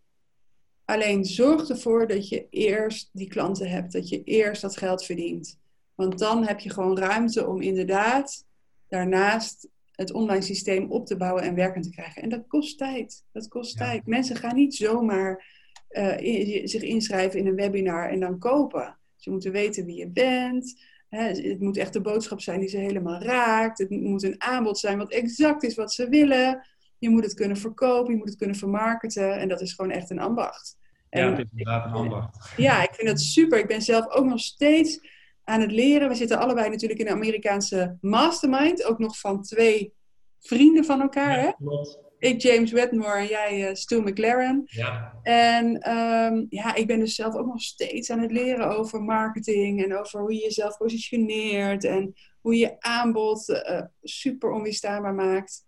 Alleen 0.84 1.24
zorg 1.24 1.68
ervoor 1.68 2.06
dat 2.06 2.28
je 2.28 2.46
eerst 2.50 3.10
die 3.12 3.28
klanten 3.28 3.70
hebt, 3.70 3.92
dat 3.92 4.08
je 4.08 4.22
eerst 4.24 4.62
dat 4.62 4.76
geld 4.76 5.04
verdient. 5.04 5.58
Want 5.94 6.18
dan 6.18 6.46
heb 6.46 6.60
je 6.60 6.70
gewoon 6.70 6.98
ruimte 6.98 7.46
om 7.46 7.60
inderdaad 7.60 8.44
daarnaast 8.88 9.68
het 9.92 10.12
online 10.12 10.42
systeem 10.42 10.90
op 10.90 11.06
te 11.06 11.16
bouwen 11.16 11.42
en 11.42 11.54
werkend 11.54 11.84
te 11.84 11.90
krijgen. 11.90 12.22
En 12.22 12.28
dat 12.28 12.46
kost 12.46 12.78
tijd. 12.78 13.24
Dat 13.32 13.48
kost 13.48 13.78
ja. 13.78 13.84
tijd. 13.84 14.06
Mensen 14.06 14.36
gaan 14.36 14.54
niet 14.54 14.74
zomaar 14.74 15.58
uh, 15.90 16.16
zich 16.64 16.82
inschrijven 16.82 17.38
in 17.38 17.46
een 17.46 17.54
webinar 17.54 18.10
en 18.10 18.20
dan 18.20 18.38
kopen. 18.38 18.98
Ze 19.16 19.30
moeten 19.30 19.52
weten 19.52 19.84
wie 19.84 19.96
je 19.96 20.08
bent. 20.08 20.82
Het 21.10 21.60
moet 21.60 21.76
echt 21.76 21.92
de 21.92 22.00
boodschap 22.00 22.40
zijn 22.40 22.60
die 22.60 22.68
ze 22.68 22.76
helemaal 22.76 23.22
raakt. 23.22 23.78
Het 23.78 23.90
moet 23.90 24.22
een 24.22 24.42
aanbod 24.42 24.78
zijn 24.78 24.98
wat 24.98 25.10
exact 25.12 25.62
is 25.62 25.74
wat 25.74 25.92
ze 25.92 26.08
willen. 26.08 26.66
Je 26.98 27.10
moet 27.10 27.24
het 27.24 27.34
kunnen 27.34 27.56
verkopen, 27.56 28.12
je 28.12 28.18
moet 28.18 28.28
het 28.28 28.38
kunnen 28.38 28.56
vermarkten. 28.56 29.38
En 29.38 29.48
dat 29.48 29.60
is 29.60 29.72
gewoon 29.72 29.90
echt 29.90 30.10
een 30.10 30.18
ambacht. 30.18 30.78
En 31.08 31.24
ja, 31.24 31.30
het 31.30 31.38
is 31.38 31.50
inderdaad 31.50 31.86
een 31.86 31.92
ambacht. 31.92 32.52
Ja, 32.56 32.82
ik 32.82 32.94
vind 32.94 33.08
dat 33.08 33.20
super. 33.20 33.58
Ik 33.58 33.66
ben 33.66 33.82
zelf 33.82 34.08
ook 34.08 34.24
nog 34.24 34.40
steeds 34.40 35.00
aan 35.44 35.60
het 35.60 35.72
leren. 35.72 36.08
We 36.08 36.14
zitten 36.14 36.38
allebei 36.38 36.68
natuurlijk 36.68 37.00
in 37.00 37.06
een 37.06 37.12
Amerikaanse 37.12 37.96
mastermind. 38.00 38.84
Ook 38.84 38.98
nog 38.98 39.18
van 39.18 39.42
twee 39.42 39.94
vrienden 40.40 40.84
van 40.84 41.00
elkaar. 41.00 41.38
Ja, 41.38 41.44
hè? 41.44 41.52
Klopt. 41.52 42.09
Ik 42.20 42.40
James 42.40 42.72
Wedmore 42.72 43.18
en 43.18 43.26
jij 43.26 43.68
uh, 43.68 43.74
Stu 43.74 44.00
McLaren. 44.00 44.62
Ja. 44.64 45.18
En 45.22 45.90
um, 45.90 46.46
ja, 46.48 46.74
ik 46.74 46.86
ben 46.86 46.98
dus 46.98 47.14
zelf 47.14 47.34
ook 47.34 47.46
nog 47.46 47.62
steeds 47.62 48.10
aan 48.10 48.20
het 48.20 48.32
leren 48.32 48.76
over 48.76 49.02
marketing 49.02 49.84
en 49.84 49.98
over 49.98 50.20
hoe 50.20 50.34
je 50.34 50.40
jezelf 50.40 50.76
positioneert 50.76 51.84
en 51.84 52.14
hoe 52.40 52.56
je 52.56 52.80
aanbod 52.80 53.48
uh, 53.48 53.82
super 54.02 54.50
onweerstaanbaar 54.50 55.14
maakt. 55.14 55.64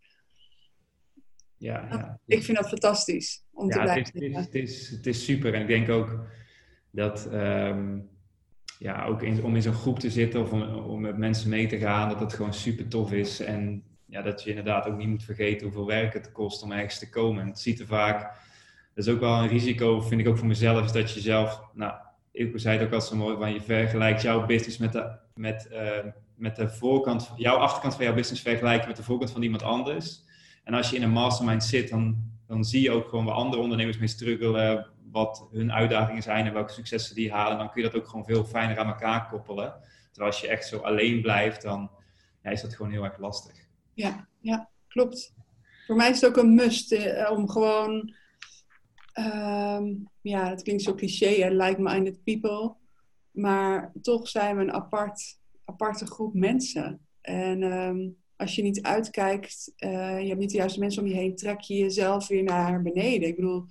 Ja, 1.57 1.87
ja. 1.91 2.21
Ik 2.27 2.43
vind 2.43 2.57
dat 2.57 2.69
fantastisch 2.69 3.45
om 3.53 3.69
ja, 3.69 3.73
te 3.73 3.81
blijven. 3.81 4.13
Het 4.13 4.23
is, 4.23 4.37
het, 4.37 4.55
is, 4.55 4.89
het 4.89 5.07
is 5.07 5.25
super 5.25 5.55
en 5.55 5.61
ik 5.61 5.67
denk 5.67 5.89
ook 5.89 6.25
dat 6.91 7.29
um, 7.33 8.11
ja, 8.79 9.05
ook 9.05 9.23
in, 9.23 9.45
om 9.45 9.55
in 9.55 9.63
zo'n 9.63 9.73
groep 9.73 9.99
te 9.99 10.11
zitten 10.11 10.41
of 10.41 10.53
om, 10.53 10.63
om 10.63 11.01
met 11.01 11.19
mensen 11.19 11.51
mee 11.51 11.67
te 11.67 11.79
gaan, 11.79 12.09
dat 12.09 12.19
dat 12.19 12.33
gewoon 12.33 12.55
super 12.55 12.89
tof 12.89 13.13
is. 13.13 13.41
En 13.41 13.85
ja, 14.13 14.23
dat 14.23 14.43
je 14.43 14.49
inderdaad 14.49 14.87
ook 14.87 14.97
niet 14.97 15.09
moet 15.09 15.25
vergeten 15.25 15.67
hoeveel 15.67 15.87
werk 15.87 16.13
het 16.13 16.33
kost 16.33 16.63
om 16.63 16.73
ergens 16.73 16.99
te 16.99 17.11
komen. 17.11 17.43
En 17.43 17.49
het 17.49 17.61
ziet 17.61 17.81
er 17.81 17.87
vaak, 17.87 18.21
dat 18.95 19.07
is 19.07 19.13
ook 19.13 19.21
wel 19.21 19.39
een 19.39 19.49
risico, 19.49 20.01
vind 20.01 20.21
ik 20.21 20.29
ook 20.29 20.39
voor 20.39 20.47
mezelf, 20.47 20.85
is 20.85 20.93
dat 20.93 21.13
je 21.13 21.21
zelf, 21.21 21.63
nou, 21.75 21.95
ik 22.33 22.53
zei 22.55 22.79
het 22.79 22.87
ook 22.87 22.93
al 22.93 23.01
zo 23.01 23.17
mooi, 23.17 23.37
van 23.37 23.53
je 23.53 23.61
vergelijkt 23.61 24.23
jouw 24.23 24.47
business 24.47 24.79
met 24.79 24.93
de, 24.93 25.17
met, 25.35 25.69
uh, 25.73 26.13
met 26.35 26.57
de 26.57 26.69
voorkant, 26.69 27.33
jouw 27.37 27.57
achterkant 27.57 27.95
van 27.95 28.05
jouw 28.05 28.15
business 28.15 28.43
vergelijken 28.43 28.89
met 28.89 28.97
de 28.97 29.03
voorkant 29.03 29.31
van 29.31 29.43
iemand 29.43 29.63
anders. 29.63 30.21
En 30.65 30.75
als 30.75 30.91
je 30.91 30.97
in 30.97 31.03
een 31.03 31.11
mastermind 31.11 31.65
zit, 31.65 31.89
dan, 31.89 32.31
dan 32.47 32.65
zie 32.65 32.83
je 32.83 32.91
ook 32.91 33.09
gewoon 33.09 33.25
waar 33.25 33.35
andere 33.35 33.63
ondernemers 33.63 33.99
mee 33.99 34.09
struggelen, 34.09 34.87
wat 35.11 35.49
hun 35.53 35.73
uitdagingen 35.73 36.23
zijn 36.23 36.47
en 36.47 36.53
welke 36.53 36.73
successen 36.73 37.15
die 37.15 37.33
halen. 37.33 37.59
Dan 37.59 37.71
kun 37.71 37.83
je 37.83 37.89
dat 37.91 38.01
ook 38.01 38.09
gewoon 38.09 38.25
veel 38.25 38.45
fijner 38.45 38.79
aan 38.79 38.87
elkaar 38.87 39.29
koppelen. 39.29 39.75
Terwijl 40.11 40.33
als 40.33 40.41
je 40.41 40.49
echt 40.49 40.67
zo 40.67 40.79
alleen 40.79 41.23
blijft, 41.23 41.63
dan 41.63 41.91
ja, 42.43 42.51
is 42.51 42.63
dat 42.63 42.75
gewoon 42.75 42.93
heel 42.93 43.05
erg 43.05 43.19
lastig. 43.19 43.71
Ja, 43.95 44.29
ja, 44.41 44.71
klopt. 44.89 45.35
Voor 45.87 45.97
mij 45.97 46.11
is 46.11 46.21
het 46.21 46.31
ook 46.31 46.37
een 46.37 46.55
must 46.55 46.93
eh, 46.93 47.31
om 47.31 47.49
gewoon, 47.49 48.15
ehm, 49.13 49.95
ja, 50.21 50.49
het 50.49 50.63
klinkt 50.63 50.83
zo 50.83 50.95
cliché, 50.95 51.49
like-minded 51.49 52.25
people. 52.25 52.75
Maar 53.31 53.93
toch 54.03 54.29
zijn 54.29 54.57
we 54.57 54.63
een 54.63 54.73
apart, 54.73 55.39
aparte 55.65 56.07
groep 56.07 56.35
mensen. 56.35 57.01
En 57.21 57.63
ehm, 57.63 58.09
als 58.37 58.55
je 58.55 58.63
niet 58.63 58.83
uitkijkt, 58.83 59.73
uh, 59.77 60.21
je 60.21 60.29
hebt 60.29 60.41
niet 60.41 60.51
de 60.51 60.57
juiste 60.57 60.79
mensen 60.79 61.03
om 61.03 61.09
je 61.09 61.15
heen, 61.15 61.37
trek 61.37 61.61
je 61.61 61.77
jezelf 61.77 62.29
weer 62.29 62.43
naar 62.43 62.83
beneden. 62.83 63.29
Ik 63.29 63.37
bedoel, 63.37 63.65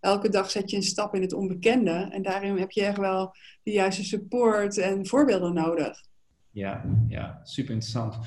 elke 0.00 0.28
dag 0.28 0.50
zet 0.50 0.70
je 0.70 0.76
een 0.76 0.82
stap 0.82 1.14
in 1.14 1.22
het 1.22 1.32
onbekende. 1.32 2.08
En 2.10 2.22
daarin 2.22 2.56
heb 2.56 2.70
je 2.70 2.84
echt 2.84 2.98
wel 2.98 3.34
de 3.62 3.70
juiste 3.70 4.04
support 4.04 4.78
en 4.78 5.06
voorbeelden 5.06 5.54
nodig. 5.54 6.04
Ja, 6.50 6.84
ja 7.08 7.40
super 7.42 7.72
interessant. 7.72 8.18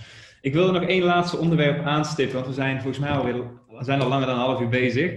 Ik 0.42 0.54
wilde 0.54 0.72
nog 0.72 0.84
één 0.84 1.04
laatste 1.04 1.38
onderwerp 1.38 1.86
aanstippen, 1.86 2.36
want 2.36 2.48
we 2.48 2.54
zijn 2.54 2.82
volgens 2.82 3.00
mij 3.00 3.12
alweer 3.12 3.36
we 3.70 3.84
zijn 3.84 4.02
al 4.02 4.08
langer 4.08 4.26
dan 4.26 4.36
een 4.36 4.42
half 4.42 4.62
uur 4.62 4.70
bezig. 4.70 5.12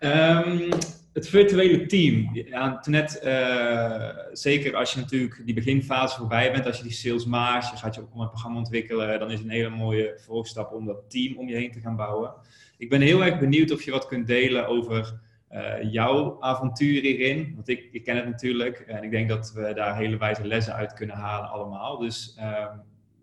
Um, 0.00 0.68
het 1.12 1.28
virtuele 1.28 1.86
team. 1.86 2.30
Ja, 2.32 2.80
net, 2.84 3.20
uh, 3.24 4.08
zeker 4.32 4.76
als 4.76 4.92
je 4.92 5.00
natuurlijk 5.00 5.42
die 5.44 5.54
beginfase 5.54 6.18
voorbij 6.18 6.52
bent, 6.52 6.66
als 6.66 6.76
je 6.76 6.82
die 6.82 6.92
sales 6.92 7.24
maakt, 7.24 7.70
je 7.70 7.76
gaat 7.76 7.94
je 7.94 8.00
een 8.00 8.28
programma 8.28 8.58
ontwikkelen, 8.58 9.18
dan 9.18 9.30
is 9.30 9.40
een 9.40 9.50
hele 9.50 9.68
mooie 9.68 10.20
volgstap 10.26 10.72
om 10.72 10.86
dat 10.86 11.10
team 11.10 11.36
om 11.38 11.48
je 11.48 11.54
heen 11.54 11.72
te 11.72 11.80
gaan 11.80 11.96
bouwen. 11.96 12.32
Ik 12.78 12.88
ben 12.88 13.00
heel 13.00 13.24
erg 13.24 13.38
benieuwd 13.38 13.72
of 13.72 13.82
je 13.82 13.90
wat 13.90 14.06
kunt 14.06 14.26
delen 14.26 14.66
over 14.66 15.20
uh, 15.52 15.92
jouw 15.92 16.36
avontuur 16.40 17.02
hierin. 17.02 17.52
Want 17.54 17.68
ik, 17.68 17.88
ik 17.92 18.04
ken 18.04 18.16
het 18.16 18.26
natuurlijk 18.26 18.78
en 18.78 19.02
ik 19.02 19.10
denk 19.10 19.28
dat 19.28 19.52
we 19.52 19.72
daar 19.74 19.96
hele 19.96 20.16
wijze 20.16 20.46
lessen 20.46 20.74
uit 20.74 20.92
kunnen 20.92 21.16
halen 21.16 21.50
allemaal. 21.50 21.98
Dus 21.98 22.36
uh, 22.38 22.66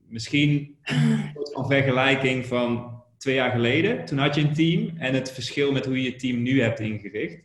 misschien 0.10 0.78
een 0.84 1.32
soort 1.36 1.52
van 1.52 1.68
vergelijking 1.68 2.46
van 2.46 3.02
twee 3.18 3.36
jaar 3.36 3.52
geleden. 3.52 4.06
Toen 4.06 4.18
had 4.18 4.36
je 4.36 4.42
een 4.42 4.54
team 4.54 4.98
en 4.98 5.14
het 5.14 5.32
verschil 5.32 5.72
met 5.72 5.86
hoe 5.86 6.02
je 6.02 6.04
je 6.04 6.16
team 6.16 6.42
nu 6.42 6.62
hebt 6.62 6.80
ingericht. 6.80 7.44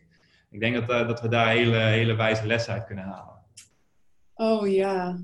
Ik 0.51 0.59
denk 0.59 0.75
dat, 0.75 0.89
uh, 0.89 1.07
dat 1.07 1.21
we 1.21 1.27
daar 1.27 1.49
hele, 1.49 1.77
hele 1.77 2.15
wijze 2.15 2.45
lessen 2.45 2.73
uit 2.73 2.85
kunnen 2.85 3.03
halen. 3.03 3.43
Oh 4.33 4.71
ja. 4.71 5.19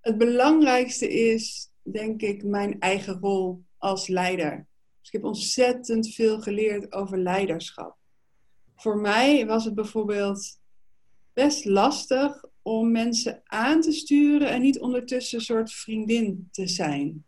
Het 0.00 0.18
belangrijkste 0.18 1.08
is, 1.12 1.70
denk 1.82 2.22
ik, 2.22 2.44
mijn 2.44 2.80
eigen 2.80 3.18
rol 3.20 3.64
als 3.78 4.08
leider. 4.08 4.66
Dus 4.98 5.06
ik 5.08 5.12
heb 5.12 5.24
ontzettend 5.24 6.14
veel 6.14 6.40
geleerd 6.40 6.92
over 6.92 7.18
leiderschap. 7.18 7.96
Voor 8.76 8.98
mij 8.98 9.46
was 9.46 9.64
het 9.64 9.74
bijvoorbeeld 9.74 10.60
best 11.32 11.64
lastig 11.64 12.44
om 12.66 12.90
mensen 12.90 13.42
aan 13.44 13.80
te 13.80 13.92
sturen 13.92 14.50
en 14.50 14.60
niet 14.60 14.80
ondertussen 14.80 15.38
een 15.38 15.44
soort 15.44 15.72
vriendin 15.72 16.48
te 16.50 16.66
zijn. 16.66 17.24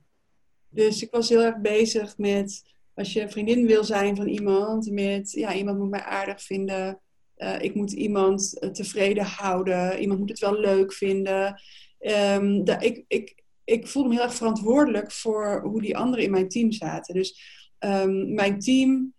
Dus 0.69 1.03
ik 1.03 1.11
was 1.11 1.29
heel 1.29 1.43
erg 1.43 1.61
bezig 1.61 2.19
met, 2.19 2.63
als 2.95 3.13
je 3.13 3.29
vriendin 3.29 3.67
wil 3.67 3.85
zijn 3.85 4.17
van 4.17 4.29
iemand, 4.29 4.91
met, 4.91 5.31
ja, 5.31 5.55
iemand 5.55 5.79
moet 5.79 5.91
mij 5.91 6.03
aardig 6.03 6.43
vinden. 6.43 7.01
Uh, 7.37 7.61
ik 7.61 7.75
moet 7.75 7.93
iemand 7.93 8.57
uh, 8.61 8.71
tevreden 8.71 9.25
houden. 9.25 10.01
Iemand 10.01 10.19
moet 10.19 10.29
het 10.29 10.39
wel 10.39 10.61
leuk 10.61 10.93
vinden. 10.93 11.61
Da, 12.65 12.81
ik, 12.81 13.05
ik, 13.09 13.43
ik 13.65 13.87
voelde 13.87 14.09
me 14.09 14.15
heel 14.15 14.25
erg 14.25 14.35
verantwoordelijk 14.35 15.13
voor 15.13 15.61
hoe 15.63 15.81
die 15.81 15.97
anderen 15.97 16.25
in 16.25 16.31
mijn 16.31 16.49
team 16.49 16.73
zaten. 16.73 17.15
Dus 17.15 17.41
um, 17.79 18.35
mijn 18.35 18.59
team, 18.59 19.15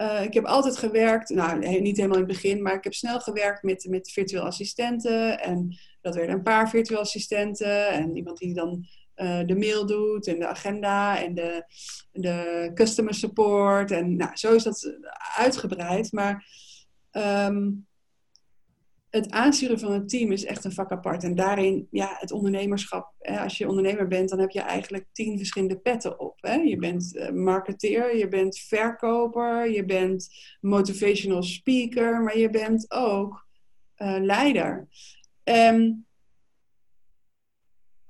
uh, 0.00 0.22
ik 0.22 0.34
heb 0.34 0.44
altijd 0.44 0.76
gewerkt, 0.76 1.28
nou 1.28 1.58
niet 1.80 1.96
helemaal 1.96 2.18
in 2.18 2.24
het 2.24 2.32
begin, 2.32 2.62
maar 2.62 2.74
ik 2.74 2.84
heb 2.84 2.94
snel 2.94 3.20
gewerkt 3.20 3.62
met, 3.62 3.86
met 3.88 4.10
virtueel 4.10 4.42
assistenten. 4.42 5.40
En 5.40 5.78
dat 6.00 6.14
werden 6.14 6.34
een 6.34 6.42
paar 6.42 6.70
virtueel 6.70 7.00
assistenten. 7.00 7.88
En 7.88 8.16
iemand 8.16 8.38
die 8.38 8.54
dan 8.54 8.86
uh, 9.16 9.40
de 9.46 9.56
mail 9.56 9.86
doet 9.86 10.26
en 10.26 10.38
de 10.38 10.46
agenda 10.46 11.22
en 11.22 11.34
de, 11.34 11.64
de 12.12 12.70
customer 12.74 13.14
support. 13.14 13.90
En 13.90 14.16
nou, 14.16 14.30
zo 14.34 14.54
is 14.54 14.62
dat 14.62 14.96
uitgebreid. 15.36 16.12
Maar 16.12 16.46
um, 17.12 17.86
het 19.10 19.30
aansturen 19.30 19.78
van 19.78 19.92
een 19.92 20.06
team 20.06 20.32
is 20.32 20.44
echt 20.44 20.64
een 20.64 20.72
vak 20.72 20.90
apart. 20.90 21.24
En 21.24 21.34
daarin, 21.34 21.88
ja, 21.90 22.16
het 22.18 22.32
ondernemerschap. 22.32 23.14
Hè, 23.18 23.40
als 23.40 23.58
je 23.58 23.68
ondernemer 23.68 24.06
bent, 24.06 24.28
dan 24.28 24.38
heb 24.38 24.50
je 24.50 24.60
eigenlijk 24.60 25.06
tien 25.12 25.36
verschillende 25.36 25.78
petten 25.78 26.20
op. 26.20 26.38
Hè. 26.40 26.54
Je 26.54 26.76
bent 26.76 27.14
uh, 27.14 27.30
marketeer, 27.30 28.16
je 28.16 28.28
bent 28.28 28.58
verkoper, 28.58 29.70
je 29.70 29.84
bent 29.84 30.28
motivational 30.60 31.42
speaker, 31.42 32.22
maar 32.22 32.38
je 32.38 32.50
bent 32.50 32.90
ook 32.90 33.46
uh, 33.96 34.16
leider. 34.20 34.88
Um, 35.44 36.08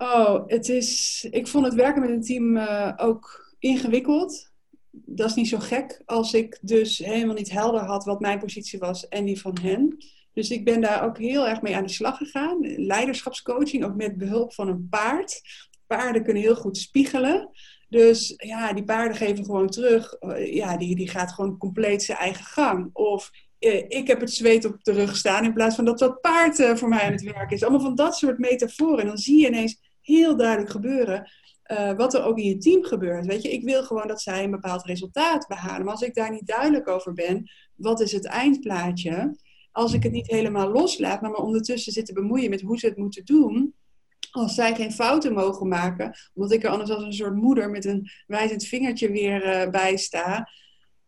Oh, 0.03 0.43
het 0.47 0.69
is. 0.69 1.27
Ik 1.31 1.47
vond 1.47 1.65
het 1.65 1.75
werken 1.75 2.01
met 2.01 2.11
een 2.11 2.23
team 2.23 2.57
uh, 2.57 2.93
ook 2.97 3.55
ingewikkeld. 3.59 4.53
Dat 4.91 5.29
is 5.29 5.35
niet 5.35 5.49
zo 5.49 5.59
gek 5.59 6.03
als 6.05 6.35
ik 6.35 6.59
dus 6.63 6.99
helemaal 6.99 7.35
niet 7.35 7.51
helder 7.51 7.81
had 7.81 8.05
wat 8.05 8.21
mijn 8.21 8.39
positie 8.39 8.79
was 8.79 9.09
en 9.09 9.25
die 9.25 9.41
van 9.41 9.59
hen. 9.63 9.97
Dus 10.33 10.51
ik 10.51 10.65
ben 10.65 10.81
daar 10.81 11.05
ook 11.05 11.19
heel 11.19 11.49
erg 11.49 11.63
mee 11.63 11.77
aan 11.77 11.87
de 11.87 11.93
slag 11.93 12.17
gegaan. 12.17 12.59
Leiderschapscoaching, 12.77 13.85
ook 13.85 13.95
met 13.95 14.19
behulp 14.19 14.55
van 14.55 14.69
een 14.69 14.87
paard. 14.91 15.41
Paarden 15.87 16.25
kunnen 16.25 16.43
heel 16.43 16.57
goed 16.57 16.77
spiegelen. 16.77 17.51
Dus 17.89 18.35
ja, 18.37 18.73
die 18.73 18.85
paarden 18.85 19.17
geven 19.17 19.45
gewoon 19.45 19.69
terug. 19.69 20.17
Uh, 20.21 20.55
ja, 20.55 20.77
die, 20.77 20.97
die 20.97 21.09
gaat 21.09 21.33
gewoon 21.33 21.59
compleet 21.59 22.03
zijn 22.03 22.19
eigen 22.19 22.45
gang. 22.45 22.91
Of 22.93 23.31
uh, 23.61 23.85
ik 23.89 24.07
heb 24.07 24.21
het 24.21 24.33
zweet 24.33 24.65
op 24.65 24.77
de 24.83 24.93
rug 24.93 25.17
staan 25.17 25.45
in 25.45 25.53
plaats 25.53 25.75
van 25.75 25.85
dat 25.85 25.99
dat 25.99 26.21
paard 26.21 26.59
uh, 26.59 26.77
voor 26.77 26.89
mij 26.89 27.01
aan 27.01 27.13
het 27.13 27.23
werk 27.23 27.51
is. 27.51 27.63
Allemaal 27.63 27.81
van 27.81 27.95
dat 27.95 28.17
soort 28.17 28.39
metaforen. 28.39 28.99
En 28.99 29.07
dan 29.07 29.19
zie 29.19 29.41
je 29.41 29.47
ineens 29.47 29.81
heel 30.01 30.37
duidelijk 30.37 30.71
gebeuren. 30.71 31.31
Uh, 31.73 31.93
wat 31.93 32.15
er 32.15 32.25
ook 32.25 32.39
in 32.39 32.45
je 32.45 32.59
team 32.59 32.85
gebeurt. 32.85 33.27
Weet 33.27 33.43
je, 33.43 33.53
ik 33.53 33.65
wil 33.65 33.83
gewoon 33.83 34.07
dat 34.07 34.23
zij 34.23 34.45
een 34.45 34.51
bepaald 34.51 34.85
resultaat 34.85 35.47
behalen. 35.47 35.85
Maar 35.85 35.93
als 35.93 36.03
ik 36.03 36.15
daar 36.15 36.31
niet 36.31 36.47
duidelijk 36.47 36.89
over 36.89 37.13
ben, 37.13 37.51
wat 37.75 38.01
is 38.01 38.13
het 38.13 38.27
eindplaatje? 38.27 39.37
Als 39.73 39.93
ik 39.93 40.03
het 40.03 40.13
niet 40.13 40.31
helemaal 40.31 40.71
loslaat, 40.71 41.21
maar 41.21 41.31
me 41.31 41.37
ondertussen 41.37 41.93
zit 41.93 42.07
te 42.07 42.13
bemoeien 42.13 42.51
met 42.51 42.61
hoe 42.61 42.79
ze 42.79 42.87
het 42.87 42.97
moeten 42.97 43.25
doen. 43.25 43.75
Als 44.31 44.55
zij 44.55 44.75
geen 44.75 44.93
fouten 44.93 45.33
mogen 45.33 45.69
maken, 45.69 46.17
omdat 46.35 46.53
ik 46.53 46.65
er 46.65 46.71
anders 46.71 46.91
als 46.91 47.05
een 47.05 47.13
soort 47.13 47.35
moeder 47.35 47.71
met 47.71 47.85
een 47.85 48.11
wijzend 48.27 48.65
vingertje 48.65 49.11
weer 49.11 49.65
uh, 49.65 49.71
bij 49.71 49.97
sta. 49.97 50.49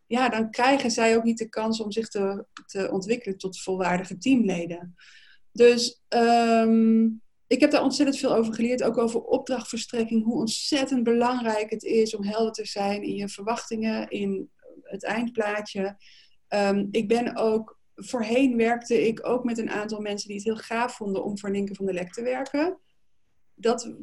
Ja, 0.05 0.29
dan 0.29 0.51
krijgen 0.51 0.91
zij 0.91 1.15
ook 1.15 1.23
niet 1.23 1.37
de 1.37 1.49
kans 1.49 1.81
om 1.81 1.91
zich 1.91 2.07
te, 2.07 2.45
te 2.65 2.91
ontwikkelen 2.91 3.37
tot 3.37 3.61
volwaardige 3.61 4.17
teamleden. 4.17 4.95
Dus 5.51 6.03
um, 6.09 7.21
ik 7.47 7.59
heb 7.59 7.71
daar 7.71 7.83
ontzettend 7.83 8.17
veel 8.17 8.35
over 8.35 8.53
geleerd, 8.53 8.83
ook 8.83 8.97
over 8.97 9.21
opdrachtverstrekking, 9.21 10.23
hoe 10.23 10.39
ontzettend 10.39 11.03
belangrijk 11.03 11.69
het 11.69 11.83
is 11.83 12.15
om 12.15 12.23
helder 12.23 12.51
te 12.51 12.65
zijn 12.65 13.03
in 13.03 13.15
je 13.15 13.29
verwachtingen, 13.29 14.09
in 14.09 14.49
het 14.83 15.03
eindplaatje. 15.03 15.97
Um, 16.49 16.87
ik 16.91 17.07
ben 17.07 17.35
ook, 17.35 17.79
voorheen 18.05 18.57
werkte 18.57 19.07
ik 19.07 19.27
ook 19.27 19.43
met 19.43 19.57
een 19.57 19.69
aantal 19.69 19.99
mensen 19.99 20.27
die 20.27 20.37
het 20.37 20.45
heel 20.45 20.55
gaaf 20.55 20.95
vonden 20.95 21.23
om 21.23 21.39
voor 21.39 21.51
Ninke 21.51 21.75
van 21.75 21.85
der 21.85 21.95
Lek 21.95 22.13
te 22.13 22.21
werken. 22.21 22.77
Dat 23.55 23.93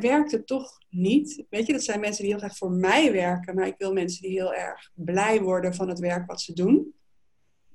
werkte 0.00 0.44
toch 0.44 0.78
niet. 0.88 1.44
Weet 1.50 1.66
je, 1.66 1.72
dat 1.72 1.82
zijn 1.82 2.00
mensen 2.00 2.22
die 2.22 2.32
heel 2.32 2.40
graag 2.40 2.56
voor 2.56 2.70
mij 2.70 3.12
werken, 3.12 3.54
maar 3.54 3.66
ik 3.66 3.74
wil 3.78 3.92
mensen 3.92 4.22
die 4.22 4.30
heel 4.30 4.54
erg 4.54 4.90
blij 4.94 5.40
worden 5.40 5.74
van 5.74 5.88
het 5.88 5.98
werk 5.98 6.26
wat 6.26 6.40
ze 6.40 6.52
doen. 6.52 6.94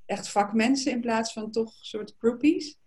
Echt 0.06 0.30
vakmensen 0.30 0.92
in 0.92 1.02
plaats 1.02 1.34
van 1.34 1.52
toch 1.52 1.74
soort 1.82 2.16
groupies. 2.18 2.80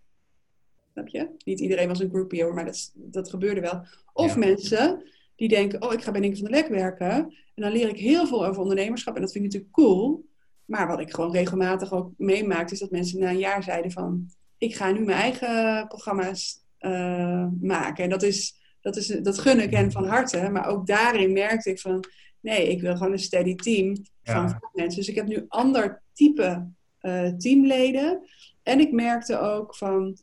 Snap 0.92 1.08
je? 1.08 1.28
Niet 1.44 1.60
iedereen 1.60 1.88
was 1.88 2.00
een 2.00 2.08
groupie 2.08 2.42
hoor, 2.42 2.54
maar 2.54 2.64
dat, 2.64 2.92
dat 2.94 3.30
gebeurde 3.30 3.60
wel. 3.60 3.86
Of 4.12 4.32
ja. 4.32 4.38
mensen 4.38 5.02
die 5.36 5.48
denken, 5.48 5.82
oh, 5.82 5.92
ik 5.92 6.02
ga 6.02 6.10
bij 6.10 6.20
Nick 6.20 6.36
van 6.36 6.44
der 6.44 6.54
Lek 6.54 6.68
werken. 6.68 7.14
En 7.54 7.62
dan 7.62 7.72
leer 7.72 7.88
ik 7.88 7.98
heel 7.98 8.26
veel 8.26 8.46
over 8.46 8.60
ondernemerschap. 8.60 9.14
En 9.14 9.20
dat 9.20 9.32
vind 9.32 9.44
ik 9.44 9.52
natuurlijk 9.52 9.76
cool. 9.76 10.24
Maar 10.64 10.86
wat 10.86 11.00
ik 11.00 11.14
gewoon 11.14 11.32
regelmatig 11.32 11.92
ook 11.92 12.10
meemaak, 12.16 12.70
is 12.70 12.78
dat 12.78 12.90
mensen 12.90 13.18
na 13.18 13.30
een 13.30 13.38
jaar 13.38 13.62
zeiden 13.62 13.90
van... 13.90 14.30
Ik 14.58 14.74
ga 14.74 14.90
nu 14.90 15.00
mijn 15.00 15.20
eigen 15.20 15.86
programma's 15.86 16.64
uh, 16.80 17.46
maken. 17.60 18.04
En 18.04 18.10
dat, 18.10 18.22
is, 18.22 18.54
dat, 18.80 18.96
is, 18.96 19.06
dat 19.06 19.38
gun 19.38 19.60
ik 19.60 19.70
hen 19.70 19.92
van 19.92 20.06
harte. 20.06 20.48
Maar 20.48 20.66
ook 20.66 20.86
daarin 20.86 21.32
merkte 21.32 21.70
ik 21.70 21.80
van... 21.80 22.04
Nee, 22.40 22.68
ik 22.68 22.80
wil 22.80 22.96
gewoon 22.96 23.12
een 23.12 23.18
steady 23.18 23.54
team 23.54 23.94
van 24.22 24.48
ja. 24.48 24.60
mensen. 24.72 24.98
Dus 24.98 25.08
ik 25.08 25.14
heb 25.14 25.26
nu 25.26 25.44
ander 25.48 26.02
type 26.12 26.68
uh, 27.00 27.28
teamleden. 27.28 28.28
En 28.62 28.80
ik 28.80 28.92
merkte 28.92 29.38
ook 29.38 29.76
van 29.76 30.18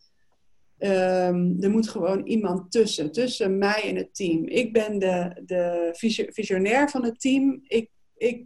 Um, 0.83 1.57
er 1.59 1.69
moet 1.69 1.89
gewoon 1.89 2.25
iemand 2.25 2.71
tussen, 2.71 3.11
tussen 3.11 3.57
mij 3.57 3.83
en 3.89 3.95
het 3.95 4.15
team. 4.15 4.45
Ik 4.45 4.73
ben 4.73 4.99
de, 4.99 5.41
de 5.45 5.89
visionair 6.31 6.89
van 6.89 7.03
het 7.03 7.19
team. 7.19 7.59
Ik, 7.63 7.89
ik, 8.17 8.45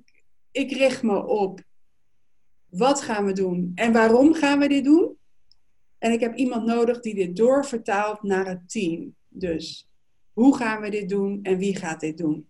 ik 0.51 0.71
richt 0.71 1.03
me 1.03 1.25
op 1.25 1.61
wat 2.69 3.01
gaan 3.01 3.25
we 3.25 3.33
doen 3.33 3.71
en 3.75 3.93
waarom 3.93 4.33
gaan 4.33 4.59
we 4.59 4.67
dit 4.67 4.83
doen. 4.83 5.17
En 5.97 6.11
ik 6.11 6.19
heb 6.19 6.35
iemand 6.35 6.65
nodig 6.65 6.99
die 6.99 7.15
dit 7.15 7.35
doorvertaalt 7.35 8.23
naar 8.23 8.47
het 8.47 8.69
team. 8.69 9.15
Dus 9.27 9.89
hoe 10.33 10.57
gaan 10.57 10.81
we 10.81 10.89
dit 10.89 11.09
doen 11.09 11.39
en 11.43 11.57
wie 11.57 11.75
gaat 11.75 11.99
dit 11.99 12.17
doen? 12.17 12.47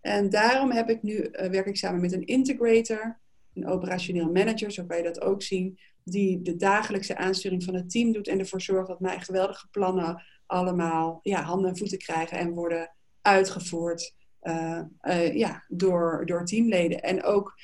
En 0.00 0.30
daarom 0.30 0.70
heb 0.70 0.90
ik 0.90 1.02
nu, 1.02 1.12
uh, 1.12 1.28
werk 1.30 1.66
ik 1.66 1.76
samen 1.76 2.00
met 2.00 2.12
een 2.12 2.26
integrator. 2.26 3.18
een 3.54 3.68
operationeel 3.68 4.30
manager, 4.32 4.72
zo 4.72 4.84
kan 4.84 4.96
je 4.96 5.02
dat 5.02 5.20
ook 5.20 5.42
zien, 5.42 5.78
die 6.04 6.42
de 6.42 6.56
dagelijkse 6.56 7.16
aansturing 7.16 7.64
van 7.64 7.74
het 7.74 7.90
team 7.90 8.12
doet 8.12 8.28
en 8.28 8.38
ervoor 8.38 8.60
zorgt 8.60 8.88
dat 8.88 9.00
mijn 9.00 9.20
geweldige 9.20 9.68
plannen 9.70 10.22
allemaal 10.46 11.20
ja, 11.22 11.42
handen 11.42 11.70
en 11.70 11.76
voeten 11.76 11.98
krijgen 11.98 12.38
en 12.38 12.50
worden 12.50 12.94
uitgevoerd 13.22 14.14
uh, 14.42 14.80
uh, 15.02 15.36
ja, 15.36 15.64
door, 15.68 16.26
door 16.26 16.44
teamleden. 16.44 17.02
En 17.02 17.22
ook 17.22 17.54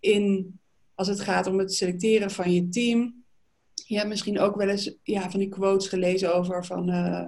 in, 0.00 0.58
als 0.96 1.08
het 1.08 1.20
gaat 1.20 1.46
om 1.46 1.58
het 1.58 1.74
selecteren 1.74 2.30
van 2.30 2.52
je 2.52 2.68
team. 2.68 3.24
Je 3.74 3.96
hebt 3.96 4.08
misschien 4.08 4.38
ook 4.38 4.56
wel 4.56 4.68
eens 4.68 4.96
ja, 5.02 5.30
van 5.30 5.40
die 5.40 5.48
quotes 5.48 5.88
gelezen 5.88 6.34
over 6.34 6.64
van 6.64 6.90
uh, 6.90 7.26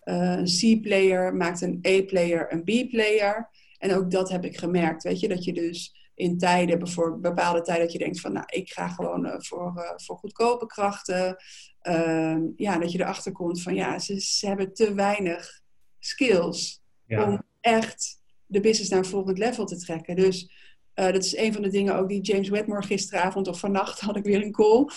een 0.00 0.44
C-player 0.44 1.34
maakt 1.34 1.60
een 1.60 1.84
A-player 1.86 2.52
een 2.52 2.62
B-player. 2.62 3.50
En 3.78 3.94
ook 3.94 4.10
dat 4.10 4.30
heb 4.30 4.44
ik 4.44 4.58
gemerkt, 4.58 5.02
weet 5.02 5.20
je, 5.20 5.28
dat 5.28 5.44
je 5.44 5.52
dus 5.52 6.10
in 6.14 6.38
tijden, 6.38 6.78
bijvoorbeeld 6.78 7.22
bepaalde 7.22 7.62
tijden, 7.62 7.84
dat 7.84 7.92
je 7.92 7.98
denkt 7.98 8.20
van, 8.20 8.32
nou, 8.32 8.46
ik 8.48 8.70
ga 8.70 8.88
gewoon 8.88 9.34
voor, 9.36 9.94
voor 9.96 10.16
goedkope 10.16 10.66
krachten. 10.66 11.36
Ehm, 11.80 12.42
ja, 12.56 12.78
dat 12.78 12.92
je 12.92 13.00
erachter 13.00 13.32
komt 13.32 13.62
van, 13.62 13.74
ja, 13.74 13.98
ze, 13.98 14.20
ze 14.20 14.46
hebben 14.46 14.74
te 14.74 14.94
weinig 14.94 15.60
skills 15.98 16.82
om 17.08 17.42
echt 17.60 18.20
de 18.46 18.60
business 18.60 18.90
naar 18.90 18.98
een 18.98 19.04
volgend 19.04 19.38
level 19.38 19.64
te 19.64 19.76
trekken. 19.76 20.16
Dus 20.16 20.52
uh, 20.98 21.04
dat 21.04 21.24
is 21.24 21.36
een 21.36 21.52
van 21.52 21.62
de 21.62 21.68
dingen 21.68 21.96
ook 21.96 22.08
die 22.08 22.20
James 22.20 22.48
Wedmore 22.48 22.82
gisteravond 22.82 23.48
of 23.48 23.58
vannacht 23.58 24.00
had 24.06 24.16
ik 24.16 24.24
weer 24.24 24.42
een 24.42 24.52
call. 24.52 24.88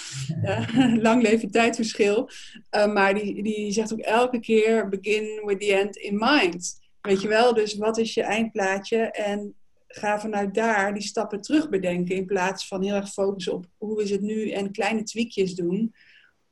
Uh, 0.44 0.96
lang 1.08 1.22
leven 1.22 1.52
tijdverschil. 1.52 2.30
Uh, 2.76 2.94
maar 2.94 3.14
die, 3.14 3.44
die 3.44 3.72
zegt 3.72 3.94
ook 3.94 4.00
elke 4.00 4.40
keer 4.40 4.90
begin 4.90 5.42
with 5.46 5.60
the 5.60 5.74
end 5.74 5.96
in 5.96 6.18
mind. 6.20 6.80
Weet 7.02 7.22
je 7.22 7.28
wel, 7.28 7.54
dus 7.54 7.76
wat 7.76 7.98
is 7.98 8.14
je 8.14 8.24
eindplaatje? 8.24 8.98
En 8.98 9.56
ga 9.88 10.20
vanuit 10.20 10.54
daar 10.54 10.94
die 10.94 11.04
stappen 11.04 11.42
terug 11.42 11.70
bedenken. 11.70 12.16
In 12.16 12.26
plaats 12.26 12.68
van 12.68 12.84
heel 12.84 12.96
erg 12.96 13.10
focussen 13.10 13.54
op 13.54 13.66
hoe 13.78 14.04
is 14.04 14.10
het 14.10 14.22
nu 14.22 14.50
en 14.50 14.72
kleine 14.72 15.04
tweakjes 15.04 15.56
doen. 15.56 15.94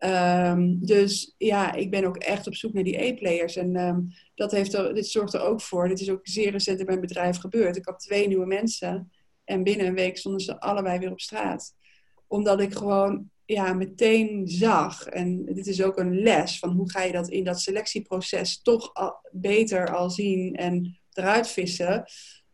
Um, 0.05 0.85
dus 0.85 1.35
ja, 1.37 1.73
ik 1.73 1.91
ben 1.91 2.05
ook 2.05 2.17
echt 2.17 2.47
op 2.47 2.55
zoek 2.55 2.73
naar 2.73 2.83
die 2.83 3.03
E-players. 3.03 3.55
En 3.55 3.75
um, 3.75 4.07
dat 4.35 4.51
heeft 4.51 4.73
er, 4.73 4.93
dit 4.93 5.07
zorgt 5.07 5.33
er 5.33 5.41
ook 5.41 5.61
voor. 5.61 5.87
Dit 5.87 5.99
is 5.99 6.09
ook 6.09 6.27
zeer 6.27 6.51
recent 6.51 6.79
in 6.79 6.85
mijn 6.85 7.01
bedrijf 7.01 7.37
gebeurd. 7.37 7.75
Ik 7.75 7.85
had 7.85 7.99
twee 7.99 8.27
nieuwe 8.27 8.45
mensen. 8.45 9.11
En 9.49 9.63
binnen 9.63 9.87
een 9.87 9.93
week 9.93 10.17
stonden 10.17 10.41
ze 10.41 10.59
allebei 10.59 10.99
weer 10.99 11.11
op 11.11 11.19
straat. 11.19 11.75
Omdat 12.27 12.61
ik 12.61 12.73
gewoon 12.73 13.29
ja, 13.45 13.73
meteen 13.73 14.47
zag. 14.47 15.05
En 15.05 15.45
dit 15.45 15.67
is 15.67 15.81
ook 15.81 15.97
een 15.97 16.21
les 16.21 16.59
van 16.59 16.69
hoe 16.69 16.89
ga 16.91 17.01
je 17.01 17.11
dat 17.11 17.29
in 17.29 17.43
dat 17.43 17.61
selectieproces 17.61 18.61
toch 18.61 18.91
beter 19.31 19.95
al 19.95 20.09
zien 20.09 20.55
en 20.55 20.99
eruit 21.13 21.47
vissen. 21.47 22.05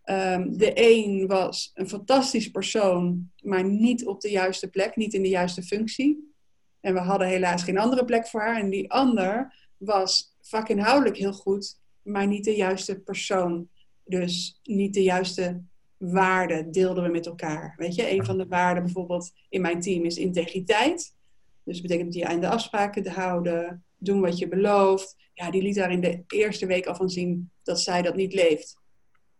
Um, 0.06 0.58
de 0.58 0.72
een 0.76 1.28
was 1.28 1.72
een 1.74 1.90
fantastische 1.90 2.52
persoon, 2.52 3.32
maar 3.42 3.64
niet 3.64 4.06
op 4.06 4.22
de 4.22 4.30
juiste 4.30 4.70
plek, 4.70 4.96
niet 4.96 5.14
in 5.14 5.22
de 5.22 5.30
juiste 5.30 5.64
functie. 5.64 6.34
En 6.80 6.94
we 6.94 7.00
hadden 7.00 7.28
helaas 7.28 7.64
geen 7.64 7.78
andere 7.78 8.06
plek 8.06 8.28
voor 8.28 8.42
haar. 8.42 8.60
En 8.60 8.70
die 8.70 8.92
ander 8.92 9.56
was 9.78 10.36
vakinhoudelijk 10.42 11.18
heel 11.18 11.34
goed, 11.34 11.80
maar 12.02 12.28
niet 12.28 12.44
de 12.44 12.56
juiste 12.56 13.00
persoon. 13.00 13.70
Dus 14.04 14.60
niet 14.64 14.94
de 14.94 15.04
juiste 15.04 15.64
waarden 15.98 16.72
deelden 16.72 17.04
we 17.04 17.10
met 17.10 17.26
elkaar. 17.26 17.74
Weet 17.78 17.96
je, 17.96 18.12
een 18.12 18.26
van 18.26 18.38
de 18.38 18.48
waarden 18.48 18.84
bijvoorbeeld 18.84 19.32
in 19.50 19.62
mijn 19.62 19.82
team 19.82 20.04
is 20.04 20.18
integriteit. 20.18 21.16
Dus 21.64 21.74
dat 21.74 21.82
betekent 21.82 22.14
dat 22.14 22.22
je 22.22 22.28
aan 22.28 22.40
de 22.40 22.50
afspraken 22.50 23.04
te 23.04 23.10
houden, 23.10 23.84
doen 23.98 24.22
wat 24.22 24.38
je 24.38 24.48
belooft. 24.48 25.16
Ja, 25.34 25.52
die 25.52 25.62
liet 25.62 25.76
daar 25.76 25.92
in 25.92 26.02
de 26.02 26.24
eerste 26.28 26.66
week 26.66 26.86
al 26.86 26.96
van 26.96 27.10
zien 27.10 27.52
dat 27.64 27.82
zij 27.82 28.02
dat 28.02 28.16
niet 28.16 28.34
leeft. 28.34 28.78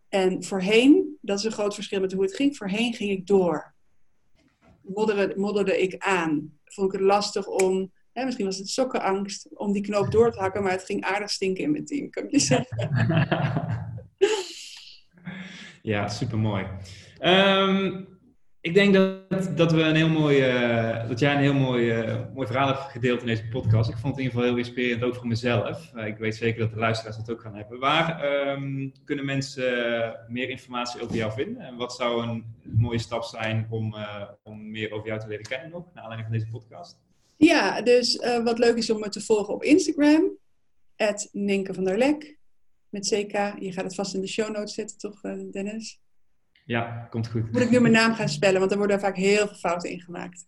En 0.10 0.44
voorheen, 0.44 1.18
dat 1.22 1.38
is 1.38 1.44
een 1.44 1.52
groot 1.52 1.74
verschil 1.74 2.00
met 2.00 2.12
hoe 2.12 2.24
het 2.24 2.36
ging, 2.36 2.58
voorheen 2.58 2.94
ging 2.94 3.12
ik 3.12 3.28
door. 3.28 3.74
Modderde, 4.82 5.34
modderde 5.38 5.82
ik 5.82 5.96
aan. 5.98 6.60
Vond 6.64 6.94
ik 6.94 7.00
het 7.00 7.08
lastig 7.08 7.48
om, 7.48 7.92
hè, 8.14 8.26
misschien 8.26 8.46
was 8.46 8.58
het 8.58 8.70
sokkenangst, 8.70 9.48
om 9.54 9.72
die 9.72 9.82
knoop 9.82 10.12
door 10.12 10.32
te 10.32 10.40
hakken, 10.40 10.64
maar 10.64 10.72
het 10.72 10.86
ging 10.86 11.04
aardig 11.04 11.30
stinken 11.30 11.64
in 11.64 11.72
mijn 11.72 11.86
team, 11.86 12.10
kan 12.10 12.24
ik 12.24 12.32
je 12.32 12.40
zeggen. 12.40 12.90
Ja, 15.86 16.08
super 16.08 16.38
mooi. 16.38 16.66
Um, 17.22 18.08
ik 18.62 18.74
denk 18.74 18.94
dat, 18.94 19.58
dat 19.58 19.72
we 19.72 19.82
een 19.82 19.96
heel 19.96 20.10
mooi, 20.10 20.54
uh, 20.54 21.08
dat 21.08 21.20
jij 21.20 21.34
een 21.34 21.42
heel 21.42 21.54
mooi, 21.54 22.04
uh, 22.04 22.22
mooi 22.34 22.48
verhaal 22.48 22.68
hebt 22.68 22.80
gedeeld 22.80 23.20
in 23.20 23.28
deze 23.28 23.48
podcast. 23.48 23.90
Ik 23.90 23.98
vond 23.98 24.16
het 24.16 24.18
in 24.18 24.24
ieder 24.24 24.32
geval 24.32 24.44
heel 24.44 24.58
inspirerend, 24.58 25.04
ook 25.04 25.16
voor 25.16 25.28
mezelf. 25.28 25.92
Uh, 25.96 26.08
ik 26.08 26.18
weet 26.18 26.36
zeker 26.36 26.60
dat 26.60 26.72
de 26.72 26.80
luisteraars 26.80 27.18
dat 27.18 27.32
ook 27.32 27.42
gaan 27.42 27.56
hebben. 27.56 27.80
Waar 27.80 28.26
um, 28.48 28.92
kunnen 29.04 29.26
mensen 29.26 30.20
meer 30.28 30.50
informatie 30.50 31.02
over 31.02 31.16
jou 31.16 31.32
vinden? 31.32 31.64
En 31.64 31.76
wat 31.76 31.94
zou 31.94 32.28
een 32.28 32.46
mooie 32.64 33.00
stap 33.00 33.24
zijn 33.24 33.68
om, 33.70 33.96
om 34.44 34.72
meer 34.72 34.92
over 34.92 35.08
jou 35.08 35.20
te 35.20 35.28
leren 35.28 35.46
kennen 35.46 35.70
nog, 35.70 35.86
naar 35.94 36.04
aanleiding 36.04 36.30
van 36.30 36.40
deze 36.40 36.52
podcast? 36.52 36.98
Ja, 37.38 37.82
dus 37.82 38.16
wat 38.44 38.60
leuk 38.60 38.76
is 38.76 38.90
om 38.90 39.00
me 39.00 39.10
te 39.10 39.22
volgen 39.22 39.54
op 39.54 39.64
Instagram, 39.64 40.38
Ninke 41.32 41.74
van 41.74 41.84
der 41.84 41.98
Lek 41.98 42.38
met 42.96 43.08
CK. 43.08 43.60
Je 43.60 43.72
gaat 43.72 43.84
het 43.84 43.96
vast 43.96 44.14
in 44.14 44.22
de 44.22 44.28
show 44.28 44.56
notes 44.56 44.74
zetten, 44.74 44.98
toch, 44.98 45.24
eh, 45.24 45.34
Dennis? 45.52 46.02
Ja, 46.66 47.08
komt 47.10 47.28
goed. 47.28 47.52
Moet 47.52 47.62
ik 47.62 47.70
nu 47.70 47.80
mijn 47.80 47.94
naam 47.94 48.14
gaan 48.14 48.30
spellen, 48.30 48.60
want 48.60 48.72
er 48.72 48.78
worden 48.78 49.00
vaak 49.00 49.16
heel 49.16 49.48
veel 49.48 49.56
fouten 49.56 49.90
in 49.90 50.02
gemaakt. 50.02 50.46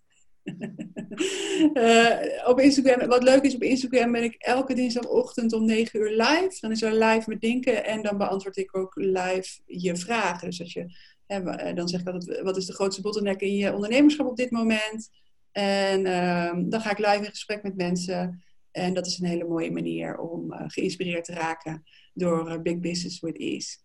uh, 1.73 2.47
op 2.51 2.59
Instagram, 2.59 3.07
wat 3.07 3.23
leuk 3.23 3.43
is, 3.43 3.55
op 3.55 3.61
Instagram 3.61 4.11
ben 4.11 4.23
ik 4.23 4.33
elke 4.33 4.73
dinsdagochtend 4.73 5.53
om 5.53 5.65
9 5.65 5.99
uur 5.99 6.09
live. 6.09 6.57
Dan 6.59 6.71
is 6.71 6.81
er 6.81 6.93
live 6.93 7.29
met 7.29 7.41
Dinken 7.41 7.85
en 7.85 8.01
dan 8.01 8.17
beantwoord 8.17 8.57
ik 8.57 8.77
ook 8.77 8.95
live 8.95 9.61
je 9.65 9.95
vragen. 9.95 10.47
Dus 10.49 10.61
als 10.61 10.73
je, 10.73 10.85
hè, 11.25 11.43
eh, 11.43 11.75
dan 11.75 11.87
zeg 11.87 11.99
ik 11.99 12.07
altijd, 12.07 12.41
wat 12.41 12.57
is 12.57 12.65
de 12.65 12.73
grootste 12.73 13.01
bottleneck 13.01 13.41
in 13.41 13.55
je 13.55 13.73
ondernemerschap 13.73 14.27
op 14.27 14.37
dit 14.37 14.51
moment? 14.51 15.09
En 15.51 16.05
uh, 16.05 16.53
dan 16.65 16.81
ga 16.81 16.91
ik 16.91 16.97
live 16.97 17.23
in 17.23 17.29
gesprek 17.29 17.63
met 17.63 17.75
mensen. 17.75 18.43
En 18.71 18.93
dat 18.93 19.05
is 19.05 19.19
een 19.19 19.27
hele 19.27 19.47
mooie 19.47 19.71
manier 19.71 20.17
om 20.17 20.53
uh, 20.53 20.61
geïnspireerd 20.67 21.25
te 21.25 21.33
raken 21.33 21.83
door 22.17 22.51
uh, 22.51 22.61
Big 22.61 22.79
Business 22.79 23.19
with 23.19 23.37
Ease. 23.37 23.77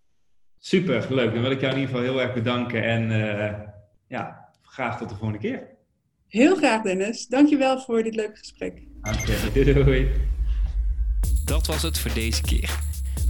Super, 0.59 1.15
leuk. 1.15 1.33
Dan 1.33 1.43
wil 1.43 1.51
ik 1.51 1.61
jou 1.61 1.73
in 1.73 1.81
ieder 1.81 1.95
geval 1.95 2.13
heel 2.13 2.21
erg 2.21 2.35
bedanken 2.35 2.85
en 2.85 3.11
uh, 3.11 3.69
ja, 4.09 4.49
graag 4.63 4.99
tot 4.99 5.09
de 5.09 5.15
volgende 5.15 5.39
keer. 5.39 5.69
Heel 6.29 6.57
graag 6.57 6.83
Dennis. 6.83 7.27
Dankjewel 7.27 7.81
voor 7.81 8.03
dit 8.03 8.15
leuke 8.15 8.37
gesprek. 8.37 8.83
Oké, 9.03 9.85
doei. 9.85 10.11
Dat 11.45 11.67
was 11.67 11.83
het 11.83 11.99
voor 11.99 12.15
deze 12.15 12.43
keer. 12.43 12.92